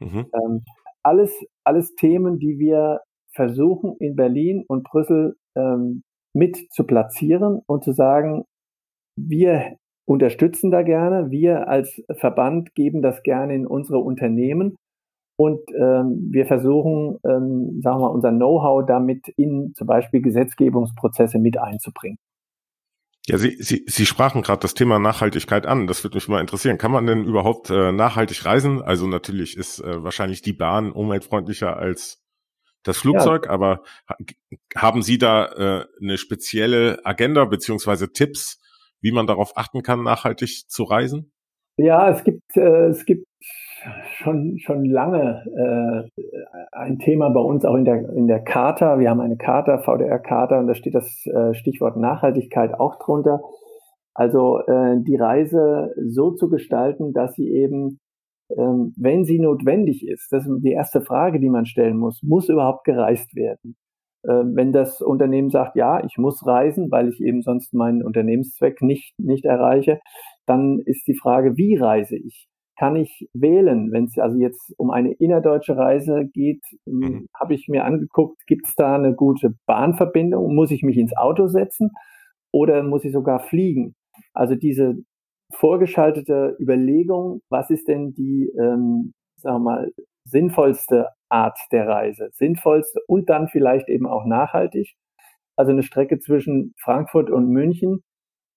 Mhm. 0.00 0.26
Ähm, 0.34 0.64
alles, 1.02 1.32
alles 1.64 1.94
Themen, 1.94 2.38
die 2.38 2.58
wir 2.58 3.00
versuchen 3.34 3.96
in 3.98 4.16
Berlin 4.16 4.64
und 4.66 4.84
Brüssel 4.84 5.36
ähm, 5.56 6.02
mit 6.34 6.72
zu 6.72 6.84
platzieren 6.84 7.60
und 7.66 7.84
zu 7.84 7.92
sagen, 7.92 8.44
wir 9.16 9.76
unterstützen 10.06 10.70
da 10.70 10.82
gerne, 10.82 11.30
wir 11.30 11.68
als 11.68 12.02
Verband 12.12 12.74
geben 12.74 13.02
das 13.02 13.22
gerne 13.22 13.54
in 13.54 13.66
unsere 13.66 13.98
Unternehmen 13.98 14.76
und 15.36 15.60
ähm, 15.70 16.28
wir 16.30 16.46
versuchen, 16.46 17.18
ähm, 17.24 17.80
sagen 17.82 17.98
wir 17.98 18.06
mal, 18.06 18.06
unser 18.08 18.30
Know-how 18.30 18.86
damit 18.86 19.28
in 19.36 19.72
zum 19.74 19.86
Beispiel 19.86 20.22
Gesetzgebungsprozesse 20.22 21.38
mit 21.38 21.58
einzubringen. 21.58 22.18
Ja, 23.26 23.38
Sie, 23.38 23.56
Sie, 23.58 23.84
Sie 23.86 24.04
sprachen 24.04 24.42
gerade 24.42 24.60
das 24.60 24.74
Thema 24.74 24.98
Nachhaltigkeit 24.98 25.66
an. 25.66 25.86
Das 25.86 26.04
würde 26.04 26.16
mich 26.16 26.28
mal 26.28 26.40
interessieren. 26.40 26.76
Kann 26.76 26.92
man 26.92 27.06
denn 27.06 27.24
überhaupt 27.24 27.70
äh, 27.70 27.90
nachhaltig 27.90 28.44
reisen? 28.44 28.82
Also 28.82 29.06
natürlich 29.06 29.56
ist 29.56 29.80
äh, 29.80 30.04
wahrscheinlich 30.04 30.42
die 30.42 30.52
Bahn 30.52 30.92
umweltfreundlicher 30.92 31.76
als 31.76 32.22
das 32.82 32.98
Flugzeug, 32.98 33.46
ja. 33.46 33.50
aber 33.50 33.82
haben 34.76 35.00
Sie 35.00 35.16
da 35.16 35.46
äh, 35.46 35.86
eine 36.02 36.18
spezielle 36.18 37.00
Agenda 37.04 37.46
beziehungsweise 37.46 38.12
Tipps, 38.12 38.60
wie 39.00 39.10
man 39.10 39.26
darauf 39.26 39.56
achten 39.56 39.82
kann, 39.82 40.02
nachhaltig 40.02 40.68
zu 40.68 40.84
reisen? 40.84 41.32
Ja, 41.76 42.10
es 42.10 42.22
gibt, 42.24 42.56
äh, 42.56 42.88
es 42.88 43.06
gibt 43.06 43.26
schon, 44.16 44.58
schon 44.58 44.84
lange 44.84 45.42
äh, 45.56 46.22
ein 46.72 46.98
Thema 46.98 47.30
bei 47.30 47.40
uns 47.40 47.64
auch 47.64 47.76
in 47.76 47.84
der, 47.84 48.08
in 48.10 48.26
der 48.26 48.40
Charta. 48.40 48.98
Wir 48.98 49.10
haben 49.10 49.20
eine 49.20 49.36
Charta, 49.36 49.78
VDR-Charta, 49.78 50.58
und 50.58 50.66
da 50.66 50.74
steht 50.74 50.94
das 50.94 51.26
äh, 51.26 51.54
Stichwort 51.54 51.96
Nachhaltigkeit 51.96 52.74
auch 52.74 52.98
drunter. 52.98 53.40
Also 54.14 54.60
äh, 54.60 54.96
die 55.00 55.16
Reise 55.16 55.92
so 56.08 56.30
zu 56.32 56.48
gestalten, 56.48 57.12
dass 57.12 57.34
sie 57.34 57.48
eben, 57.48 58.00
ähm, 58.56 58.94
wenn 58.96 59.24
sie 59.24 59.38
notwendig 59.38 60.06
ist, 60.06 60.32
das 60.32 60.46
ist 60.46 60.62
die 60.62 60.72
erste 60.72 61.00
Frage, 61.00 61.40
die 61.40 61.50
man 61.50 61.66
stellen 61.66 61.96
muss, 61.96 62.22
muss 62.22 62.48
überhaupt 62.48 62.84
gereist 62.84 63.34
werden? 63.34 63.76
Äh, 64.22 64.44
wenn 64.54 64.72
das 64.72 65.00
Unternehmen 65.02 65.50
sagt, 65.50 65.76
ja, 65.76 66.02
ich 66.04 66.16
muss 66.16 66.46
reisen, 66.46 66.90
weil 66.90 67.08
ich 67.08 67.20
eben 67.20 67.42
sonst 67.42 67.74
meinen 67.74 68.04
Unternehmenszweck 68.04 68.82
nicht, 68.82 69.18
nicht 69.18 69.44
erreiche, 69.44 70.00
dann 70.46 70.78
ist 70.78 71.06
die 71.08 71.16
Frage, 71.16 71.56
wie 71.56 71.76
reise 71.76 72.16
ich? 72.16 72.46
Kann 72.76 72.96
ich 72.96 73.28
wählen. 73.34 73.92
Wenn 73.92 74.04
es 74.04 74.18
also 74.18 74.38
jetzt 74.38 74.74
um 74.76 74.90
eine 74.90 75.12
innerdeutsche 75.12 75.76
Reise 75.76 76.26
geht, 76.32 76.62
ähm, 76.86 76.98
mhm. 76.98 77.28
habe 77.38 77.54
ich 77.54 77.68
mir 77.68 77.84
angeguckt, 77.84 78.46
gibt 78.46 78.66
es 78.66 78.74
da 78.74 78.94
eine 78.94 79.14
gute 79.14 79.54
Bahnverbindung? 79.66 80.54
Muss 80.54 80.70
ich 80.70 80.82
mich 80.82 80.98
ins 80.98 81.16
Auto 81.16 81.46
setzen 81.46 81.90
oder 82.52 82.82
muss 82.82 83.04
ich 83.04 83.12
sogar 83.12 83.40
fliegen? 83.40 83.94
Also 84.32 84.54
diese 84.54 84.96
vorgeschaltete 85.52 86.56
Überlegung, 86.58 87.40
was 87.48 87.70
ist 87.70 87.88
denn 87.88 88.14
die, 88.14 88.50
ähm, 88.58 89.12
sagen 89.36 89.56
wir 89.56 89.58
mal, 89.58 89.92
sinnvollste 90.24 91.08
Art 91.28 91.58
der 91.70 91.86
Reise? 91.86 92.30
Sinnvollste 92.32 93.00
und 93.06 93.30
dann 93.30 93.48
vielleicht 93.48 93.88
eben 93.88 94.06
auch 94.06 94.24
nachhaltig. 94.24 94.94
Also 95.56 95.70
eine 95.70 95.82
Strecke 95.82 96.18
zwischen 96.18 96.74
Frankfurt 96.82 97.30
und 97.30 97.48
München 97.48 98.02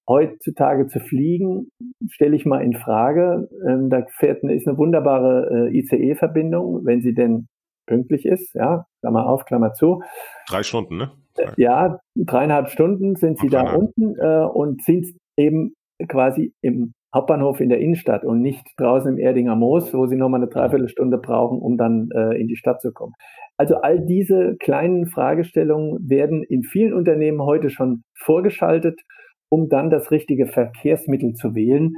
heutzutage 0.08 0.88
zu 0.88 1.00
fliegen, 1.00 1.70
stelle 2.10 2.36
ich 2.36 2.46
mal 2.46 2.64
in 2.64 2.74
Frage. 2.74 3.50
Ähm, 3.68 3.90
da 3.90 4.06
fährt, 4.18 4.44
ist 4.44 4.68
eine 4.68 4.78
wunderbare 4.78 5.70
äh, 5.70 5.78
ICE-Verbindung, 5.78 6.86
wenn 6.86 7.02
sie 7.02 7.14
denn 7.14 7.48
pünktlich 7.88 8.26
ist, 8.26 8.54
ja, 8.54 8.86
Klammer 9.02 9.28
auf, 9.28 9.46
Klammer 9.46 9.74
zu. 9.74 10.02
Drei 10.48 10.64
Stunden, 10.64 10.98
ne? 10.98 11.12
Drei. 11.36 11.54
Ja, 11.58 12.00
dreieinhalb 12.16 12.70
Stunden 12.70 13.16
sind 13.16 13.40
sie 13.40 13.48
da 13.48 13.74
unten 13.74 14.16
äh, 14.20 14.46
und 14.46 14.84
sind 14.84 15.08
eben 15.38 15.74
quasi 16.08 16.54
im 16.62 16.94
Hauptbahnhof 17.14 17.62
in 17.62 17.70
der 17.70 17.80
Innenstadt 17.80 18.26
und 18.26 18.42
nicht 18.42 18.66
draußen 18.78 19.12
im 19.14 19.18
Erdinger 19.18 19.56
Moos, 19.56 19.94
wo 19.94 20.08
sie 20.08 20.18
nochmal 20.18 20.42
eine 20.42 20.50
Dreiviertelstunde 20.50 21.18
brauchen, 21.18 21.60
um 21.60 21.78
dann 21.78 22.10
äh, 22.14 22.40
in 22.40 22.48
die 22.48 22.58
Stadt 22.58 22.82
zu 22.82 22.92
kommen. 22.92 23.14
Also 23.56 23.76
all 23.78 24.06
diese 24.06 24.56
kleinen 24.58 25.08
Fragestellungen 25.08 25.98
werden 26.08 26.44
in 26.44 26.64
vielen 26.64 26.94
Unternehmen 26.94 27.42
heute 27.42 27.70
schon 27.70 28.04
vorgeschaltet, 28.14 29.02
um 29.50 29.70
dann 29.70 29.90
das 29.90 30.12
richtige 30.12 30.48
Verkehrsmittel 30.48 31.34
zu 31.34 31.56
wählen, 31.56 31.96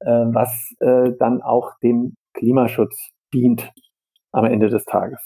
äh, 0.00 0.10
was 0.10 0.74
äh, 0.80 1.12
dann 1.18 1.42
auch 1.42 1.72
dem 1.82 2.14
Klimaschutz 2.34 3.10
dient 3.32 3.70
am 4.32 4.44
Ende 4.44 4.68
des 4.68 4.84
Tages. 4.84 5.20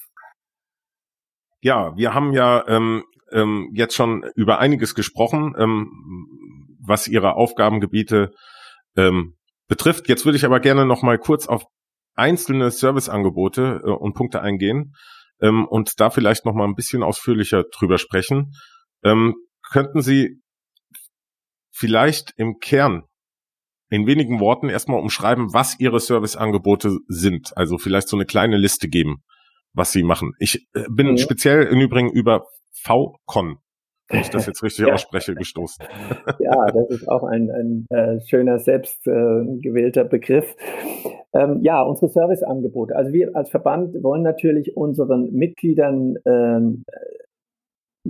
Ja, 1.60 1.96
wir 1.96 2.14
haben 2.14 2.32
ja 2.32 2.64
ähm, 2.68 3.04
ähm, 3.32 3.70
jetzt 3.74 3.94
schon 3.94 4.24
über 4.34 4.58
einiges 4.58 4.94
gesprochen, 4.94 5.54
ähm, 5.58 6.78
was 6.80 7.08
Ihre 7.08 7.34
Aufgabengebiete 7.34 8.30
ähm, 8.96 9.36
betrifft. 9.68 10.08
Jetzt 10.08 10.24
würde 10.24 10.36
ich 10.36 10.44
aber 10.44 10.60
gerne 10.60 10.86
noch 10.86 11.02
mal 11.02 11.18
kurz 11.18 11.48
auf 11.48 11.64
einzelne 12.14 12.70
Serviceangebote 12.70 13.82
äh, 13.84 13.90
und 13.90 14.14
Punkte 14.14 14.42
eingehen 14.42 14.94
ähm, 15.40 15.66
und 15.66 16.00
da 16.00 16.10
vielleicht 16.10 16.44
noch 16.44 16.54
mal 16.54 16.64
ein 16.64 16.74
bisschen 16.74 17.02
ausführlicher 17.02 17.64
drüber 17.64 17.98
sprechen. 17.98 18.52
Ähm, 19.02 19.34
könnten 19.70 20.02
Sie 20.02 20.40
vielleicht 21.76 22.32
im 22.36 22.58
Kern 22.58 23.04
in 23.88 24.06
wenigen 24.06 24.40
Worten 24.40 24.68
erstmal 24.68 24.98
umschreiben, 24.98 25.52
was 25.52 25.78
Ihre 25.78 26.00
Serviceangebote 26.00 26.98
sind? 27.06 27.56
Also 27.56 27.78
vielleicht 27.78 28.08
so 28.08 28.16
eine 28.16 28.26
kleine 28.26 28.56
Liste 28.56 28.88
geben, 28.88 29.22
was 29.72 29.92
Sie 29.92 30.02
machen. 30.02 30.32
Ich 30.38 30.66
äh, 30.74 30.84
bin 30.90 31.10
mhm. 31.10 31.18
speziell 31.18 31.64
im 31.64 31.80
Übrigen 31.80 32.10
über 32.10 32.46
VCon 32.72 33.58
wenn 34.08 34.20
ich 34.20 34.30
das 34.30 34.46
jetzt 34.46 34.62
richtig 34.62 34.86
ja. 34.86 34.94
ausspreche, 34.94 35.34
gestoßen. 35.34 35.84
Ja, 36.38 36.66
das 36.66 36.90
ist 36.90 37.08
auch 37.08 37.24
ein, 37.24 37.50
ein 37.50 37.86
äh, 37.90 38.20
schöner, 38.20 38.58
selbst 38.58 39.06
äh, 39.06 39.10
gewählter 39.10 40.04
Begriff. 40.04 40.54
Ähm, 41.32 41.60
ja, 41.62 41.82
unsere 41.82 42.08
Serviceangebote. 42.10 42.94
Also 42.94 43.12
wir 43.12 43.34
als 43.34 43.50
Verband 43.50 44.02
wollen 44.02 44.22
natürlich 44.22 44.76
unseren 44.76 45.32
Mitgliedern 45.32 46.16
ähm, 46.24 46.84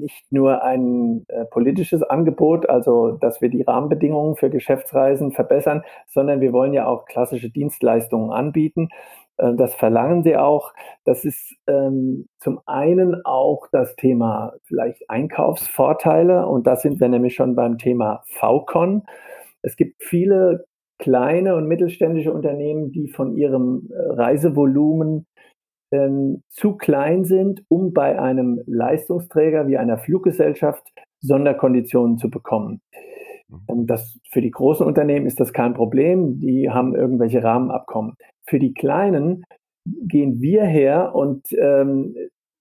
nicht 0.01 0.31
nur 0.31 0.63
ein 0.63 1.25
äh, 1.29 1.45
politisches 1.47 2.03
Angebot, 2.03 2.69
also 2.69 3.13
dass 3.13 3.41
wir 3.41 3.49
die 3.49 3.63
Rahmenbedingungen 3.63 4.37
für 4.37 4.51
Geschäftsreisen 4.51 5.33
verbessern, 5.33 5.83
sondern 6.07 6.41
wir 6.41 6.53
wollen 6.53 6.73
ja 6.73 6.87
auch 6.87 7.07
klassische 7.07 7.51
Dienstleistungen 7.51 8.31
anbieten. 8.31 8.89
Äh, 9.37 9.55
das 9.55 9.75
verlangen 9.75 10.23
sie 10.23 10.37
auch. 10.37 10.73
Das 11.05 11.25
ist 11.25 11.57
ähm, 11.67 12.29
zum 12.39 12.61
einen 12.67 13.25
auch 13.25 13.67
das 13.73 13.97
Thema 13.97 14.55
vielleicht 14.65 15.09
Einkaufsvorteile 15.09 16.47
und 16.47 16.67
da 16.67 16.77
sind 16.77 17.01
wir 17.01 17.09
nämlich 17.09 17.35
schon 17.35 17.55
beim 17.55 17.79
Thema 17.79 18.23
VCon. 18.27 19.03
Es 19.63 19.77
gibt 19.77 20.03
viele 20.03 20.67
kleine 20.99 21.57
und 21.57 21.67
mittelständische 21.67 22.33
Unternehmen, 22.33 22.91
die 22.93 23.09
von 23.09 23.37
ihrem 23.37 23.91
äh, 23.91 24.13
Reisevolumen 24.13 25.27
ähm, 25.93 26.43
zu 26.51 26.77
klein 26.77 27.25
sind, 27.25 27.65
um 27.69 27.93
bei 27.93 28.21
einem 28.21 28.61
Leistungsträger 28.67 29.69
wie 29.69 29.79
einer 29.79 29.99
Fluggesellschaft 29.99 30.83
Sonderkonditionen 31.21 32.19
zu 32.19 32.31
bekommen. 32.31 32.81
Mhm. 33.49 33.61
Ähm, 33.69 33.87
das, 33.87 34.19
für 34.31 34.41
die 34.41 34.51
großen 34.51 34.87
Unternehmen 34.87 35.27
ist 35.27 35.41
das 35.41 35.53
kein 35.53 35.75
Problem, 35.75 36.41
die 36.41 36.71
haben 36.71 36.95
irgendwelche 36.95 37.43
Rahmenabkommen. 37.43 38.15
Für 38.47 38.59
die 38.59 38.75
Kleinen 38.75 39.45
gehen 39.85 40.41
wir 40.41 40.65
her 40.65 41.15
und 41.15 41.47
ähm, 41.53 42.17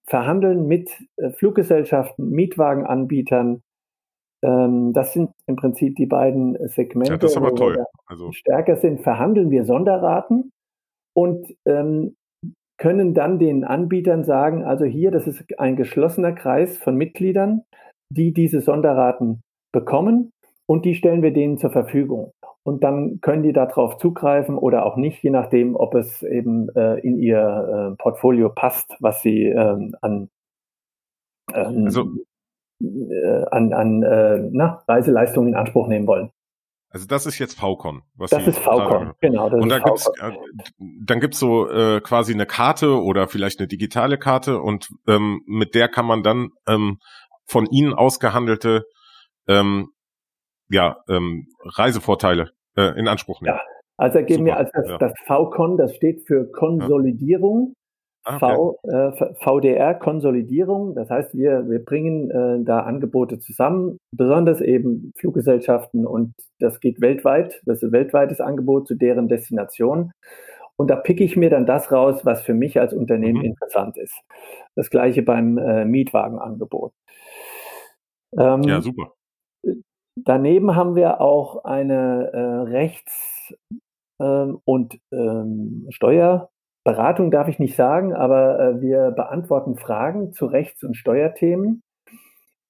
verhandeln 0.08 0.68
mit 0.68 0.90
äh, 1.18 1.32
Fluggesellschaften, 1.32 2.30
Mietwagenanbietern. 2.30 3.62
Ähm, 4.44 4.94
das 4.94 5.14
sind 5.14 5.32
im 5.48 5.56
Prinzip 5.56 5.96
die 5.96 6.06
beiden 6.06 6.56
Segmente, 6.68 7.14
ja, 7.14 7.18
das 7.18 7.32
ist 7.32 7.38
aber 7.38 7.56
toll. 7.56 7.84
Also. 8.06 8.32
stärker 8.32 8.76
sind. 8.76 9.02
Verhandeln 9.02 9.50
wir 9.50 9.66
Sonderraten 9.66 10.52
und 11.14 11.56
ähm, 11.66 12.16
können 12.78 13.14
dann 13.14 13.40
den 13.40 13.64
Anbietern 13.64 14.24
sagen, 14.24 14.64
also 14.64 14.86
hier, 14.86 15.12
das 15.12 15.28
ist 15.28 15.44
ein 15.60 15.76
geschlossener 15.76 16.34
Kreis 16.34 16.78
von 16.78 16.96
Mitgliedern, 16.96 17.64
die 18.10 18.34
diese 18.34 18.62
Sonderraten 18.62 19.42
bekommen 19.72 20.32
und 20.68 20.86
die 20.86 20.96
stellen 20.96 21.22
wir 21.22 21.32
denen 21.32 21.58
zur 21.58 21.70
Verfügung. 21.72 22.32
Und 22.64 22.84
dann 22.84 23.20
können 23.22 23.44
die 23.44 23.54
darauf 23.54 23.98
zugreifen 23.98 24.58
oder 24.58 24.86
auch 24.86 24.98
nicht, 24.98 25.22
je 25.22 25.30
nachdem, 25.30 25.76
ob 25.76 25.94
es 25.94 26.24
eben 26.24 26.70
äh, 26.76 27.00
in 27.00 27.20
ihr 27.20 27.94
äh, 27.94 27.96
Portfolio 27.96 28.50
passt, 28.50 28.96
was 29.00 29.22
sie 29.22 29.44
ähm, 29.44 29.96
an, 30.02 30.30
ähm, 31.54 31.86
also, 31.86 32.08
äh, 32.82 33.46
an, 33.52 33.72
an 33.72 34.02
äh, 34.02 34.50
na, 34.52 34.84
Reiseleistungen 34.88 35.50
in 35.50 35.56
Anspruch 35.56 35.88
nehmen 35.88 36.08
wollen. 36.08 36.32
Also 36.90 37.08
das 37.08 37.26
ist 37.26 37.40
jetzt 37.40 37.60
VCon. 37.60 38.04
Was 38.16 38.30
das 38.30 38.48
ist 38.48 38.60
VCon, 38.60 39.14
genau. 39.20 39.48
und 39.48 39.70
da 39.70 39.80
gibt's, 39.80 40.08
äh, 40.22 40.32
dann 41.04 41.20
gibt's 41.20 41.40
so 41.40 41.70
äh, 41.70 42.00
quasi 42.00 42.34
eine 42.34 42.46
Karte 42.46 43.02
oder 43.02 43.28
vielleicht 43.28 43.60
eine 43.60 43.68
digitale 43.68 44.18
Karte 44.18 44.62
und 44.62 44.88
ähm, 45.08 45.42
mit 45.46 45.76
der 45.76 45.90
kann 45.90 46.06
man 46.06 46.24
dann 46.24 46.50
ähm, 46.68 47.00
von 47.46 47.66
Ihnen 47.66 47.94
ausgehandelte 47.94 48.86
ähm, 49.48 49.90
ja, 50.70 50.98
ähm, 51.10 51.48
Reisevorteile 51.64 52.52
äh, 52.76 52.98
in 52.98 53.08
Anspruch 53.08 53.42
nehmen. 53.42 53.56
Ja, 53.56 53.62
also 53.98 54.20
geben 54.20 54.34
Super. 54.34 54.46
wir 54.46 54.58
als 54.58 54.72
das, 54.74 54.88
ja. 54.88 54.98
das 54.98 55.14
VCon, 55.26 55.78
das 55.78 55.96
steht 55.96 56.26
für 56.28 56.50
Konsolidierung. 56.52 57.74
Ah, 58.26 58.38
okay. 58.38 58.56
V, 58.56 58.80
äh, 58.84 59.36
VDR 59.36 59.94
Konsolidierung. 59.94 60.96
Das 60.96 61.12
heißt, 61.12 61.36
wir, 61.36 61.70
wir 61.70 61.84
bringen 61.84 62.32
äh, 62.32 62.64
da 62.64 62.80
Angebote 62.80 63.38
zusammen, 63.38 64.00
besonders 64.12 64.62
eben 64.62 65.14
Fluggesellschaften 65.16 66.08
und 66.08 66.34
das 66.60 66.80
geht 66.80 67.02
weltweit. 67.02 67.62
Das 67.66 67.78
ist 67.78 67.84
ein 67.84 67.92
weltweites 67.92 68.42
Angebot 68.42 68.88
zu 68.88 68.96
deren 68.96 69.28
Destination. 69.28 70.12
Und 70.76 70.90
da 70.90 70.96
picke 70.96 71.24
ich 71.24 71.38
mir 71.38 71.50
dann 71.50 71.66
das 71.66 71.92
raus, 71.92 72.26
was 72.26 72.42
für 72.42 72.54
mich 72.56 72.80
als 72.80 72.94
Unternehmen 72.94 73.40
mhm. 73.40 73.46
interessant 73.46 73.98
ist. 73.98 74.16
Das 74.76 74.90
gleiche 74.90 75.22
beim 75.22 75.58
äh, 75.58 75.86
Mietwagenangebot. 75.86 76.94
Ähm, 78.38 78.64
ja, 78.64 78.82
super. 78.82 79.14
Daneben 80.16 80.76
haben 80.76 80.96
wir 80.96 81.22
auch 81.22 81.64
eine 81.64 82.32
äh, 82.34 82.70
Rechts- 82.72 83.54
ähm, 84.20 84.60
und 84.66 85.00
ähm, 85.12 85.86
Steuerberatung, 86.86 87.32
darf 87.32 87.48
ich 87.48 87.58
nicht 87.58 87.76
sagen, 87.76 88.14
aber 88.14 88.60
äh, 88.60 88.82
wir 88.82 89.10
beantworten 89.10 89.76
Fragen 89.76 90.34
zu 90.34 90.46
Rechts- 90.46 90.84
und 90.84 90.96
Steuerthemen. 90.96 91.82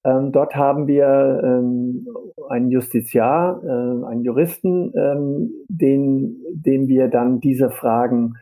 Ähm, 0.06 0.32
dort 0.32 0.56
haben 0.56 0.88
wir 0.88 1.42
ähm, 1.44 2.08
einen 2.48 2.72
Justiziar, 2.72 3.62
äh, 3.62 4.06
einen 4.06 4.24
Juristen, 4.24 4.94
ähm, 4.96 5.52
den, 5.68 6.42
dem 6.50 6.88
wir 6.88 7.10
dann 7.10 7.42
diese 7.42 7.70
Fragen 7.70 8.36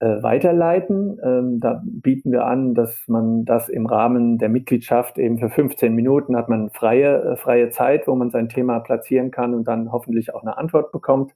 äh, 0.00 0.22
weiterleiten. 0.22 1.60
Da 1.60 1.82
bieten 1.86 2.30
wir 2.30 2.44
an, 2.44 2.74
dass 2.74 3.08
man 3.08 3.46
das 3.46 3.70
im 3.70 3.86
Rahmen 3.86 4.36
der 4.36 4.50
Mitgliedschaft 4.50 5.16
eben 5.16 5.38
für 5.38 5.48
15 5.48 5.94
Minuten 5.94 6.36
hat 6.36 6.50
man 6.50 6.68
freie, 6.68 7.38
freie 7.38 7.70
Zeit, 7.70 8.06
wo 8.06 8.14
man 8.14 8.28
sein 8.28 8.50
Thema 8.50 8.80
platzieren 8.80 9.30
kann 9.30 9.54
und 9.54 9.66
dann 9.66 9.92
hoffentlich 9.92 10.34
auch 10.34 10.42
eine 10.42 10.58
Antwort 10.58 10.92
bekommt. 10.92 11.32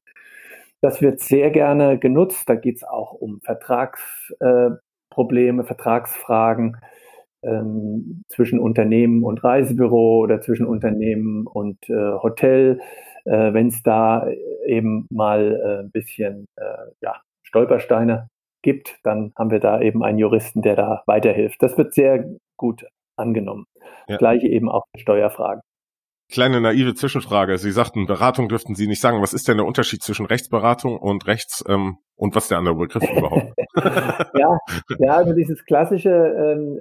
Das 0.82 1.02
wird 1.02 1.20
sehr 1.20 1.50
gerne 1.50 1.98
genutzt. 1.98 2.48
Da 2.48 2.54
geht 2.54 2.76
es 2.76 2.84
auch 2.84 3.12
um 3.12 3.40
Vertragsprobleme, 3.42 5.62
äh, 5.62 5.66
Vertragsfragen 5.66 6.78
ähm, 7.42 8.22
zwischen 8.28 8.58
Unternehmen 8.58 9.22
und 9.24 9.44
Reisebüro 9.44 10.20
oder 10.20 10.40
zwischen 10.40 10.64
Unternehmen 10.66 11.46
und 11.46 11.76
äh, 11.88 12.12
Hotel. 12.22 12.80
Äh, 13.24 13.52
Wenn 13.52 13.68
es 13.68 13.82
da 13.82 14.26
eben 14.66 15.06
mal 15.10 15.60
äh, 15.62 15.80
ein 15.84 15.90
bisschen 15.90 16.46
ja, 17.02 17.20
Stolpersteine 17.42 18.28
gibt, 18.62 18.98
dann 19.02 19.32
haben 19.36 19.50
wir 19.50 19.60
da 19.60 19.80
eben 19.80 20.04
einen 20.04 20.18
Juristen, 20.18 20.62
der 20.62 20.76
da 20.76 21.02
weiterhilft. 21.06 21.62
Das 21.62 21.76
wird 21.78 21.94
sehr 21.94 22.24
gut 22.56 22.86
angenommen. 23.16 23.66
Ja. 24.08 24.16
Gleiche 24.16 24.48
eben 24.48 24.68
auch 24.68 24.84
Steuerfragen. 24.96 25.62
Kleine 26.30 26.60
naive 26.60 26.94
Zwischenfrage. 26.94 27.58
Sie 27.58 27.72
sagten, 27.72 28.06
Beratung 28.06 28.48
dürften 28.48 28.74
Sie 28.74 28.86
nicht 28.86 29.00
sagen. 29.00 29.20
Was 29.20 29.32
ist 29.32 29.48
denn 29.48 29.56
der 29.56 29.66
Unterschied 29.66 30.02
zwischen 30.02 30.26
Rechtsberatung 30.26 30.96
und 30.96 31.26
Rechts 31.26 31.64
ähm, 31.68 31.98
und 32.16 32.34
was 32.34 32.44
ist 32.44 32.50
der 32.50 32.58
andere 32.58 32.76
Begriff 32.76 33.02
überhaupt? 33.10 33.52
ja, 34.38 34.58
ja, 34.98 35.12
also 35.12 35.32
dieses 35.32 35.64
klassische 35.64 36.10
ähm, 36.10 36.78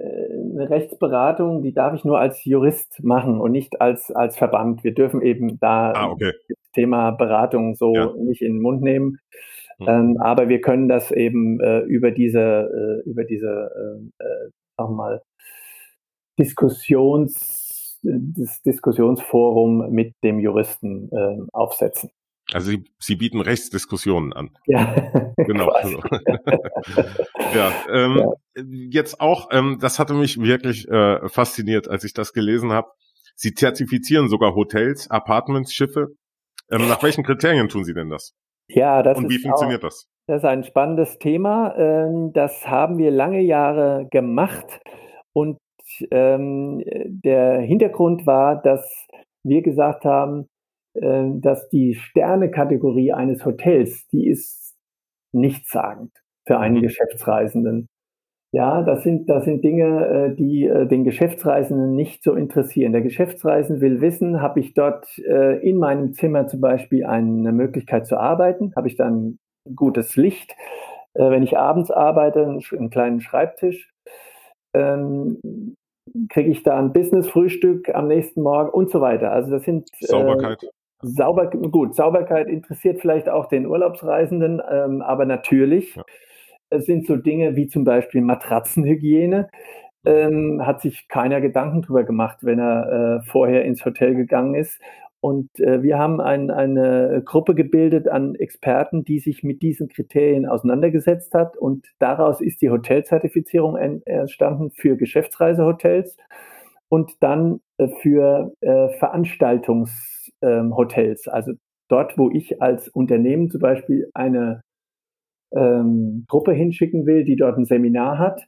eine 0.54 0.70
Rechtsberatung, 0.70 1.62
die 1.62 1.72
darf 1.72 1.94
ich 1.94 2.04
nur 2.04 2.18
als 2.20 2.44
Jurist 2.44 3.02
machen 3.02 3.40
und 3.40 3.52
nicht 3.52 3.80
als 3.80 4.10
als 4.10 4.36
Verband. 4.36 4.84
Wir 4.84 4.94
dürfen 4.94 5.22
eben 5.22 5.58
da 5.58 5.92
ah, 5.92 6.10
okay. 6.10 6.32
das 6.48 6.70
Thema 6.72 7.10
Beratung 7.10 7.74
so 7.74 7.94
ja. 7.94 8.12
nicht 8.16 8.42
in 8.42 8.54
den 8.54 8.62
Mund 8.62 8.82
nehmen. 8.82 9.18
Mhm. 9.80 9.88
Ähm, 9.88 10.16
aber 10.20 10.48
wir 10.48 10.60
können 10.60 10.88
das 10.88 11.10
eben 11.10 11.60
äh, 11.60 11.80
über 11.80 12.10
diese, 12.10 13.02
äh, 13.04 13.08
über 13.08 13.24
diese, 13.24 13.70
äh, 14.20 14.82
äh 14.82 14.88
mal, 14.88 15.22
Diskussions 16.38 17.59
das 18.02 18.62
Diskussionsforum 18.62 19.90
mit 19.90 20.14
dem 20.22 20.38
Juristen 20.38 21.10
äh, 21.12 21.38
aufsetzen. 21.52 22.10
Also 22.52 22.70
Sie, 22.70 22.84
Sie 22.98 23.16
bieten 23.16 23.40
Rechtsdiskussionen 23.40 24.32
an. 24.32 24.50
Ja, 24.66 24.94
genau. 25.36 25.72
ja, 27.54 27.72
ähm, 27.92 28.16
ja, 28.16 28.62
jetzt 28.90 29.20
auch, 29.20 29.48
ähm, 29.52 29.78
das 29.80 29.98
hatte 29.98 30.14
mich 30.14 30.40
wirklich 30.40 30.88
äh, 30.88 31.28
fasziniert, 31.28 31.88
als 31.88 32.04
ich 32.04 32.12
das 32.12 32.32
gelesen 32.32 32.72
habe. 32.72 32.88
Sie 33.36 33.54
zertifizieren 33.54 34.28
sogar 34.28 34.54
Hotels, 34.54 35.10
Apartments, 35.10 35.72
Schiffe. 35.72 36.08
Ähm, 36.70 36.88
nach 36.88 37.02
welchen 37.02 37.24
Kriterien 37.24 37.68
tun 37.68 37.84
Sie 37.84 37.94
denn 37.94 38.10
das? 38.10 38.32
Ja, 38.68 39.02
das 39.02 39.18
Und 39.18 39.30
wie 39.30 39.38
funktioniert 39.38 39.80
auch, 39.80 39.88
das? 39.88 40.06
Das 40.26 40.38
ist 40.38 40.44
ein 40.44 40.64
spannendes 40.64 41.18
Thema. 41.18 41.74
Ähm, 41.76 42.32
das 42.32 42.66
haben 42.66 42.98
wir 42.98 43.10
lange 43.10 43.40
Jahre 43.40 44.06
gemacht 44.10 44.80
und 45.32 45.58
ähm, 46.10 46.82
der 46.84 47.60
Hintergrund 47.60 48.26
war, 48.26 48.60
dass 48.60 49.08
wir 49.44 49.62
gesagt 49.62 50.04
haben, 50.04 50.46
äh, 50.94 51.24
dass 51.34 51.68
die 51.68 51.94
Sterne-Kategorie 51.94 53.12
eines 53.12 53.44
Hotels, 53.44 54.08
die 54.08 54.28
ist 54.28 54.76
nichtssagend 55.32 56.12
für 56.46 56.58
einen 56.58 56.76
mhm. 56.76 56.82
Geschäftsreisenden. 56.82 57.88
Ja, 58.52 58.82
das 58.82 59.04
sind, 59.04 59.30
das 59.30 59.44
sind 59.44 59.62
Dinge, 59.62 60.06
äh, 60.06 60.34
die 60.34 60.66
äh, 60.66 60.86
den 60.86 61.04
Geschäftsreisenden 61.04 61.94
nicht 61.94 62.24
so 62.24 62.34
interessieren. 62.34 62.92
Der 62.92 63.02
Geschäftsreisende 63.02 63.80
will 63.80 64.00
wissen, 64.00 64.42
habe 64.42 64.58
ich 64.58 64.74
dort 64.74 65.06
in 65.18 65.76
meinem 65.76 66.12
Zimmer 66.14 66.48
zum 66.48 66.60
Beispiel 66.60 67.04
eine 67.04 67.52
Möglichkeit 67.52 68.06
zu 68.06 68.16
arbeiten? 68.16 68.72
Habe 68.74 68.88
ich 68.88 68.96
dann 68.96 69.38
gutes 69.74 70.16
Licht? 70.16 70.56
Wenn 71.14 71.42
ich 71.42 71.58
abends 71.58 71.90
arbeite, 71.90 72.60
einen 72.72 72.90
kleinen 72.90 73.20
Schreibtisch. 73.20 73.92
Kriege 76.28 76.50
ich 76.50 76.62
da 76.62 76.78
ein 76.78 76.92
Business-Frühstück 76.92 77.94
am 77.94 78.08
nächsten 78.08 78.42
Morgen 78.42 78.70
und 78.70 78.90
so 78.90 79.00
weiter. 79.00 79.32
Also 79.32 79.50
das 79.50 79.64
sind 79.64 79.88
Sauberkeit. 80.00 80.62
Äh, 80.62 80.68
Sauber, 81.02 81.46
gut, 81.48 81.94
Sauberkeit 81.94 82.48
interessiert 82.48 83.00
vielleicht 83.00 83.28
auch 83.28 83.46
den 83.46 83.66
Urlaubsreisenden, 83.66 84.60
ähm, 84.70 85.00
aber 85.00 85.24
natürlich 85.24 85.96
ja. 85.96 86.80
sind 86.80 87.06
so 87.06 87.16
Dinge 87.16 87.56
wie 87.56 87.68
zum 87.68 87.84
Beispiel 87.84 88.20
Matratzenhygiene. 88.20 89.48
Ähm, 90.04 90.62
hat 90.64 90.80
sich 90.80 91.08
keiner 91.08 91.40
Gedanken 91.40 91.82
drüber 91.82 92.04
gemacht, 92.04 92.38
wenn 92.42 92.58
er 92.58 93.20
äh, 93.20 93.30
vorher 93.30 93.64
ins 93.64 93.84
Hotel 93.84 94.14
gegangen 94.14 94.54
ist. 94.54 94.80
Und 95.20 95.50
äh, 95.60 95.82
wir 95.82 95.98
haben 95.98 96.20
ein, 96.20 96.50
eine 96.50 97.22
Gruppe 97.24 97.54
gebildet 97.54 98.08
an 98.08 98.34
Experten, 98.34 99.04
die 99.04 99.18
sich 99.18 99.42
mit 99.42 99.60
diesen 99.60 99.88
Kriterien 99.88 100.46
auseinandergesetzt 100.46 101.34
hat. 101.34 101.58
Und 101.58 101.86
daraus 101.98 102.40
ist 102.40 102.62
die 102.62 102.70
Hotelzertifizierung 102.70 103.76
entstanden 103.76 104.70
für 104.70 104.96
Geschäftsreisehotels 104.96 106.16
und 106.88 107.22
dann 107.22 107.60
äh, 107.78 107.88
für 108.00 108.54
äh, 108.60 108.88
Veranstaltungshotels. 108.98 111.26
Ähm, 111.26 111.32
also 111.32 111.52
dort, 111.88 112.16
wo 112.16 112.30
ich 112.30 112.62
als 112.62 112.88
Unternehmen 112.88 113.50
zum 113.50 113.60
Beispiel 113.60 114.08
eine 114.14 114.62
ähm, 115.54 116.24
Gruppe 116.28 116.52
hinschicken 116.52 117.06
will, 117.06 117.24
die 117.24 117.36
dort 117.36 117.58
ein 117.58 117.64
Seminar 117.64 118.18
hat, 118.18 118.46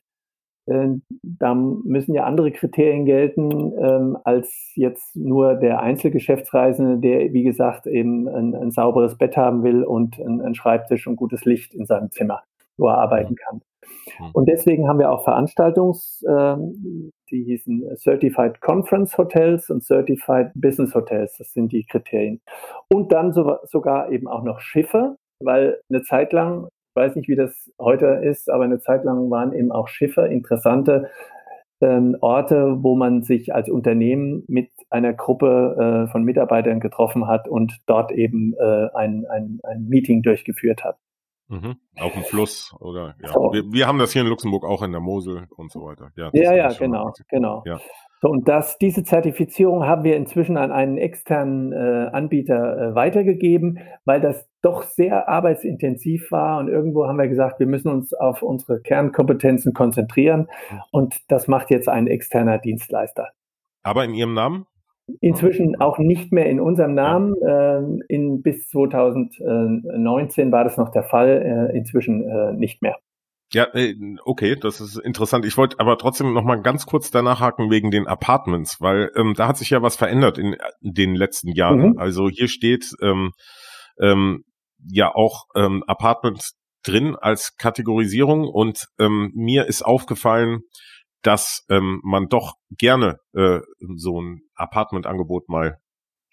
da 0.66 1.54
müssen 1.54 2.14
ja 2.14 2.24
andere 2.24 2.52
Kriterien 2.52 3.04
gelten 3.04 3.72
ähm, 3.78 4.16
als 4.22 4.72
jetzt 4.76 5.16
nur 5.16 5.54
der 5.54 5.80
Einzelgeschäftsreisende, 5.80 6.98
der, 6.98 7.32
wie 7.32 7.42
gesagt, 7.42 7.86
eben 7.86 8.28
ein, 8.28 8.54
ein 8.54 8.70
sauberes 8.70 9.18
Bett 9.18 9.36
haben 9.36 9.64
will 9.64 9.82
und 9.82 10.20
einen 10.20 10.54
Schreibtisch 10.54 11.06
und 11.06 11.16
gutes 11.16 11.44
Licht 11.44 11.74
in 11.74 11.84
seinem 11.84 12.10
Zimmer, 12.12 12.42
wo 12.76 12.86
er 12.86 12.98
arbeiten 12.98 13.34
kann. 13.34 13.62
Mhm. 14.20 14.30
Und 14.32 14.48
deswegen 14.48 14.88
haben 14.88 15.00
wir 15.00 15.10
auch 15.10 15.24
Veranstaltungs, 15.24 16.22
äh, 16.28 16.56
die 17.30 17.44
hießen 17.44 17.96
Certified 17.96 18.60
Conference 18.60 19.18
Hotels 19.18 19.68
und 19.70 19.82
Certified 19.82 20.52
Business 20.54 20.94
Hotels. 20.94 21.36
Das 21.38 21.52
sind 21.52 21.72
die 21.72 21.84
Kriterien. 21.84 22.40
Und 22.88 23.12
dann 23.12 23.32
so, 23.32 23.56
sogar 23.64 24.10
eben 24.12 24.28
auch 24.28 24.44
noch 24.44 24.60
Schiffe, 24.60 25.16
weil 25.40 25.80
eine 25.90 26.02
Zeit 26.02 26.32
lang 26.32 26.68
weiß 26.95 27.16
nicht, 27.16 27.28
wie 27.28 27.36
das 27.36 27.72
heute 27.78 28.07
ist, 28.07 28.51
aber 28.51 28.64
eine 28.64 28.80
Zeit 28.80 29.05
lang 29.05 29.30
waren 29.30 29.53
eben 29.53 29.72
auch 29.72 29.88
Schiffe 29.88 30.26
interessante 30.26 31.11
ähm, 31.80 32.16
Orte, 32.20 32.78
wo 32.82 32.95
man 32.95 33.22
sich 33.22 33.55
als 33.55 33.68
Unternehmen 33.68 34.45
mit 34.47 34.70
einer 34.88 35.12
Gruppe 35.12 36.07
äh, 36.07 36.11
von 36.11 36.22
Mitarbeitern 36.22 36.80
getroffen 36.80 37.26
hat 37.26 37.49
und 37.49 37.80
dort 37.86 38.12
eben 38.12 38.55
äh, 38.55 38.88
ein, 38.95 39.26
ein, 39.26 39.61
ein 39.64 39.88
Meeting 39.88 40.22
durchgeführt 40.22 40.84
hat. 40.84 40.97
Mhm. 41.49 41.76
Auf 41.99 42.12
dem 42.12 42.22
Fluss 42.22 42.74
oder 42.80 43.14
ja. 43.22 43.28
So. 43.32 43.53
Wir, 43.53 43.64
wir, 43.70 43.86
haben 43.86 43.99
das 43.99 44.12
hier 44.12 44.22
in 44.22 44.28
Luxemburg 44.28 44.64
auch 44.64 44.82
in 44.82 44.93
der 44.93 45.01
Mosel 45.01 45.49
und 45.57 45.70
so 45.70 45.84
weiter. 45.84 46.11
Ja, 46.16 46.30
ja, 46.32 46.55
ja 46.55 46.72
genau, 46.72 47.12
genau. 47.28 47.62
Ja. 47.66 47.78
So, 48.22 48.28
und 48.28 48.49
das, 48.49 48.78
diese 48.78 49.03
Zertifizierung 49.03 49.84
haben 49.84 50.05
wir 50.05 50.16
inzwischen 50.16 50.57
an 50.57 50.70
einen 50.70 50.97
externen 50.97 51.72
äh, 51.72 52.09
Anbieter 52.12 52.78
äh, 52.78 52.95
weitergegeben, 52.95 53.80
weil 54.05 54.20
das 54.20 54.49
doch 54.62 54.84
sehr 54.84 55.28
arbeitsintensiv 55.28 56.30
war 56.30 56.61
und 56.61 56.68
irgendwo 56.68 57.07
haben 57.07 57.18
wir 57.18 57.26
gesagt, 57.26 57.59
wir 57.59 57.66
müssen 57.66 57.90
uns 57.90 58.14
auf 58.14 58.43
unsere 58.43 58.80
Kernkompetenzen 58.80 59.74
konzentrieren 59.74 60.49
und 60.93 61.20
das 61.28 61.49
macht 61.49 61.70
jetzt 61.70 61.88
ein 61.88 62.07
externer 62.07 62.59
Dienstleister. 62.59 63.30
Aber 63.82 64.05
in 64.05 64.14
Ihrem 64.14 64.34
Namen? 64.34 64.66
Inzwischen 65.20 65.80
auch 65.80 65.98
nicht 65.98 66.32
mehr 66.32 66.46
in 66.46 66.60
unserem 66.60 66.94
Namen. 66.94 67.34
Ähm, 67.46 68.02
in, 68.08 68.42
bis 68.42 68.68
2019 68.68 70.52
war 70.52 70.64
das 70.64 70.76
noch 70.76 70.90
der 70.90 71.04
Fall, 71.04 71.70
äh, 71.72 71.76
inzwischen 71.76 72.22
äh, 72.22 72.52
nicht 72.52 72.82
mehr. 72.82 72.96
Ja, 73.52 73.66
äh, 73.74 73.94
okay, 74.24 74.56
das 74.56 74.80
ist 74.80 74.96
interessant. 74.96 75.44
Ich 75.44 75.58
wollte 75.58 75.78
aber 75.78 75.98
trotzdem 75.98 76.32
noch 76.32 76.44
mal 76.44 76.62
ganz 76.62 76.86
kurz 76.86 77.10
danach 77.10 77.40
haken 77.40 77.70
wegen 77.70 77.90
den 77.90 78.06
Apartments, 78.06 78.80
weil 78.80 79.10
ähm, 79.14 79.34
da 79.34 79.46
hat 79.46 79.58
sich 79.58 79.70
ja 79.70 79.82
was 79.82 79.96
verändert 79.96 80.38
in, 80.38 80.56
in 80.80 80.94
den 80.94 81.14
letzten 81.14 81.52
Jahren. 81.52 81.90
Mhm. 81.90 81.98
Also 81.98 82.28
hier 82.30 82.48
steht 82.48 82.92
ähm, 83.02 83.32
ähm, 84.00 84.44
ja 84.90 85.14
auch 85.14 85.44
ähm, 85.54 85.84
Apartments 85.86 86.56
drin 86.82 87.14
als 87.14 87.56
Kategorisierung 87.56 88.48
und 88.48 88.86
ähm, 88.98 89.30
mir 89.34 89.66
ist 89.66 89.82
aufgefallen, 89.82 90.60
dass 91.22 91.64
ähm, 91.68 92.00
man 92.04 92.28
doch 92.28 92.54
gerne 92.70 93.20
äh, 93.34 93.60
so 93.96 94.20
ein 94.20 94.42
Apartmentangebot 94.54 95.48
mal 95.48 95.78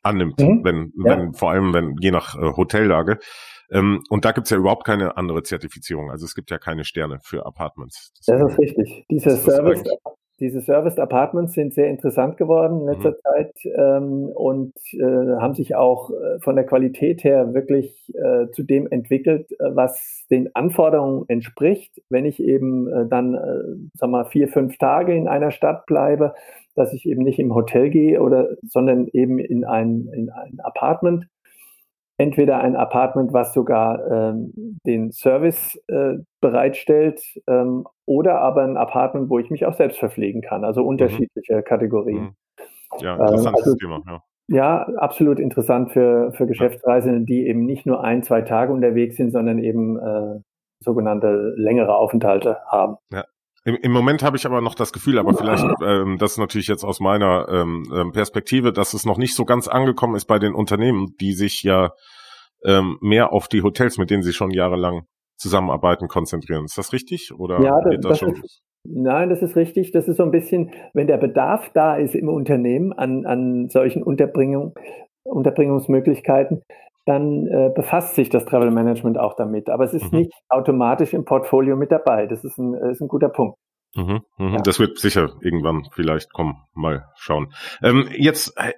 annimmt, 0.02 0.40
mhm. 0.40 0.64
wenn, 0.64 0.94
ja. 1.04 1.18
wenn 1.18 1.34
vor 1.34 1.52
allem 1.52 1.74
wenn 1.74 1.96
je 2.00 2.12
nach 2.12 2.36
äh, 2.36 2.54
Hotellage. 2.56 3.20
Ähm, 3.72 4.02
und 4.10 4.26
da 4.26 4.32
gibt's 4.32 4.50
ja 4.50 4.58
überhaupt 4.58 4.86
keine 4.86 5.18
andere 5.18 5.44
Zertifizierung. 5.44 6.10
Also 6.10 6.26
es 6.26 6.34
gibt 6.34 6.50
ja 6.50 6.58
keine 6.58 6.86
Sterne 6.86 7.20
für 7.22 7.46
Apartments. 7.46 8.12
Das, 8.18 8.26
das 8.26 8.52
ist 8.52 8.60
richtig. 8.60 9.06
Dieser 9.10 9.38
Service, 9.38 9.84
diese 10.40 10.62
Serviced 10.62 11.00
Apartments 11.00 11.54
sind 11.54 11.74
sehr 11.74 11.88
interessant 11.88 12.38
geworden 12.38 12.82
in 12.82 12.88
letzter 12.88 13.12
mhm. 13.12 13.16
Zeit 13.24 13.54
ähm, 13.66 14.30
und 14.34 14.74
äh, 14.94 15.36
haben 15.40 15.54
sich 15.54 15.76
auch 15.76 16.12
äh, 16.12 16.40
von 16.40 16.56
der 16.56 16.66
Qualität 16.66 17.24
her 17.24 17.54
wirklich 17.54 18.14
äh, 18.16 18.48
zu 18.52 18.64
dem 18.64 18.88
entwickelt, 18.88 19.52
äh, 19.52 19.76
was 19.76 20.26
den 20.30 20.56
Anforderungen 20.56 21.26
entspricht. 21.28 22.02
Wenn 22.10 22.26
ich 22.26 22.42
eben 22.42 22.88
äh, 22.88 23.06
dann, 23.08 23.36
äh, 23.36 23.90
sag 23.96 24.10
mal, 24.10 24.26
vier, 24.26 24.48
fünf 24.48 24.78
Tage 24.78 25.16
in 25.16 25.28
einer 25.28 25.52
Stadt 25.52 25.86
bleibe, 25.86 26.34
dass 26.76 26.94
ich 26.94 27.06
eben 27.06 27.24
nicht 27.24 27.40
im 27.40 27.54
Hotel 27.54 27.90
gehe 27.90 28.22
oder, 28.22 28.56
sondern 28.68 29.08
eben 29.08 29.40
in 29.40 29.66
ein, 29.66 30.08
in 30.14 30.30
ein 30.30 30.60
Apartment 30.62 31.28
entweder 32.20 32.60
ein 32.60 32.76
Apartment, 32.76 33.32
was 33.34 33.54
sogar 33.54 34.06
ähm, 34.12 34.78
den 34.86 35.12
Service 35.12 35.82
äh, 35.88 36.18
bereitstellt, 36.42 37.22
ähm, 37.48 37.86
oder 38.06 38.42
aber 38.42 38.64
ein 38.64 38.78
Apartment, 38.78 39.30
wo 39.30 39.40
ich 39.40 39.50
mich 39.50 39.66
auch 39.66 39.74
selbst 39.74 39.98
verpflegen 40.00 40.42
kann. 40.42 40.66
Also 40.66 40.82
mhm. 40.82 40.90
unterschiedliche 40.90 41.58
mhm. 41.58 41.64
Kategorien. 41.64 42.36
Ja, 43.00 43.16
interessantes 43.16 43.66
ähm, 43.66 43.74
also, 43.74 43.76
Thema. 43.76 44.02
Ja. 44.06 44.24
Ja, 44.52 44.82
absolut 44.98 45.40
interessant 45.40 45.92
für, 45.92 46.32
für 46.32 46.48
Geschäftsreisende, 46.48 47.24
die 47.24 47.48
eben 47.48 47.66
nicht 47.66 47.86
nur 47.86 48.04
ein, 48.04 48.24
zwei 48.24 48.42
Tage 48.42 48.74
unterwegs 48.74 49.16
sind, 49.16 49.30
sondern 49.30 49.60
eben 49.60 50.00
äh, 50.00 50.40
sogenannte 50.84 51.54
längere 51.56 51.96
Aufenthalte 51.96 52.58
haben. 52.66 52.98
Ja. 53.14 53.26
Im, 53.70 53.76
Im 53.84 53.92
Moment 53.92 54.24
habe 54.24 54.36
ich 54.36 54.48
aber 54.48 54.62
noch 54.62 54.74
das 54.74 54.92
Gefühl, 54.92 55.20
aber 55.20 55.36
vielleicht, 55.36 55.64
ähm, 55.86 56.18
das 56.18 56.32
ist 56.32 56.38
natürlich 56.40 56.68
jetzt 56.68 56.84
aus 56.84 57.00
meiner 57.00 57.48
ähm, 57.50 57.84
ähm, 57.94 58.12
Perspektive, 58.12 58.74
dass 58.74 58.96
es 58.96 59.06
noch 59.06 59.20
nicht 59.20 59.36
so 59.36 59.46
ganz 59.46 59.68
angekommen 59.68 60.16
ist 60.16 60.26
bei 60.26 60.40
den 60.40 60.56
Unternehmen, 60.56 61.14
die 61.22 61.34
sich 61.34 61.62
ja 61.62 61.92
ähm, 62.66 62.98
mehr 63.00 63.32
auf 63.32 63.48
die 63.48 63.62
Hotels, 63.62 64.00
mit 64.00 64.10
denen 64.10 64.24
sie 64.24 64.34
schon 64.34 64.50
jahrelang 64.50 65.04
zusammenarbeiten, 65.38 66.08
konzentrieren. 66.08 66.66
Ist 66.66 66.80
das 66.80 66.94
richtig? 66.94 67.32
Oder 67.38 67.62
ja, 67.62 67.80
das, 67.84 67.94
das, 68.02 68.10
das 68.10 68.20
schon? 68.20 68.32
Ist, 68.32 68.64
nein, 68.86 69.30
das 69.30 69.44
ist 69.44 69.56
richtig. 69.56 69.92
Das 69.92 70.08
ist 70.08 70.18
so 70.18 70.24
ein 70.24 70.32
bisschen, 70.32 70.72
wenn 70.96 71.06
der 71.06 71.18
Bedarf 71.18 71.70
da 71.76 71.96
ist 71.96 72.16
im 72.16 72.28
Unternehmen 72.28 72.92
an, 72.92 73.28
an 73.28 73.70
solchen 73.70 74.02
Unterbringung, 74.02 74.74
Unterbringungsmöglichkeiten, 75.24 76.64
dann 77.06 77.48
äh, 77.48 77.72
befasst 77.76 78.16
sich 78.16 78.30
das 78.30 78.46
Travel 78.46 78.72
Management 78.72 79.18
auch 79.18 79.36
damit. 79.36 79.70
Aber 79.70 79.84
es 79.84 79.94
ist 79.94 80.12
mhm. 80.12 80.20
nicht 80.20 80.32
automatisch 80.50 81.14
im 81.14 81.26
Portfolio 81.26 81.76
mit 81.76 81.92
dabei. 81.92 82.28
Das 82.28 82.44
ist 82.44 82.58
ein, 82.58 82.74
ist 82.74 83.02
ein 83.02 83.08
guter 83.08 83.30
Punkt. 83.30 83.58
Mhm, 83.96 84.22
mh. 84.38 84.52
ja. 84.52 84.62
Das 84.62 84.80
wird 84.80 85.00
sicher 85.00 85.32
irgendwann 85.42 85.88
vielleicht 85.92 86.32
kommen. 86.34 86.58
Mal 86.74 87.06
schauen. 87.16 87.54
Ähm, 87.82 88.08
jetzt 88.12 88.54
äh, 88.58 88.74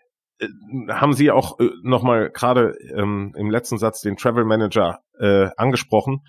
haben 0.90 1.14
Sie 1.14 1.32
auch 1.32 1.60
äh, 1.60 1.70
nochmal 1.84 2.30
gerade 2.32 2.76
ähm, 2.96 3.34
im 3.38 3.50
letzten 3.50 3.78
Satz 3.78 4.02
den 4.02 4.18
Travel 4.18 4.46
Manager 4.46 5.00
äh, 5.20 5.50
angesprochen. 5.58 6.22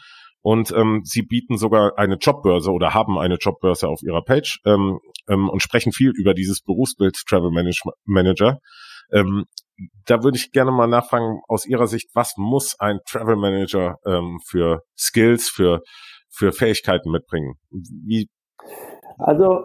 Und 0.45 0.73
ähm, 0.73 1.03
sie 1.05 1.23
bieten 1.23 1.57
sogar 1.57 1.97
eine 1.97 2.17
Jobbörse 2.17 2.73
oder 2.73 2.95
haben 2.95 3.17
eine 3.17 3.37
Jobbörse 3.37 3.87
auf 3.87 4.03
ihrer 4.03 4.23
Page 4.23 4.61
ähm, 4.67 4.99
ähm, 5.29 5.49
und 5.49 5.63
sprechen 5.63 5.93
viel 5.93 6.11
über 6.17 6.35
dieses 6.35 6.63
Berufsbild 6.63 7.17
Travel 7.29 7.53
Manager. 8.05 8.59
Ähm, 9.13 9.45
da 10.07 10.23
würde 10.23 10.37
ich 10.37 10.53
gerne 10.53 10.73
mal 10.73 10.87
nachfragen, 10.87 11.41
aus 11.49 11.67
Ihrer 11.67 11.87
Sicht, 11.87 12.11
was 12.15 12.35
muss 12.37 12.79
ein 12.79 13.01
Travel 13.09 13.37
Manager 13.37 13.97
ähm, 14.07 14.39
für 14.47 14.83
Skills, 14.97 15.49
für, 15.49 15.81
für 16.31 16.53
Fähigkeiten 16.53 17.11
mitbringen? 17.11 17.55
Wie 17.71 18.29
also 19.19 19.65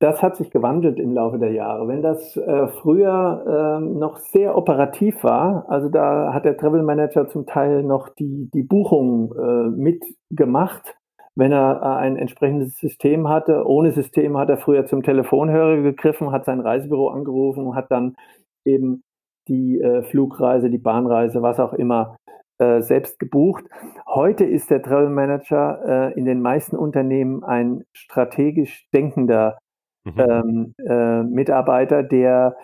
das 0.00 0.22
hat 0.22 0.36
sich 0.36 0.50
gewandelt 0.50 0.98
im 0.98 1.12
Laufe 1.12 1.38
der 1.38 1.52
Jahre. 1.52 1.86
Wenn 1.86 2.02
das 2.02 2.36
äh, 2.36 2.68
früher 2.80 3.78
äh, 3.78 3.84
noch 3.84 4.16
sehr 4.16 4.56
operativ 4.56 5.22
war, 5.22 5.66
also 5.68 5.88
da 5.88 6.32
hat 6.32 6.44
der 6.44 6.56
Travel 6.56 6.82
Manager 6.82 7.28
zum 7.28 7.46
Teil 7.46 7.82
noch 7.82 8.08
die, 8.08 8.48
die 8.52 8.62
Buchung 8.62 9.34
äh, 9.34 9.68
mitgemacht, 9.70 10.96
wenn 11.34 11.52
er 11.52 11.80
äh, 11.82 11.86
ein 12.00 12.16
entsprechendes 12.16 12.78
System 12.78 13.28
hatte. 13.28 13.64
Ohne 13.66 13.92
System 13.92 14.38
hat 14.38 14.48
er 14.48 14.56
früher 14.56 14.86
zum 14.86 15.02
Telefonhörer 15.02 15.82
gegriffen, 15.82 16.32
hat 16.32 16.46
sein 16.46 16.60
Reisebüro 16.60 17.08
angerufen, 17.08 17.74
hat 17.74 17.90
dann 17.90 18.16
eben 18.64 19.02
die 19.48 19.80
äh, 19.80 20.02
Flugreise, 20.02 20.70
die 20.70 20.78
Bahnreise, 20.78 21.42
was 21.42 21.60
auch 21.60 21.72
immer 21.72 22.16
äh, 22.58 22.80
selbst 22.80 23.18
gebucht. 23.18 23.64
Heute 24.06 24.44
ist 24.44 24.70
der 24.70 24.82
Travel 24.82 25.10
Manager 25.10 26.12
äh, 26.14 26.18
in 26.18 26.24
den 26.24 26.40
meisten 26.40 26.76
Unternehmen 26.76 27.44
ein 27.44 27.84
strategisch 27.92 28.88
denkender 28.94 29.58
mhm. 30.04 30.14
ähm, 30.16 30.74
äh, 30.86 31.22
Mitarbeiter, 31.22 32.02
der, 32.02 32.56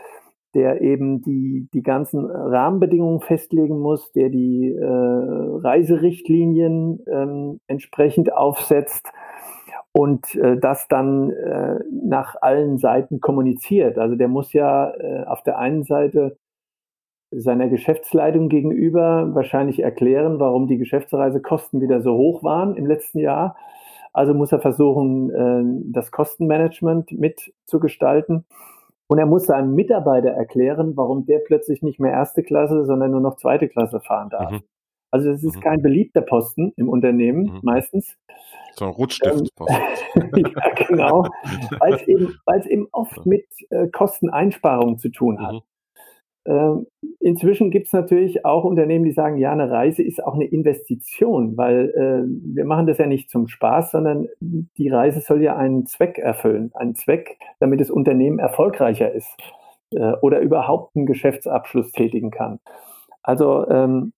der 0.54 0.80
eben 0.80 1.20
die, 1.20 1.68
die 1.74 1.82
ganzen 1.82 2.24
Rahmenbedingungen 2.24 3.20
festlegen 3.20 3.80
muss, 3.80 4.10
der 4.12 4.30
die 4.30 4.72
äh, 4.72 4.86
Reiserichtlinien 4.86 7.00
ähm, 7.06 7.60
entsprechend 7.66 8.32
aufsetzt 8.32 9.12
und 9.92 10.34
äh, 10.36 10.56
das 10.56 10.88
dann 10.88 11.30
äh, 11.30 11.80
nach 11.90 12.36
allen 12.40 12.78
Seiten 12.78 13.20
kommuniziert. 13.20 13.98
Also 13.98 14.16
der 14.16 14.28
muss 14.28 14.54
ja 14.54 14.90
äh, 14.90 15.24
auf 15.24 15.42
der 15.42 15.58
einen 15.58 15.82
Seite 15.82 16.38
seiner 17.32 17.68
Geschäftsleitung 17.68 18.48
gegenüber 18.48 19.34
wahrscheinlich 19.34 19.82
erklären, 19.82 20.38
warum 20.38 20.66
die 20.66 20.78
Geschäftsreisekosten 20.78 21.80
wieder 21.80 22.00
so 22.00 22.14
hoch 22.14 22.42
waren 22.42 22.76
im 22.76 22.86
letzten 22.86 23.18
Jahr. 23.18 23.56
Also 24.12 24.34
muss 24.34 24.52
er 24.52 24.60
versuchen, 24.60 25.30
äh, 25.30 25.90
das 25.92 26.10
Kostenmanagement 26.10 27.12
mitzugestalten. 27.12 28.44
Und 29.06 29.18
er 29.18 29.26
muss 29.26 29.46
seinem 29.46 29.74
Mitarbeiter 29.74 30.30
erklären, 30.30 30.96
warum 30.96 31.26
der 31.26 31.38
plötzlich 31.38 31.82
nicht 31.82 32.00
mehr 32.00 32.12
erste 32.12 32.42
Klasse, 32.42 32.84
sondern 32.84 33.10
nur 33.10 33.20
noch 33.20 33.36
zweite 33.36 33.68
Klasse 33.68 34.00
fahren 34.00 34.30
darf. 34.30 34.50
Mhm. 34.50 34.60
Also 35.10 35.30
es 35.30 35.44
ist 35.44 35.56
mhm. 35.56 35.60
kein 35.60 35.82
beliebter 35.82 36.22
Posten 36.22 36.72
im 36.76 36.88
Unternehmen 36.88 37.44
mhm. 37.44 37.60
meistens. 37.62 38.16
So 38.74 38.86
ein 38.86 38.92
Rotstiftposten. 38.92 39.82
Ähm, 40.14 40.30
ja, 40.56 40.86
genau. 40.86 41.26
Weil 41.78 41.94
es 41.94 42.08
eben, 42.08 42.38
eben 42.70 42.88
oft 42.92 43.26
mit 43.26 43.46
äh, 43.70 43.88
Kosteneinsparungen 43.88 44.98
zu 44.98 45.10
tun 45.10 45.46
hat. 45.46 45.62
Ähm, 46.44 46.86
inzwischen 47.20 47.70
gibt 47.70 47.86
es 47.86 47.92
natürlich 47.92 48.44
auch 48.44 48.64
Unternehmen, 48.64 49.04
die 49.04 49.12
sagen, 49.12 49.36
ja, 49.36 49.52
eine 49.52 49.70
Reise 49.70 50.02
ist 50.02 50.22
auch 50.24 50.34
eine 50.34 50.46
Investition, 50.46 51.56
weil 51.56 51.90
äh, 51.90 52.54
wir 52.54 52.64
machen 52.64 52.86
das 52.86 52.98
ja 52.98 53.06
nicht 53.06 53.30
zum 53.30 53.46
Spaß, 53.46 53.92
sondern 53.92 54.28
die 54.40 54.88
Reise 54.88 55.20
soll 55.20 55.42
ja 55.42 55.56
einen 55.56 55.86
Zweck 55.86 56.18
erfüllen, 56.18 56.72
einen 56.74 56.96
Zweck, 56.96 57.38
damit 57.60 57.80
das 57.80 57.90
Unternehmen 57.90 58.40
erfolgreicher 58.40 59.12
ist 59.12 59.36
äh, 59.92 60.14
oder 60.20 60.40
überhaupt 60.40 60.96
einen 60.96 61.06
Geschäftsabschluss 61.06 61.92
tätigen 61.92 62.32
kann. 62.32 62.58
Also 63.22 63.68
ähm, 63.68 64.12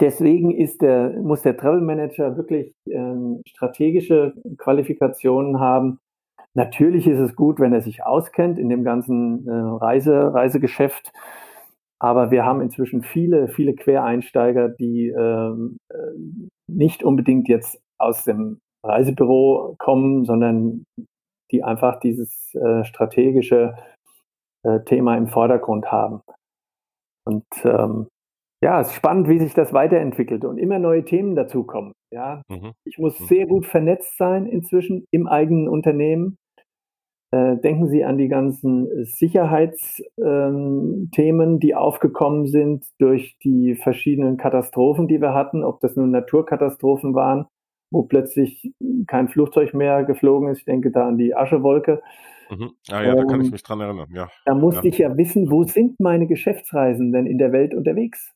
deswegen 0.00 0.56
der, 0.80 1.10
muss 1.20 1.42
der 1.42 1.58
Travel 1.58 1.82
Manager 1.82 2.38
wirklich 2.38 2.74
ähm, 2.86 3.42
strategische 3.46 4.32
Qualifikationen 4.56 5.60
haben. 5.60 5.98
Natürlich 6.54 7.06
ist 7.06 7.18
es 7.18 7.36
gut, 7.36 7.60
wenn 7.60 7.74
er 7.74 7.82
sich 7.82 8.02
auskennt 8.02 8.58
in 8.58 8.70
dem 8.70 8.82
ganzen 8.82 9.46
äh, 9.46 9.52
Reise, 9.52 10.32
Reisegeschäft 10.32 11.12
aber 12.00 12.30
wir 12.30 12.44
haben 12.44 12.60
inzwischen 12.60 13.02
viele, 13.02 13.48
viele 13.48 13.74
Quereinsteiger, 13.74 14.70
die 14.70 15.08
ähm, 15.08 15.76
äh, 15.90 15.96
nicht 16.66 17.04
unbedingt 17.04 17.48
jetzt 17.48 17.80
aus 17.98 18.24
dem 18.24 18.60
Reisebüro 18.82 19.76
kommen, 19.78 20.24
sondern 20.24 20.84
die 21.52 21.62
einfach 21.62 22.00
dieses 22.00 22.54
äh, 22.54 22.84
strategische 22.84 23.74
äh, 24.62 24.80
Thema 24.84 25.16
im 25.16 25.28
Vordergrund 25.28 25.92
haben. 25.92 26.22
Und 27.26 27.44
ähm, 27.64 28.08
ja, 28.62 28.80
es 28.80 28.88
ist 28.88 28.94
spannend, 28.94 29.28
wie 29.28 29.38
sich 29.38 29.54
das 29.54 29.72
weiterentwickelt 29.72 30.44
und 30.44 30.58
immer 30.58 30.78
neue 30.78 31.04
Themen 31.04 31.34
dazukommen. 31.34 31.92
Ja, 32.12 32.42
mhm. 32.48 32.72
ich 32.84 32.98
muss 32.98 33.18
mhm. 33.20 33.24
sehr 33.24 33.46
gut 33.46 33.66
vernetzt 33.66 34.16
sein 34.16 34.46
inzwischen 34.46 35.04
im 35.12 35.26
eigenen 35.26 35.68
Unternehmen. 35.68 36.36
Äh, 37.32 37.58
denken 37.58 37.86
Sie 37.86 38.02
an 38.02 38.18
die 38.18 38.26
ganzen 38.26 39.04
Sicherheitsthemen, 39.04 41.08
ähm, 41.08 41.60
die 41.60 41.76
aufgekommen 41.76 42.48
sind 42.48 42.84
durch 42.98 43.38
die 43.38 43.76
verschiedenen 43.76 44.36
Katastrophen, 44.36 45.06
die 45.06 45.20
wir 45.20 45.32
hatten, 45.32 45.62
ob 45.62 45.80
das 45.80 45.94
nun 45.94 46.10
Naturkatastrophen 46.10 47.14
waren, 47.14 47.46
wo 47.92 48.02
plötzlich 48.02 48.74
kein 49.06 49.28
Flugzeug 49.28 49.74
mehr 49.74 50.02
geflogen 50.02 50.48
ist. 50.48 50.58
Ich 50.58 50.64
denke 50.64 50.90
da 50.90 51.06
an 51.06 51.18
die 51.18 51.36
Aschewolke. 51.36 52.02
Mhm. 52.50 52.72
Ah 52.90 53.02
ja, 53.02 53.14
da 53.14 53.24
kann 53.24 53.42
ich 53.42 53.52
mich 53.52 53.62
dran 53.62 53.80
erinnern. 53.80 54.08
Ja. 54.12 54.28
Da 54.44 54.54
musste 54.54 54.88
ja. 54.88 54.88
ich 54.88 54.98
ja 54.98 55.16
wissen, 55.16 55.52
wo 55.52 55.62
sind 55.62 56.00
meine 56.00 56.26
Geschäftsreisenden 56.26 57.26
in 57.26 57.38
der 57.38 57.52
Welt 57.52 57.74
unterwegs? 57.74 58.34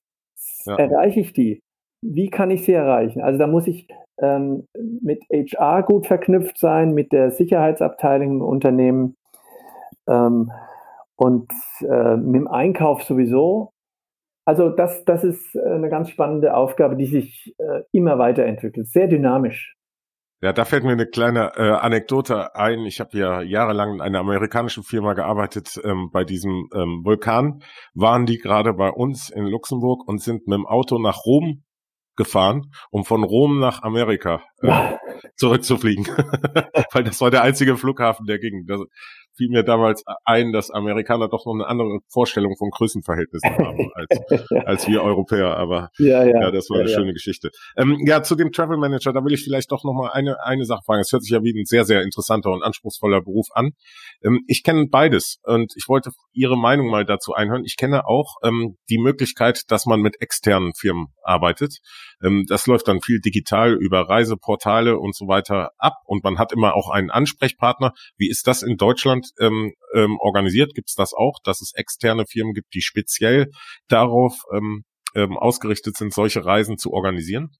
Ja. 0.66 0.76
Erreiche 0.76 1.18
ich 1.18 1.32
die? 1.32 1.63
Wie 2.06 2.28
kann 2.28 2.50
ich 2.50 2.64
sie 2.64 2.72
erreichen? 2.72 3.22
Also 3.22 3.38
da 3.38 3.46
muss 3.46 3.66
ich 3.66 3.88
ähm, 4.20 4.68
mit 5.02 5.24
HR 5.30 5.82
gut 5.82 6.06
verknüpft 6.06 6.58
sein, 6.58 6.92
mit 6.92 7.12
der 7.12 7.30
Sicherheitsabteilung 7.30 8.30
im 8.36 8.42
Unternehmen 8.42 9.16
ähm, 10.06 10.52
und 11.16 11.50
äh, 11.80 12.16
mit 12.16 12.34
dem 12.34 12.48
Einkauf 12.48 13.02
sowieso. 13.02 13.70
Also 14.46 14.68
das, 14.68 15.04
das 15.06 15.24
ist 15.24 15.56
eine 15.56 15.88
ganz 15.88 16.10
spannende 16.10 16.54
Aufgabe, 16.54 16.96
die 16.96 17.06
sich 17.06 17.54
äh, 17.58 17.82
immer 17.92 18.18
weiterentwickelt, 18.18 18.86
sehr 18.88 19.08
dynamisch. 19.08 19.74
Ja, 20.42 20.52
da 20.52 20.66
fällt 20.66 20.84
mir 20.84 20.92
eine 20.92 21.06
kleine 21.06 21.52
äh, 21.56 21.70
Anekdote 21.70 22.54
ein. 22.54 22.80
Ich 22.84 23.00
habe 23.00 23.16
ja 23.16 23.40
jahrelang 23.40 23.94
in 23.94 24.00
einer 24.02 24.18
amerikanischen 24.18 24.82
Firma 24.82 25.14
gearbeitet. 25.14 25.80
Ähm, 25.82 26.10
bei 26.12 26.24
diesem 26.24 26.68
ähm, 26.74 27.00
Vulkan 27.02 27.62
waren 27.94 28.26
die 28.26 28.36
gerade 28.36 28.74
bei 28.74 28.90
uns 28.90 29.30
in 29.30 29.46
Luxemburg 29.46 30.06
und 30.06 30.20
sind 30.20 30.46
mit 30.46 30.58
dem 30.58 30.66
Auto 30.66 30.98
nach 30.98 31.24
Rom 31.24 31.63
gefahren, 32.16 32.70
um 32.90 33.04
von 33.04 33.24
Rom 33.24 33.58
nach 33.58 33.82
Amerika 33.82 34.42
äh, 34.62 34.96
zurückzufliegen. 35.36 36.06
Weil 36.92 37.04
das 37.04 37.20
war 37.20 37.30
der 37.30 37.42
einzige 37.42 37.76
Flughafen, 37.76 38.26
der 38.26 38.38
ging. 38.38 38.66
Das, 38.66 38.80
fiel 39.36 39.48
mir 39.50 39.62
damals 39.62 40.04
ein, 40.24 40.52
dass 40.52 40.70
Amerikaner 40.70 41.28
doch 41.28 41.44
noch 41.46 41.54
eine 41.54 41.66
andere 41.66 42.00
Vorstellung 42.08 42.56
von 42.56 42.70
Größenverhältnissen 42.70 43.50
haben 43.58 43.90
als, 43.94 44.48
als 44.64 44.88
wir 44.88 45.02
Europäer. 45.02 45.56
Aber 45.56 45.90
ja, 45.98 46.24
ja, 46.24 46.42
ja 46.42 46.50
das 46.50 46.70
war 46.70 46.80
eine 46.80 46.90
ja, 46.90 46.96
schöne 46.96 47.12
Geschichte. 47.12 47.50
Ähm, 47.76 47.98
ja, 48.06 48.22
zu 48.22 48.34
dem 48.34 48.52
Travel 48.52 48.78
Manager, 48.78 49.12
da 49.12 49.24
will 49.24 49.34
ich 49.34 49.44
vielleicht 49.44 49.72
doch 49.72 49.84
noch 49.84 49.94
mal 49.94 50.10
eine, 50.10 50.36
eine 50.44 50.64
Sache 50.64 50.82
fragen. 50.84 51.00
Es 51.00 51.12
hört 51.12 51.22
sich 51.22 51.32
ja 51.32 51.42
wie 51.42 51.58
ein 51.58 51.64
sehr, 51.64 51.84
sehr 51.84 52.02
interessanter 52.02 52.50
und 52.50 52.62
anspruchsvoller 52.62 53.22
Beruf 53.22 53.46
an. 53.52 53.72
Ähm, 54.22 54.40
ich 54.46 54.62
kenne 54.62 54.86
beides 54.90 55.38
und 55.42 55.72
ich 55.76 55.88
wollte 55.88 56.10
Ihre 56.32 56.56
Meinung 56.56 56.88
mal 56.88 57.04
dazu 57.04 57.32
einhören. 57.32 57.64
Ich 57.64 57.76
kenne 57.76 58.06
auch 58.06 58.36
ähm, 58.42 58.76
die 58.88 58.98
Möglichkeit, 58.98 59.62
dass 59.68 59.86
man 59.86 60.00
mit 60.00 60.20
externen 60.20 60.72
Firmen 60.74 61.08
arbeitet. 61.22 61.78
Ähm, 62.22 62.44
das 62.48 62.66
läuft 62.66 62.88
dann 62.88 63.00
viel 63.00 63.20
digital 63.20 63.74
über 63.74 64.08
Reiseportale 64.08 64.98
und 64.98 65.14
so 65.14 65.28
weiter 65.28 65.70
ab 65.78 65.94
und 66.04 66.24
man 66.24 66.38
hat 66.38 66.52
immer 66.52 66.74
auch 66.74 66.90
einen 66.90 67.10
Ansprechpartner. 67.10 67.92
Wie 68.16 68.28
ist 68.28 68.46
das 68.46 68.62
in 68.62 68.76
Deutschland? 68.76 69.23
Deutschland 69.24 69.32
ähm, 69.40 69.72
ähm, 69.94 70.16
organisiert? 70.20 70.74
Gibt 70.74 70.88
es 70.88 70.94
das 70.94 71.12
auch, 71.14 71.38
dass 71.44 71.60
es 71.60 71.72
externe 71.74 72.24
Firmen 72.26 72.54
gibt, 72.54 72.74
die 72.74 72.82
speziell 72.82 73.50
darauf 73.88 74.42
ähm, 74.52 74.82
ähm, 75.14 75.36
ausgerichtet 75.36 75.96
sind, 75.96 76.12
solche 76.12 76.44
Reisen 76.44 76.78
zu 76.78 76.92
organisieren? 76.92 77.50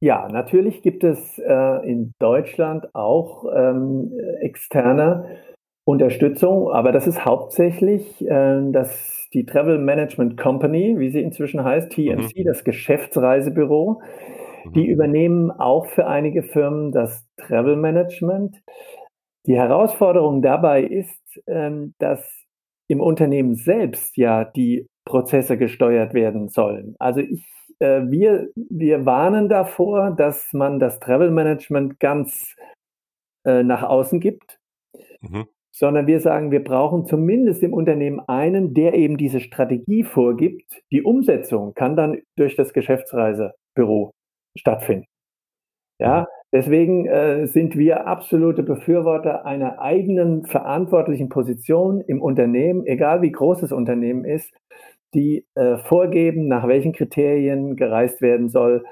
Ja, 0.00 0.28
natürlich 0.28 0.82
gibt 0.82 1.04
es 1.04 1.38
äh, 1.38 1.88
in 1.88 2.12
Deutschland 2.18 2.92
auch 2.94 3.44
ähm, 3.54 4.12
externe 4.40 5.38
Unterstützung, 5.84 6.72
aber 6.72 6.90
das 6.90 7.06
ist 7.06 7.24
hauptsächlich 7.24 8.20
äh, 8.26 8.60
das, 8.72 9.28
die 9.32 9.44
Travel 9.44 9.78
Management 9.78 10.36
Company, 10.36 10.96
wie 10.98 11.10
sie 11.10 11.22
inzwischen 11.22 11.62
heißt, 11.62 11.92
TMC, 11.92 12.36
mhm. 12.36 12.44
das 12.44 12.64
Geschäftsreisebüro. 12.64 14.00
Die 14.74 14.84
mhm. 14.84 14.90
übernehmen 14.90 15.50
auch 15.50 15.86
für 15.86 16.06
einige 16.06 16.44
Firmen 16.44 16.92
das 16.92 17.26
Travel 17.36 17.76
Management. 17.76 18.62
Die 19.46 19.56
Herausforderung 19.56 20.42
dabei 20.42 20.82
ist, 20.82 21.40
ähm, 21.46 21.94
dass 21.98 22.42
im 22.88 23.00
Unternehmen 23.00 23.54
selbst 23.54 24.16
ja 24.16 24.44
die 24.44 24.86
Prozesse 25.04 25.58
gesteuert 25.58 26.14
werden 26.14 26.48
sollen. 26.48 26.94
Also 26.98 27.20
ich, 27.20 27.44
äh, 27.80 28.02
wir, 28.08 28.50
wir 28.54 29.04
warnen 29.04 29.48
davor, 29.48 30.12
dass 30.12 30.52
man 30.52 30.78
das 30.78 31.00
Travel 31.00 31.30
Management 31.30 31.98
ganz 31.98 32.54
äh, 33.44 33.62
nach 33.62 33.82
außen 33.82 34.20
gibt, 34.20 34.60
mhm. 35.20 35.46
sondern 35.72 36.06
wir 36.06 36.20
sagen, 36.20 36.52
wir 36.52 36.62
brauchen 36.62 37.06
zumindest 37.06 37.62
im 37.62 37.72
Unternehmen 37.72 38.20
einen, 38.28 38.74
der 38.74 38.94
eben 38.94 39.16
diese 39.16 39.40
Strategie 39.40 40.04
vorgibt. 40.04 40.82
Die 40.92 41.02
Umsetzung 41.02 41.74
kann 41.74 41.96
dann 41.96 42.22
durch 42.36 42.54
das 42.54 42.72
Geschäftsreisebüro 42.72 44.12
stattfinden. 44.56 45.06
Ja, 45.98 46.26
deswegen 46.52 47.06
äh, 47.06 47.46
sind 47.46 47.76
wir 47.76 48.06
absolute 48.06 48.62
Befürworter 48.62 49.44
einer 49.46 49.80
eigenen 49.80 50.44
verantwortlichen 50.44 51.28
Position 51.28 52.00
im 52.00 52.22
Unternehmen, 52.22 52.86
egal 52.86 53.22
wie 53.22 53.32
groß 53.32 53.60
das 53.60 53.72
Unternehmen 53.72 54.24
ist, 54.24 54.52
die 55.14 55.46
äh, 55.54 55.78
vorgeben, 55.78 56.48
nach 56.48 56.66
welchen 56.66 56.92
Kriterien 56.92 57.76
gereist 57.76 58.22
werden 58.22 58.48
soll 58.48 58.84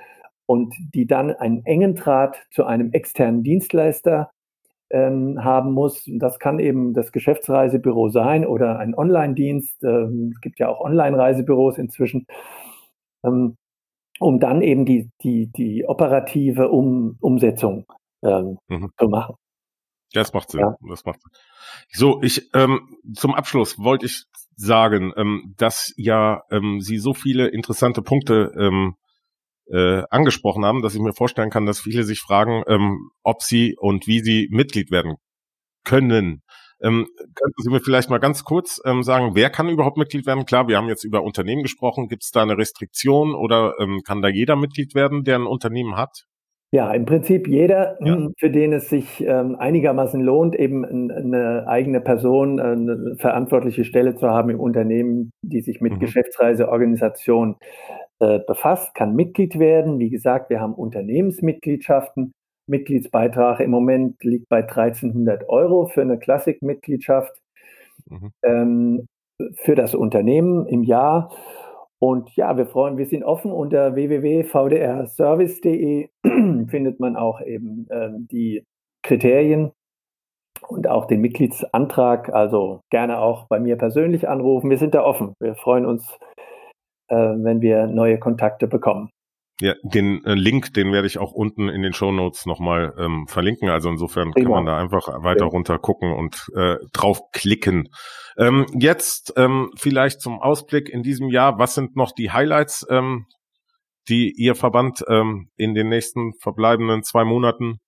und 0.47 0.75
die 0.95 1.07
dann 1.07 1.31
einen 1.31 1.65
engen 1.65 1.95
Draht 1.95 2.37
zu 2.51 2.65
einem 2.65 2.93
externen 2.93 3.43
Dienstleister 3.43 4.31
ähm, 4.91 5.43
haben 5.43 5.73
muss. 5.73 6.05
Das 6.07 6.39
kann 6.39 6.59
eben 6.59 6.93
das 6.95 7.13
Geschäftsreisebüro 7.13 8.09
sein 8.11 8.45
oder 8.47 8.79
ein 8.79 8.95
Online-Dienst. 8.95 9.83
Ähm, 9.85 10.33
es 10.35 10.41
gibt 10.41 10.59
ja 10.59 10.69
auch 10.69 10.81
Online-Reisebüros 10.81 11.79
inzwischen. 11.79 12.27
Ähm, 13.25 13.57
um 14.21 14.39
dann 14.39 14.61
eben 14.61 14.85
die, 14.85 15.11
die, 15.23 15.51
die 15.51 15.85
operative 15.87 16.69
um, 16.69 17.17
Umsetzung 17.21 17.87
ähm, 18.23 18.59
mhm. 18.69 18.91
zu 18.99 19.09
machen. 19.09 19.35
Das 20.13 20.33
macht 20.33 20.51
Sinn. 20.51 20.61
Ja. 20.61 20.77
Das 20.89 21.05
macht 21.05 21.21
Sinn. 21.23 21.33
So, 21.93 22.21
ich 22.23 22.51
ähm, 22.55 22.97
zum 23.15 23.35
Abschluss 23.35 23.79
wollte 23.79 24.07
ich 24.07 24.25
sagen, 24.57 25.13
ähm, 25.17 25.55
dass 25.57 25.93
ja 25.97 26.43
ähm, 26.51 26.81
Sie 26.81 26.99
so 26.99 27.15
viele 27.15 27.49
interessante 27.49 28.03
Punkte 28.03 28.53
ähm, 28.59 28.97
äh, 29.67 30.03
angesprochen 30.11 30.65
haben, 30.65 30.83
dass 30.83 30.95
ich 30.95 31.01
mir 31.01 31.15
vorstellen 31.15 31.51
kann, 31.51 31.65
dass 31.65 31.81
viele 31.81 32.03
sich 32.03 32.21
fragen, 32.21 32.63
ähm, 32.67 33.11
ob 33.23 33.43
Sie 33.43 33.77
und 33.79 34.07
wie 34.07 34.21
Sie 34.21 34.49
Mitglied 34.51 34.91
werden 34.91 35.15
können. 35.85 36.43
Ähm, 36.83 37.07
könnten 37.17 37.63
Sie 37.63 37.71
mir 37.71 37.81
vielleicht 37.81 38.11
mal 38.11 38.19
ganz 38.19 38.45
kurz 38.45 38.81
ähm, 38.85 39.03
sagen, 39.03 39.35
wer 39.35 39.51
kann 39.51 39.69
überhaupt 39.69 39.97
Mitglied 39.97 40.27
werden? 40.27 40.47
Klar, 40.47 40.69
wir 40.69 40.77
haben 40.77 40.89
jetzt 40.89 41.05
über 41.05 41.23
Unternehmen 41.23 41.63
gesprochen. 41.63 42.09
Gibt 42.09 42.25
es 42.25 42.31
da 42.31 42.43
eine 42.43 42.57
Restriktion 42.57 43.35
oder 43.35 43.75
ähm, 43.79 44.01
kann 44.05 44.23
da 44.23 44.29
jeder 44.29 44.57
Mitglied 44.57 44.95
werden, 44.95 45.25
der 45.25 45.37
ein 45.37 45.47
Unternehmen 45.47 45.97
hat? 45.97 46.27
Ja, 46.73 46.93
im 46.93 47.05
Prinzip 47.05 47.49
jeder, 47.49 47.99
ja. 48.01 48.15
Hm, 48.15 48.33
für 48.39 48.51
den 48.51 48.73
es 48.73 48.89
sich 48.89 49.21
ähm, 49.27 49.57
einigermaßen 49.59 50.21
lohnt, 50.21 50.55
eben 50.55 50.85
eine 50.85 51.67
eigene 51.67 52.01
Person, 52.01 52.61
äh, 52.61 52.63
eine 52.63 53.17
verantwortliche 53.19 53.85
Stelle 53.85 54.15
zu 54.15 54.29
haben 54.29 54.51
im 54.51 54.61
Unternehmen, 54.61 55.33
die 55.43 55.63
sich 55.63 55.81
mit 55.81 55.95
mhm. 55.95 55.99
Geschäftsreiseorganisation 55.99 57.57
äh, 58.21 58.39
befasst, 58.47 58.95
kann 58.95 59.17
Mitglied 59.17 59.59
werden. 59.59 59.99
Wie 59.99 60.11
gesagt, 60.11 60.49
wir 60.49 60.61
haben 60.61 60.75
Unternehmensmitgliedschaften. 60.75 62.33
Mitgliedsbeitrag 62.71 63.61
im 63.61 63.71
Moment 63.71 64.23
liegt 64.25 64.49
bei 64.49 64.63
1300 64.63 65.49
Euro 65.49 65.87
für 65.87 66.03
eine 66.03 66.19
Klassikmitgliedschaft 66.19 67.41
mhm. 68.09 68.33
ähm, 68.43 69.07
für 69.55 69.75
das 69.75 69.95
Unternehmen 69.95 70.67
im 70.67 70.83
Jahr. 70.83 71.33
Und 71.99 72.35
ja, 72.35 72.57
wir 72.57 72.67
freuen, 72.67 72.97
wir 72.97 73.07
sind 73.07 73.25
offen 73.25 73.53
unter 73.53 73.95
www.vdrservice.de 73.95 76.09
findet 76.69 76.99
man 76.99 77.17
auch 77.17 77.43
eben 77.43 77.87
ähm, 77.91 78.27
die 78.31 78.65
Kriterien 79.03 79.73
und 80.69 80.89
auch 80.89 81.07
den 81.07 81.21
Mitgliedsantrag. 81.21 82.33
Also 82.33 82.81
gerne 82.91 83.19
auch 83.19 83.47
bei 83.49 83.61
mir 83.61 83.77
persönlich 83.77 84.29
anrufen. 84.29 84.71
Wir 84.71 84.79
sind 84.79 84.95
da 84.95 85.05
offen. 85.05 85.35
Wir 85.41 85.57
freuen 85.57 85.85
uns, 85.85 86.09
äh, 87.09 87.17
wenn 87.17 87.61
wir 87.61 87.87
neue 87.87 88.19
Kontakte 88.19 88.67
bekommen. 88.67 89.11
Ja, 89.61 89.75
den 89.83 90.25
äh, 90.25 90.35
Link, 90.35 90.73
den 90.73 90.91
werde 90.93 91.07
ich 91.07 91.19
auch 91.19 91.33
unten 91.33 91.69
in 91.69 91.83
den 91.83 91.93
Show 91.93 92.13
Notes 92.13 92.47
nochmal 92.47 92.95
ähm, 92.99 93.27
verlinken. 93.29 93.69
Also 93.69 93.91
insofern 93.91 94.31
Prima. 94.31 94.45
kann 94.45 94.53
man 94.53 94.67
da 94.67 94.79
einfach 94.79 95.07
weiter 95.23 95.45
ja. 95.45 95.51
runter 95.51 95.79
gucken 95.79 96.13
und 96.13 96.51
äh, 96.57 96.77
draufklicken. 96.93 97.89
Ähm, 98.39 98.67
jetzt 98.73 99.35
ähm, 99.37 99.71
vielleicht 99.77 100.23
zum 100.23 100.41
Ausblick 100.41 100.89
in 100.89 101.03
diesem 101.03 101.29
Jahr. 101.29 101.59
Was 101.59 101.75
sind 101.75 101.95
noch 101.95 102.13
die 102.13 102.31
Highlights, 102.31 102.87
ähm, 102.89 103.27
die 104.09 104.33
Ihr 104.35 104.55
Verband 104.55 105.05
ähm, 105.09 105.51
in 105.57 105.75
den 105.75 105.89
nächsten 105.89 106.33
verbleibenden 106.41 107.03
zwei 107.03 107.25
Monaten 107.25 107.81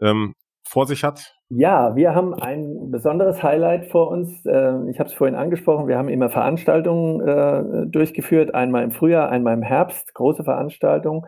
ähm, 0.00 0.34
vor 0.64 0.86
sich 0.86 1.04
hat? 1.04 1.34
Ja, 1.48 1.94
wir 1.96 2.14
haben 2.14 2.34
ein 2.34 2.90
besonderes 2.90 3.42
Highlight 3.42 3.90
vor 3.90 4.08
uns. 4.08 4.44
Ähm, 4.46 4.88
ich 4.88 4.98
habe 4.98 5.08
es 5.08 5.14
vorhin 5.14 5.36
angesprochen. 5.36 5.86
Wir 5.86 5.98
haben 5.98 6.08
immer 6.08 6.30
Veranstaltungen 6.30 7.20
äh, 7.20 7.86
durchgeführt, 7.88 8.54
einmal 8.54 8.82
im 8.84 8.90
Frühjahr, 8.90 9.28
einmal 9.28 9.54
im 9.54 9.62
Herbst, 9.62 10.14
große 10.14 10.44
Veranstaltungen. 10.44 11.26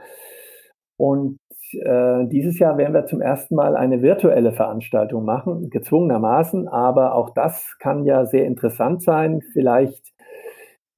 Und 0.97 1.39
äh, 1.73 2.27
dieses 2.29 2.59
Jahr 2.59 2.79
werden 2.79 2.95
wir 2.95 3.07
zum 3.07 3.21
ersten 3.21 3.55
Mal 3.55 3.77
eine 3.77 4.01
virtuelle 4.01 4.53
Veranstaltung 4.53 5.25
machen, 5.25 5.71
gezwungenermaßen. 5.71 6.69
Aber 6.69 7.15
auch 7.15 7.31
das 7.35 7.77
kann 7.79 8.05
ja 8.05 8.25
sehr 8.25 8.47
interessant 8.47 9.03
sein. 9.03 9.41
Vielleicht 9.53 10.15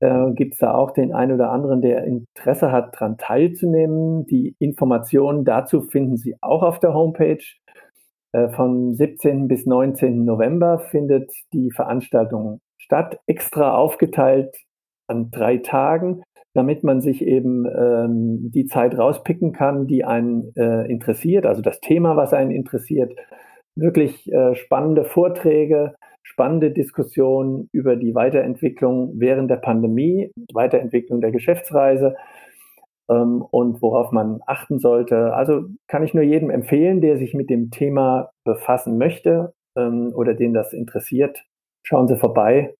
äh, 0.00 0.32
gibt 0.32 0.54
es 0.54 0.58
da 0.60 0.74
auch 0.74 0.92
den 0.92 1.14
einen 1.14 1.32
oder 1.32 1.50
anderen, 1.50 1.80
der 1.80 2.04
Interesse 2.04 2.70
hat, 2.70 2.94
daran 2.94 3.16
teilzunehmen. 3.16 4.26
Die 4.26 4.54
Informationen 4.58 5.44
dazu 5.44 5.82
finden 5.82 6.16
Sie 6.16 6.36
auch 6.42 6.62
auf 6.62 6.78
der 6.78 6.94
Homepage 6.94 7.42
vom 8.54 8.94
17. 8.94 9.48
bis 9.48 9.66
19. 9.66 10.24
November 10.24 10.78
findet 10.78 11.32
die 11.52 11.70
Veranstaltung 11.70 12.60
statt, 12.78 13.18
extra 13.26 13.74
aufgeteilt 13.74 14.54
an 15.08 15.30
drei 15.30 15.58
Tagen, 15.58 16.22
damit 16.54 16.84
man 16.84 17.00
sich 17.00 17.22
eben 17.22 17.66
ähm, 17.66 18.50
die 18.50 18.66
Zeit 18.66 18.96
rauspicken 18.96 19.52
kann, 19.52 19.86
die 19.86 20.04
einen 20.04 20.52
äh, 20.56 20.90
interessiert, 20.90 21.46
also 21.46 21.62
das 21.62 21.80
Thema, 21.80 22.16
was 22.16 22.32
einen 22.32 22.50
interessiert. 22.50 23.14
Wirklich 23.76 24.32
äh, 24.32 24.54
spannende 24.54 25.04
Vorträge, 25.04 25.94
spannende 26.22 26.70
Diskussionen 26.70 27.68
über 27.72 27.96
die 27.96 28.14
Weiterentwicklung 28.14 29.12
während 29.16 29.50
der 29.50 29.56
Pandemie, 29.56 30.32
Weiterentwicklung 30.52 31.20
der 31.20 31.30
Geschäftsreise 31.30 32.16
ähm, 33.10 33.42
und 33.42 33.82
worauf 33.82 34.12
man 34.12 34.40
achten 34.46 34.78
sollte. 34.78 35.34
Also 35.34 35.64
kann 35.88 36.02
ich 36.02 36.14
nur 36.14 36.24
jedem 36.24 36.50
empfehlen, 36.50 37.00
der 37.00 37.18
sich 37.18 37.34
mit 37.34 37.50
dem 37.50 37.70
Thema 37.70 38.30
befassen 38.44 38.98
möchte 38.98 39.52
ähm, 39.76 40.12
oder 40.14 40.34
den 40.34 40.54
das 40.54 40.72
interessiert, 40.72 41.44
schauen 41.82 42.08
Sie 42.08 42.16
vorbei. 42.16 42.74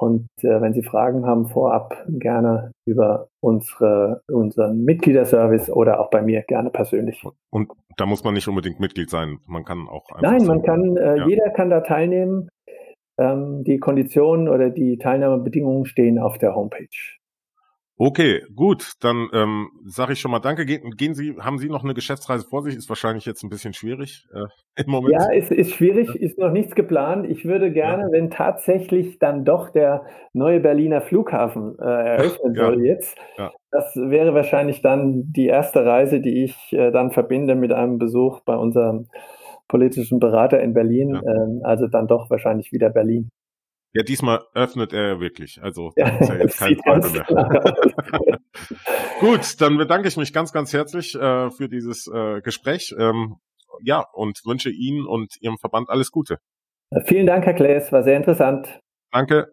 Und 0.00 0.28
äh, 0.42 0.60
wenn 0.60 0.74
Sie 0.74 0.84
Fragen 0.84 1.26
haben, 1.26 1.48
vorab 1.48 2.06
gerne 2.06 2.70
über 2.86 3.28
unsere, 3.42 4.22
unseren 4.30 4.84
Mitgliederservice 4.84 5.70
oder 5.70 5.98
auch 5.98 6.08
bei 6.10 6.22
mir 6.22 6.42
gerne 6.42 6.70
persönlich. 6.70 7.24
Und 7.50 7.72
da 7.96 8.06
muss 8.06 8.22
man 8.22 8.34
nicht 8.34 8.46
unbedingt 8.46 8.78
Mitglied 8.78 9.10
sein. 9.10 9.38
Man 9.46 9.64
kann 9.64 9.88
auch 9.88 10.08
einfach. 10.10 10.22
Nein, 10.22 10.46
man 10.46 10.62
kann, 10.62 10.96
äh, 10.96 11.16
ja. 11.16 11.26
jeder 11.26 11.50
kann 11.50 11.68
da 11.68 11.80
teilnehmen. 11.80 12.48
Ähm, 13.18 13.64
die 13.64 13.80
Konditionen 13.80 14.48
oder 14.48 14.70
die 14.70 14.98
Teilnahmebedingungen 14.98 15.84
stehen 15.84 16.20
auf 16.20 16.38
der 16.38 16.54
Homepage. 16.54 16.86
Okay, 18.00 18.42
gut, 18.54 18.92
dann 19.00 19.28
ähm, 19.32 19.70
sage 19.84 20.12
ich 20.12 20.20
schon 20.20 20.30
mal 20.30 20.38
Danke. 20.38 20.64
Gehen, 20.64 20.92
gehen 20.92 21.14
Sie, 21.14 21.36
haben 21.40 21.58
Sie 21.58 21.68
noch 21.68 21.82
eine 21.82 21.94
Geschäftsreise 21.94 22.46
vor 22.48 22.62
sich? 22.62 22.76
Ist 22.76 22.88
wahrscheinlich 22.88 23.26
jetzt 23.26 23.42
ein 23.42 23.48
bisschen 23.48 23.72
schwierig 23.72 24.24
äh, 24.32 24.44
im 24.84 24.90
Moment. 24.90 25.14
Ja, 25.14 25.32
es 25.32 25.50
ist 25.50 25.74
schwierig, 25.74 26.06
ja. 26.06 26.14
ist 26.14 26.38
noch 26.38 26.52
nichts 26.52 26.76
geplant. 26.76 27.26
Ich 27.28 27.44
würde 27.44 27.72
gerne, 27.72 28.04
ja. 28.04 28.12
wenn 28.12 28.30
tatsächlich 28.30 29.18
dann 29.18 29.44
doch 29.44 29.70
der 29.70 30.04
neue 30.32 30.60
Berliner 30.60 31.00
Flughafen 31.00 31.76
äh, 31.80 31.84
eröffnen 31.84 32.54
ja. 32.54 32.66
soll 32.66 32.84
jetzt, 32.84 33.18
das 33.72 33.96
wäre 33.96 34.32
wahrscheinlich 34.32 34.80
dann 34.80 35.32
die 35.32 35.46
erste 35.46 35.84
Reise, 35.84 36.20
die 36.20 36.44
ich 36.44 36.72
äh, 36.72 36.92
dann 36.92 37.10
verbinde 37.10 37.56
mit 37.56 37.72
einem 37.72 37.98
Besuch 37.98 38.40
bei 38.40 38.54
unserem 38.54 39.08
politischen 39.66 40.20
Berater 40.20 40.60
in 40.60 40.72
Berlin. 40.72 41.14
Ähm, 41.16 41.60
also 41.64 41.88
dann 41.88 42.06
doch 42.06 42.30
wahrscheinlich 42.30 42.70
wieder 42.70 42.90
Berlin. 42.90 43.30
Ja, 43.94 44.02
diesmal 44.02 44.44
öffnet 44.54 44.92
er 44.92 45.20
wirklich. 45.20 45.62
Also 45.62 45.92
ja, 45.96 46.08
ist 46.08 46.28
ja 46.28 46.34
jetzt 46.38 46.58
kein 46.58 46.78
Zweifel 46.78 47.10
mehr. 47.10 48.38
Gut, 49.20 49.60
dann 49.60 49.76
bedanke 49.76 50.08
ich 50.08 50.16
mich 50.16 50.32
ganz, 50.32 50.52
ganz 50.52 50.72
herzlich 50.72 51.14
äh, 51.14 51.50
für 51.50 51.68
dieses 51.68 52.06
äh, 52.06 52.40
Gespräch. 52.40 52.94
Ähm, 52.98 53.36
ja, 53.82 54.04
und 54.12 54.40
wünsche 54.44 54.70
Ihnen 54.70 55.06
und 55.06 55.36
Ihrem 55.40 55.58
Verband 55.58 55.88
alles 55.88 56.10
Gute. 56.10 56.38
Vielen 57.04 57.26
Dank, 57.26 57.44
Herr 57.44 57.54
Klaes, 57.54 57.92
war 57.92 58.02
sehr 58.02 58.16
interessant. 58.16 58.80
Danke. 59.12 59.48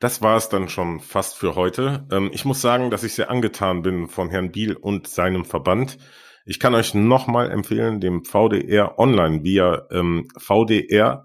Das 0.00 0.20
war 0.20 0.36
es 0.36 0.48
dann 0.48 0.68
schon 0.68 1.00
fast 1.00 1.36
für 1.36 1.54
heute. 1.54 2.06
Ähm, 2.10 2.30
ich 2.32 2.44
muss 2.44 2.60
sagen, 2.60 2.90
dass 2.90 3.04
ich 3.04 3.14
sehr 3.14 3.30
angetan 3.30 3.82
bin 3.82 4.08
von 4.08 4.30
Herrn 4.30 4.50
Biel 4.50 4.74
und 4.74 5.06
seinem 5.06 5.44
Verband. 5.44 5.98
Ich 6.44 6.58
kann 6.58 6.74
euch 6.74 6.92
nochmal 6.94 7.50
empfehlen, 7.50 8.00
dem 8.00 8.24
VDR 8.24 8.98
online 8.98 9.44
via 9.44 9.86
ähm, 9.92 10.26
VDR 10.36 11.24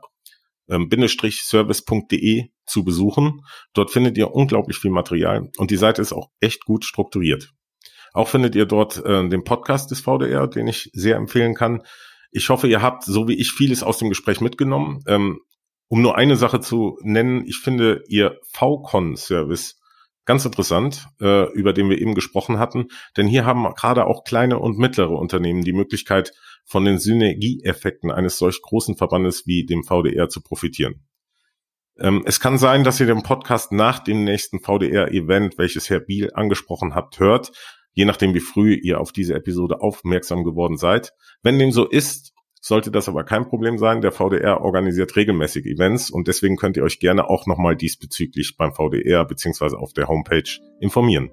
ähm, 0.70 0.89
service.de 0.89 2.49
zu 2.65 2.84
besuchen. 2.84 3.41
Dort 3.74 3.91
findet 3.91 4.18
ihr 4.18 4.34
unglaublich 4.34 4.78
viel 4.78 4.91
Material 4.91 5.49
und 5.57 5.72
die 5.72 5.78
Seite 5.78 6.01
ist 6.01 6.13
auch 6.13 6.30
echt 6.39 6.65
gut 6.65 6.86
strukturiert. 6.86 7.53
Auch 8.13 8.28
findet 8.28 8.55
ihr 8.55 8.65
dort 8.65 9.03
äh, 9.05 9.28
den 9.30 9.43
Podcast 9.43 9.91
des 9.91 10.01
VDR, 10.01 10.47
den 10.47 10.68
ich 10.68 10.89
sehr 10.93 11.18
empfehlen 11.18 11.53
kann. 11.53 11.84
Ich 12.32 12.49
hoffe, 12.49 12.68
ihr 12.68 12.82
habt, 12.82 13.03
so 13.03 13.28
wie 13.28 13.36
ich, 13.36 13.51
vieles 13.51 13.84
aus 13.84 13.99
dem 13.99 14.09
Gespräch 14.09 14.41
mitgenommen. 14.41 15.01
Ähm, 15.07 15.39
um 15.88 16.01
nur 16.01 16.18
eine 16.18 16.36
Sache 16.36 16.59
zu 16.59 16.97
nennen, 17.01 17.45
ich 17.45 17.57
finde 17.57 18.03
ihr 18.07 18.39
VCon-Service 18.51 19.76
ganz 20.28 20.45
interessant, 20.45 21.07
äh, 21.19 21.51
über 21.53 21.73
den 21.73 21.89
wir 21.89 21.99
eben 21.99 22.13
gesprochen 22.13 22.59
hatten. 22.59 22.89
Denn 23.15 23.25
hier 23.25 23.45
haben 23.45 23.63
gerade 23.73 24.05
auch 24.05 24.23
kleine 24.23 24.59
und 24.59 24.78
mittlere 24.78 25.13
Unternehmen 25.13 25.63
die 25.63 25.73
Möglichkeit, 25.73 26.34
von 26.65 26.86
den 26.86 26.99
Synergieeffekten 26.99 28.11
eines 28.11 28.38
solch 28.38 28.61
großen 28.61 28.97
Verbandes 28.97 29.47
wie 29.47 29.65
dem 29.65 29.84
VDR 29.84 30.28
zu 30.28 30.41
profitieren. 30.41 31.05
Ähm, 31.97 32.23
es 32.25 32.39
kann 32.39 32.57
sein, 32.57 32.84
dass 32.84 32.99
ihr 32.99 33.07
den 33.07 33.23
Podcast 33.23 33.71
nach 33.71 33.99
dem 33.99 34.25
nächsten 34.25 34.59
VDR-Event, 34.59 35.57
welches 35.57 35.89
Herr 35.89 36.01
Biel 36.01 36.30
angesprochen 36.34 36.93
habt, 36.93 37.19
hört. 37.19 37.51
je 37.93 38.05
nachdem, 38.05 38.36
wie 38.36 38.41
früh 38.41 38.75
ihr 38.75 39.01
auf 39.01 39.11
diese 39.11 39.34
Episode 39.34 39.82
aufmerksam 39.82 40.43
geworden 40.43 40.78
seid. 40.78 41.13
Wenn 41.41 41.57
dem 41.57 41.71
so 41.71 41.88
ist, 41.88 42.32
sollte 42.68 42.91
das 42.91 43.07
aber 43.07 43.24
kein 43.24 43.47
Problem 43.47 43.78
sein. 43.78 44.01
Der 44.01 44.11
VDR 44.11 44.61
organisiert 44.61 45.15
regelmäßig 45.15 45.65
Events 45.65 46.09
und 46.09 46.28
deswegen 46.28 46.57
könnt 46.57 46.78
ihr 46.78 46.84
euch 46.84 46.99
gerne 46.99 47.30
auch 47.30 47.47
nochmal 47.47 47.76
diesbezüglich 47.76 48.55
beim 48.57 48.74
VDR 48.74 49.26
beziehungsweise 49.26 49.78
auf 49.78 49.93
der 49.93 50.07
Homepage 50.07 50.49
informieren. 50.80 51.32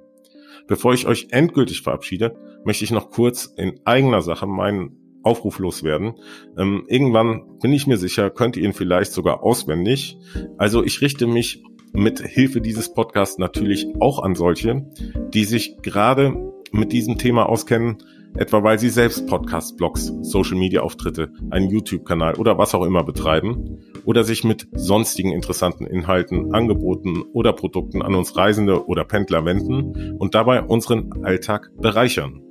Bevor 0.66 0.94
ich 0.94 1.06
euch 1.06 1.28
endgültig 1.30 1.82
verabschiede, 1.82 2.36
möchte 2.64 2.84
ich 2.84 2.90
noch 2.90 3.10
kurz 3.10 3.52
in 3.56 3.80
eigener 3.84 4.22
Sache 4.22 4.46
meinen 4.46 4.96
Aufruf 5.22 5.58
loswerden. 5.58 6.14
Ähm, 6.56 6.84
irgendwann 6.88 7.58
bin 7.60 7.72
ich 7.72 7.86
mir 7.86 7.96
sicher, 7.96 8.30
könnt 8.30 8.56
ihr 8.56 8.64
ihn 8.64 8.72
vielleicht 8.72 9.12
sogar 9.12 9.42
auswendig. 9.42 10.18
Also 10.58 10.84
ich 10.84 11.00
richte 11.00 11.26
mich 11.26 11.62
mit 11.92 12.20
Hilfe 12.20 12.60
dieses 12.60 12.92
Podcasts 12.92 13.38
natürlich 13.38 13.86
auch 14.00 14.22
an 14.22 14.34
solche, 14.34 14.86
die 15.32 15.44
sich 15.44 15.76
gerade 15.82 16.34
mit 16.72 16.92
diesem 16.92 17.18
Thema 17.18 17.48
auskennen, 17.48 17.98
etwa 18.36 18.62
weil 18.62 18.78
sie 18.78 18.88
selbst 18.88 19.26
Podcasts, 19.26 19.76
Blogs, 19.76 20.12
Social-Media-Auftritte, 20.22 21.30
einen 21.50 21.70
YouTube-Kanal 21.70 22.34
oder 22.34 22.58
was 22.58 22.74
auch 22.74 22.84
immer 22.84 23.04
betreiben 23.04 23.78
oder 24.04 24.24
sich 24.24 24.44
mit 24.44 24.68
sonstigen 24.72 25.32
interessanten 25.32 25.86
Inhalten, 25.86 26.54
Angeboten 26.54 27.22
oder 27.32 27.52
Produkten 27.52 28.02
an 28.02 28.14
uns 28.14 28.36
Reisende 28.36 28.86
oder 28.86 29.04
Pendler 29.04 29.44
wenden 29.44 30.16
und 30.18 30.34
dabei 30.34 30.62
unseren 30.62 31.24
Alltag 31.24 31.70
bereichern. 31.76 32.42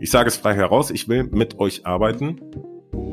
Ich 0.00 0.10
sage 0.10 0.28
es 0.28 0.36
frei 0.36 0.54
heraus, 0.54 0.90
ich 0.90 1.08
will 1.08 1.24
mit 1.24 1.58
euch 1.58 1.86
arbeiten 1.86 2.40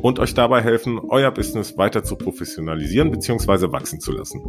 und 0.02 0.20
euch 0.20 0.34
dabei 0.34 0.62
helfen, 0.62 1.00
euer 1.00 1.32
Business 1.32 1.78
weiter 1.78 2.04
zu 2.04 2.16
professionalisieren 2.16 3.12
bzw. 3.12 3.72
wachsen 3.72 4.00
zu 4.00 4.12
lassen. 4.12 4.42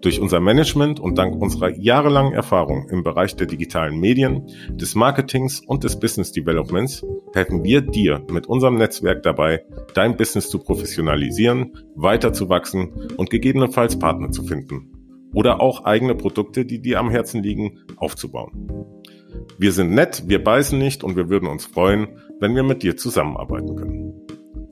Durch 0.00 0.20
unser 0.20 0.38
Management 0.38 1.00
und 1.00 1.18
dank 1.18 1.34
unserer 1.34 1.70
jahrelangen 1.76 2.32
Erfahrung 2.32 2.88
im 2.88 3.02
Bereich 3.02 3.34
der 3.34 3.48
digitalen 3.48 3.98
Medien, 3.98 4.46
des 4.70 4.94
Marketings 4.94 5.60
und 5.66 5.82
des 5.82 5.98
Business 5.98 6.30
Developments 6.30 7.04
helfen 7.34 7.64
wir 7.64 7.80
dir 7.80 8.24
mit 8.30 8.46
unserem 8.46 8.76
Netzwerk 8.76 9.24
dabei, 9.24 9.64
dein 9.94 10.16
Business 10.16 10.48
zu 10.50 10.60
professionalisieren, 10.60 11.72
weiter 11.96 12.32
zu 12.32 12.48
wachsen 12.48 12.92
und 13.16 13.30
gegebenenfalls 13.30 13.98
Partner 13.98 14.30
zu 14.30 14.44
finden. 14.44 14.92
Oder 15.34 15.60
auch 15.60 15.84
eigene 15.84 16.14
Produkte, 16.14 16.64
die 16.64 16.80
dir 16.80 17.00
am 17.00 17.10
Herzen 17.10 17.42
liegen, 17.42 17.80
aufzubauen. 17.96 18.70
Wir 19.58 19.72
sind 19.72 19.90
nett, 19.90 20.24
wir 20.26 20.42
beißen 20.42 20.78
nicht 20.78 21.02
und 21.02 21.16
wir 21.16 21.28
würden 21.28 21.48
uns 21.48 21.66
freuen, 21.66 22.20
wenn 22.38 22.54
wir 22.54 22.62
mit 22.62 22.84
dir 22.84 22.96
zusammenarbeiten 22.96 23.74
können. 23.74 24.14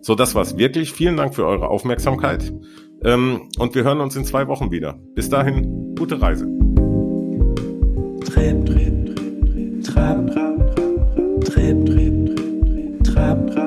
So, 0.01 0.15
das 0.15 0.37
war's 0.37 0.57
wirklich. 0.57 0.93
Vielen 0.93 1.17
Dank 1.17 1.35
für 1.35 1.45
eure 1.45 1.69
Aufmerksamkeit. 1.69 2.53
Ähm, 3.07 3.49
und 3.59 3.75
wir 3.77 3.85
hören 3.85 4.01
uns 4.01 4.17
in 4.17 4.25
zwei 4.25 4.49
Wochen 4.49 4.73
wieder. 4.73 4.99
Bis 5.15 5.29
dahin, 5.29 5.95
gute 5.97 6.21
Reise. 6.21 6.45
Trip, 8.25 8.67
trip, 8.67 9.07
trip, 9.07 9.47
trip, 9.47 9.85
trap, 9.85 10.27
trap, 10.33 10.77
trap, 10.77 11.45
trip, 11.45 11.87
trip, 11.87 12.37
trip, 12.37 13.05
trap, 13.05 13.51
trap. 13.53 13.66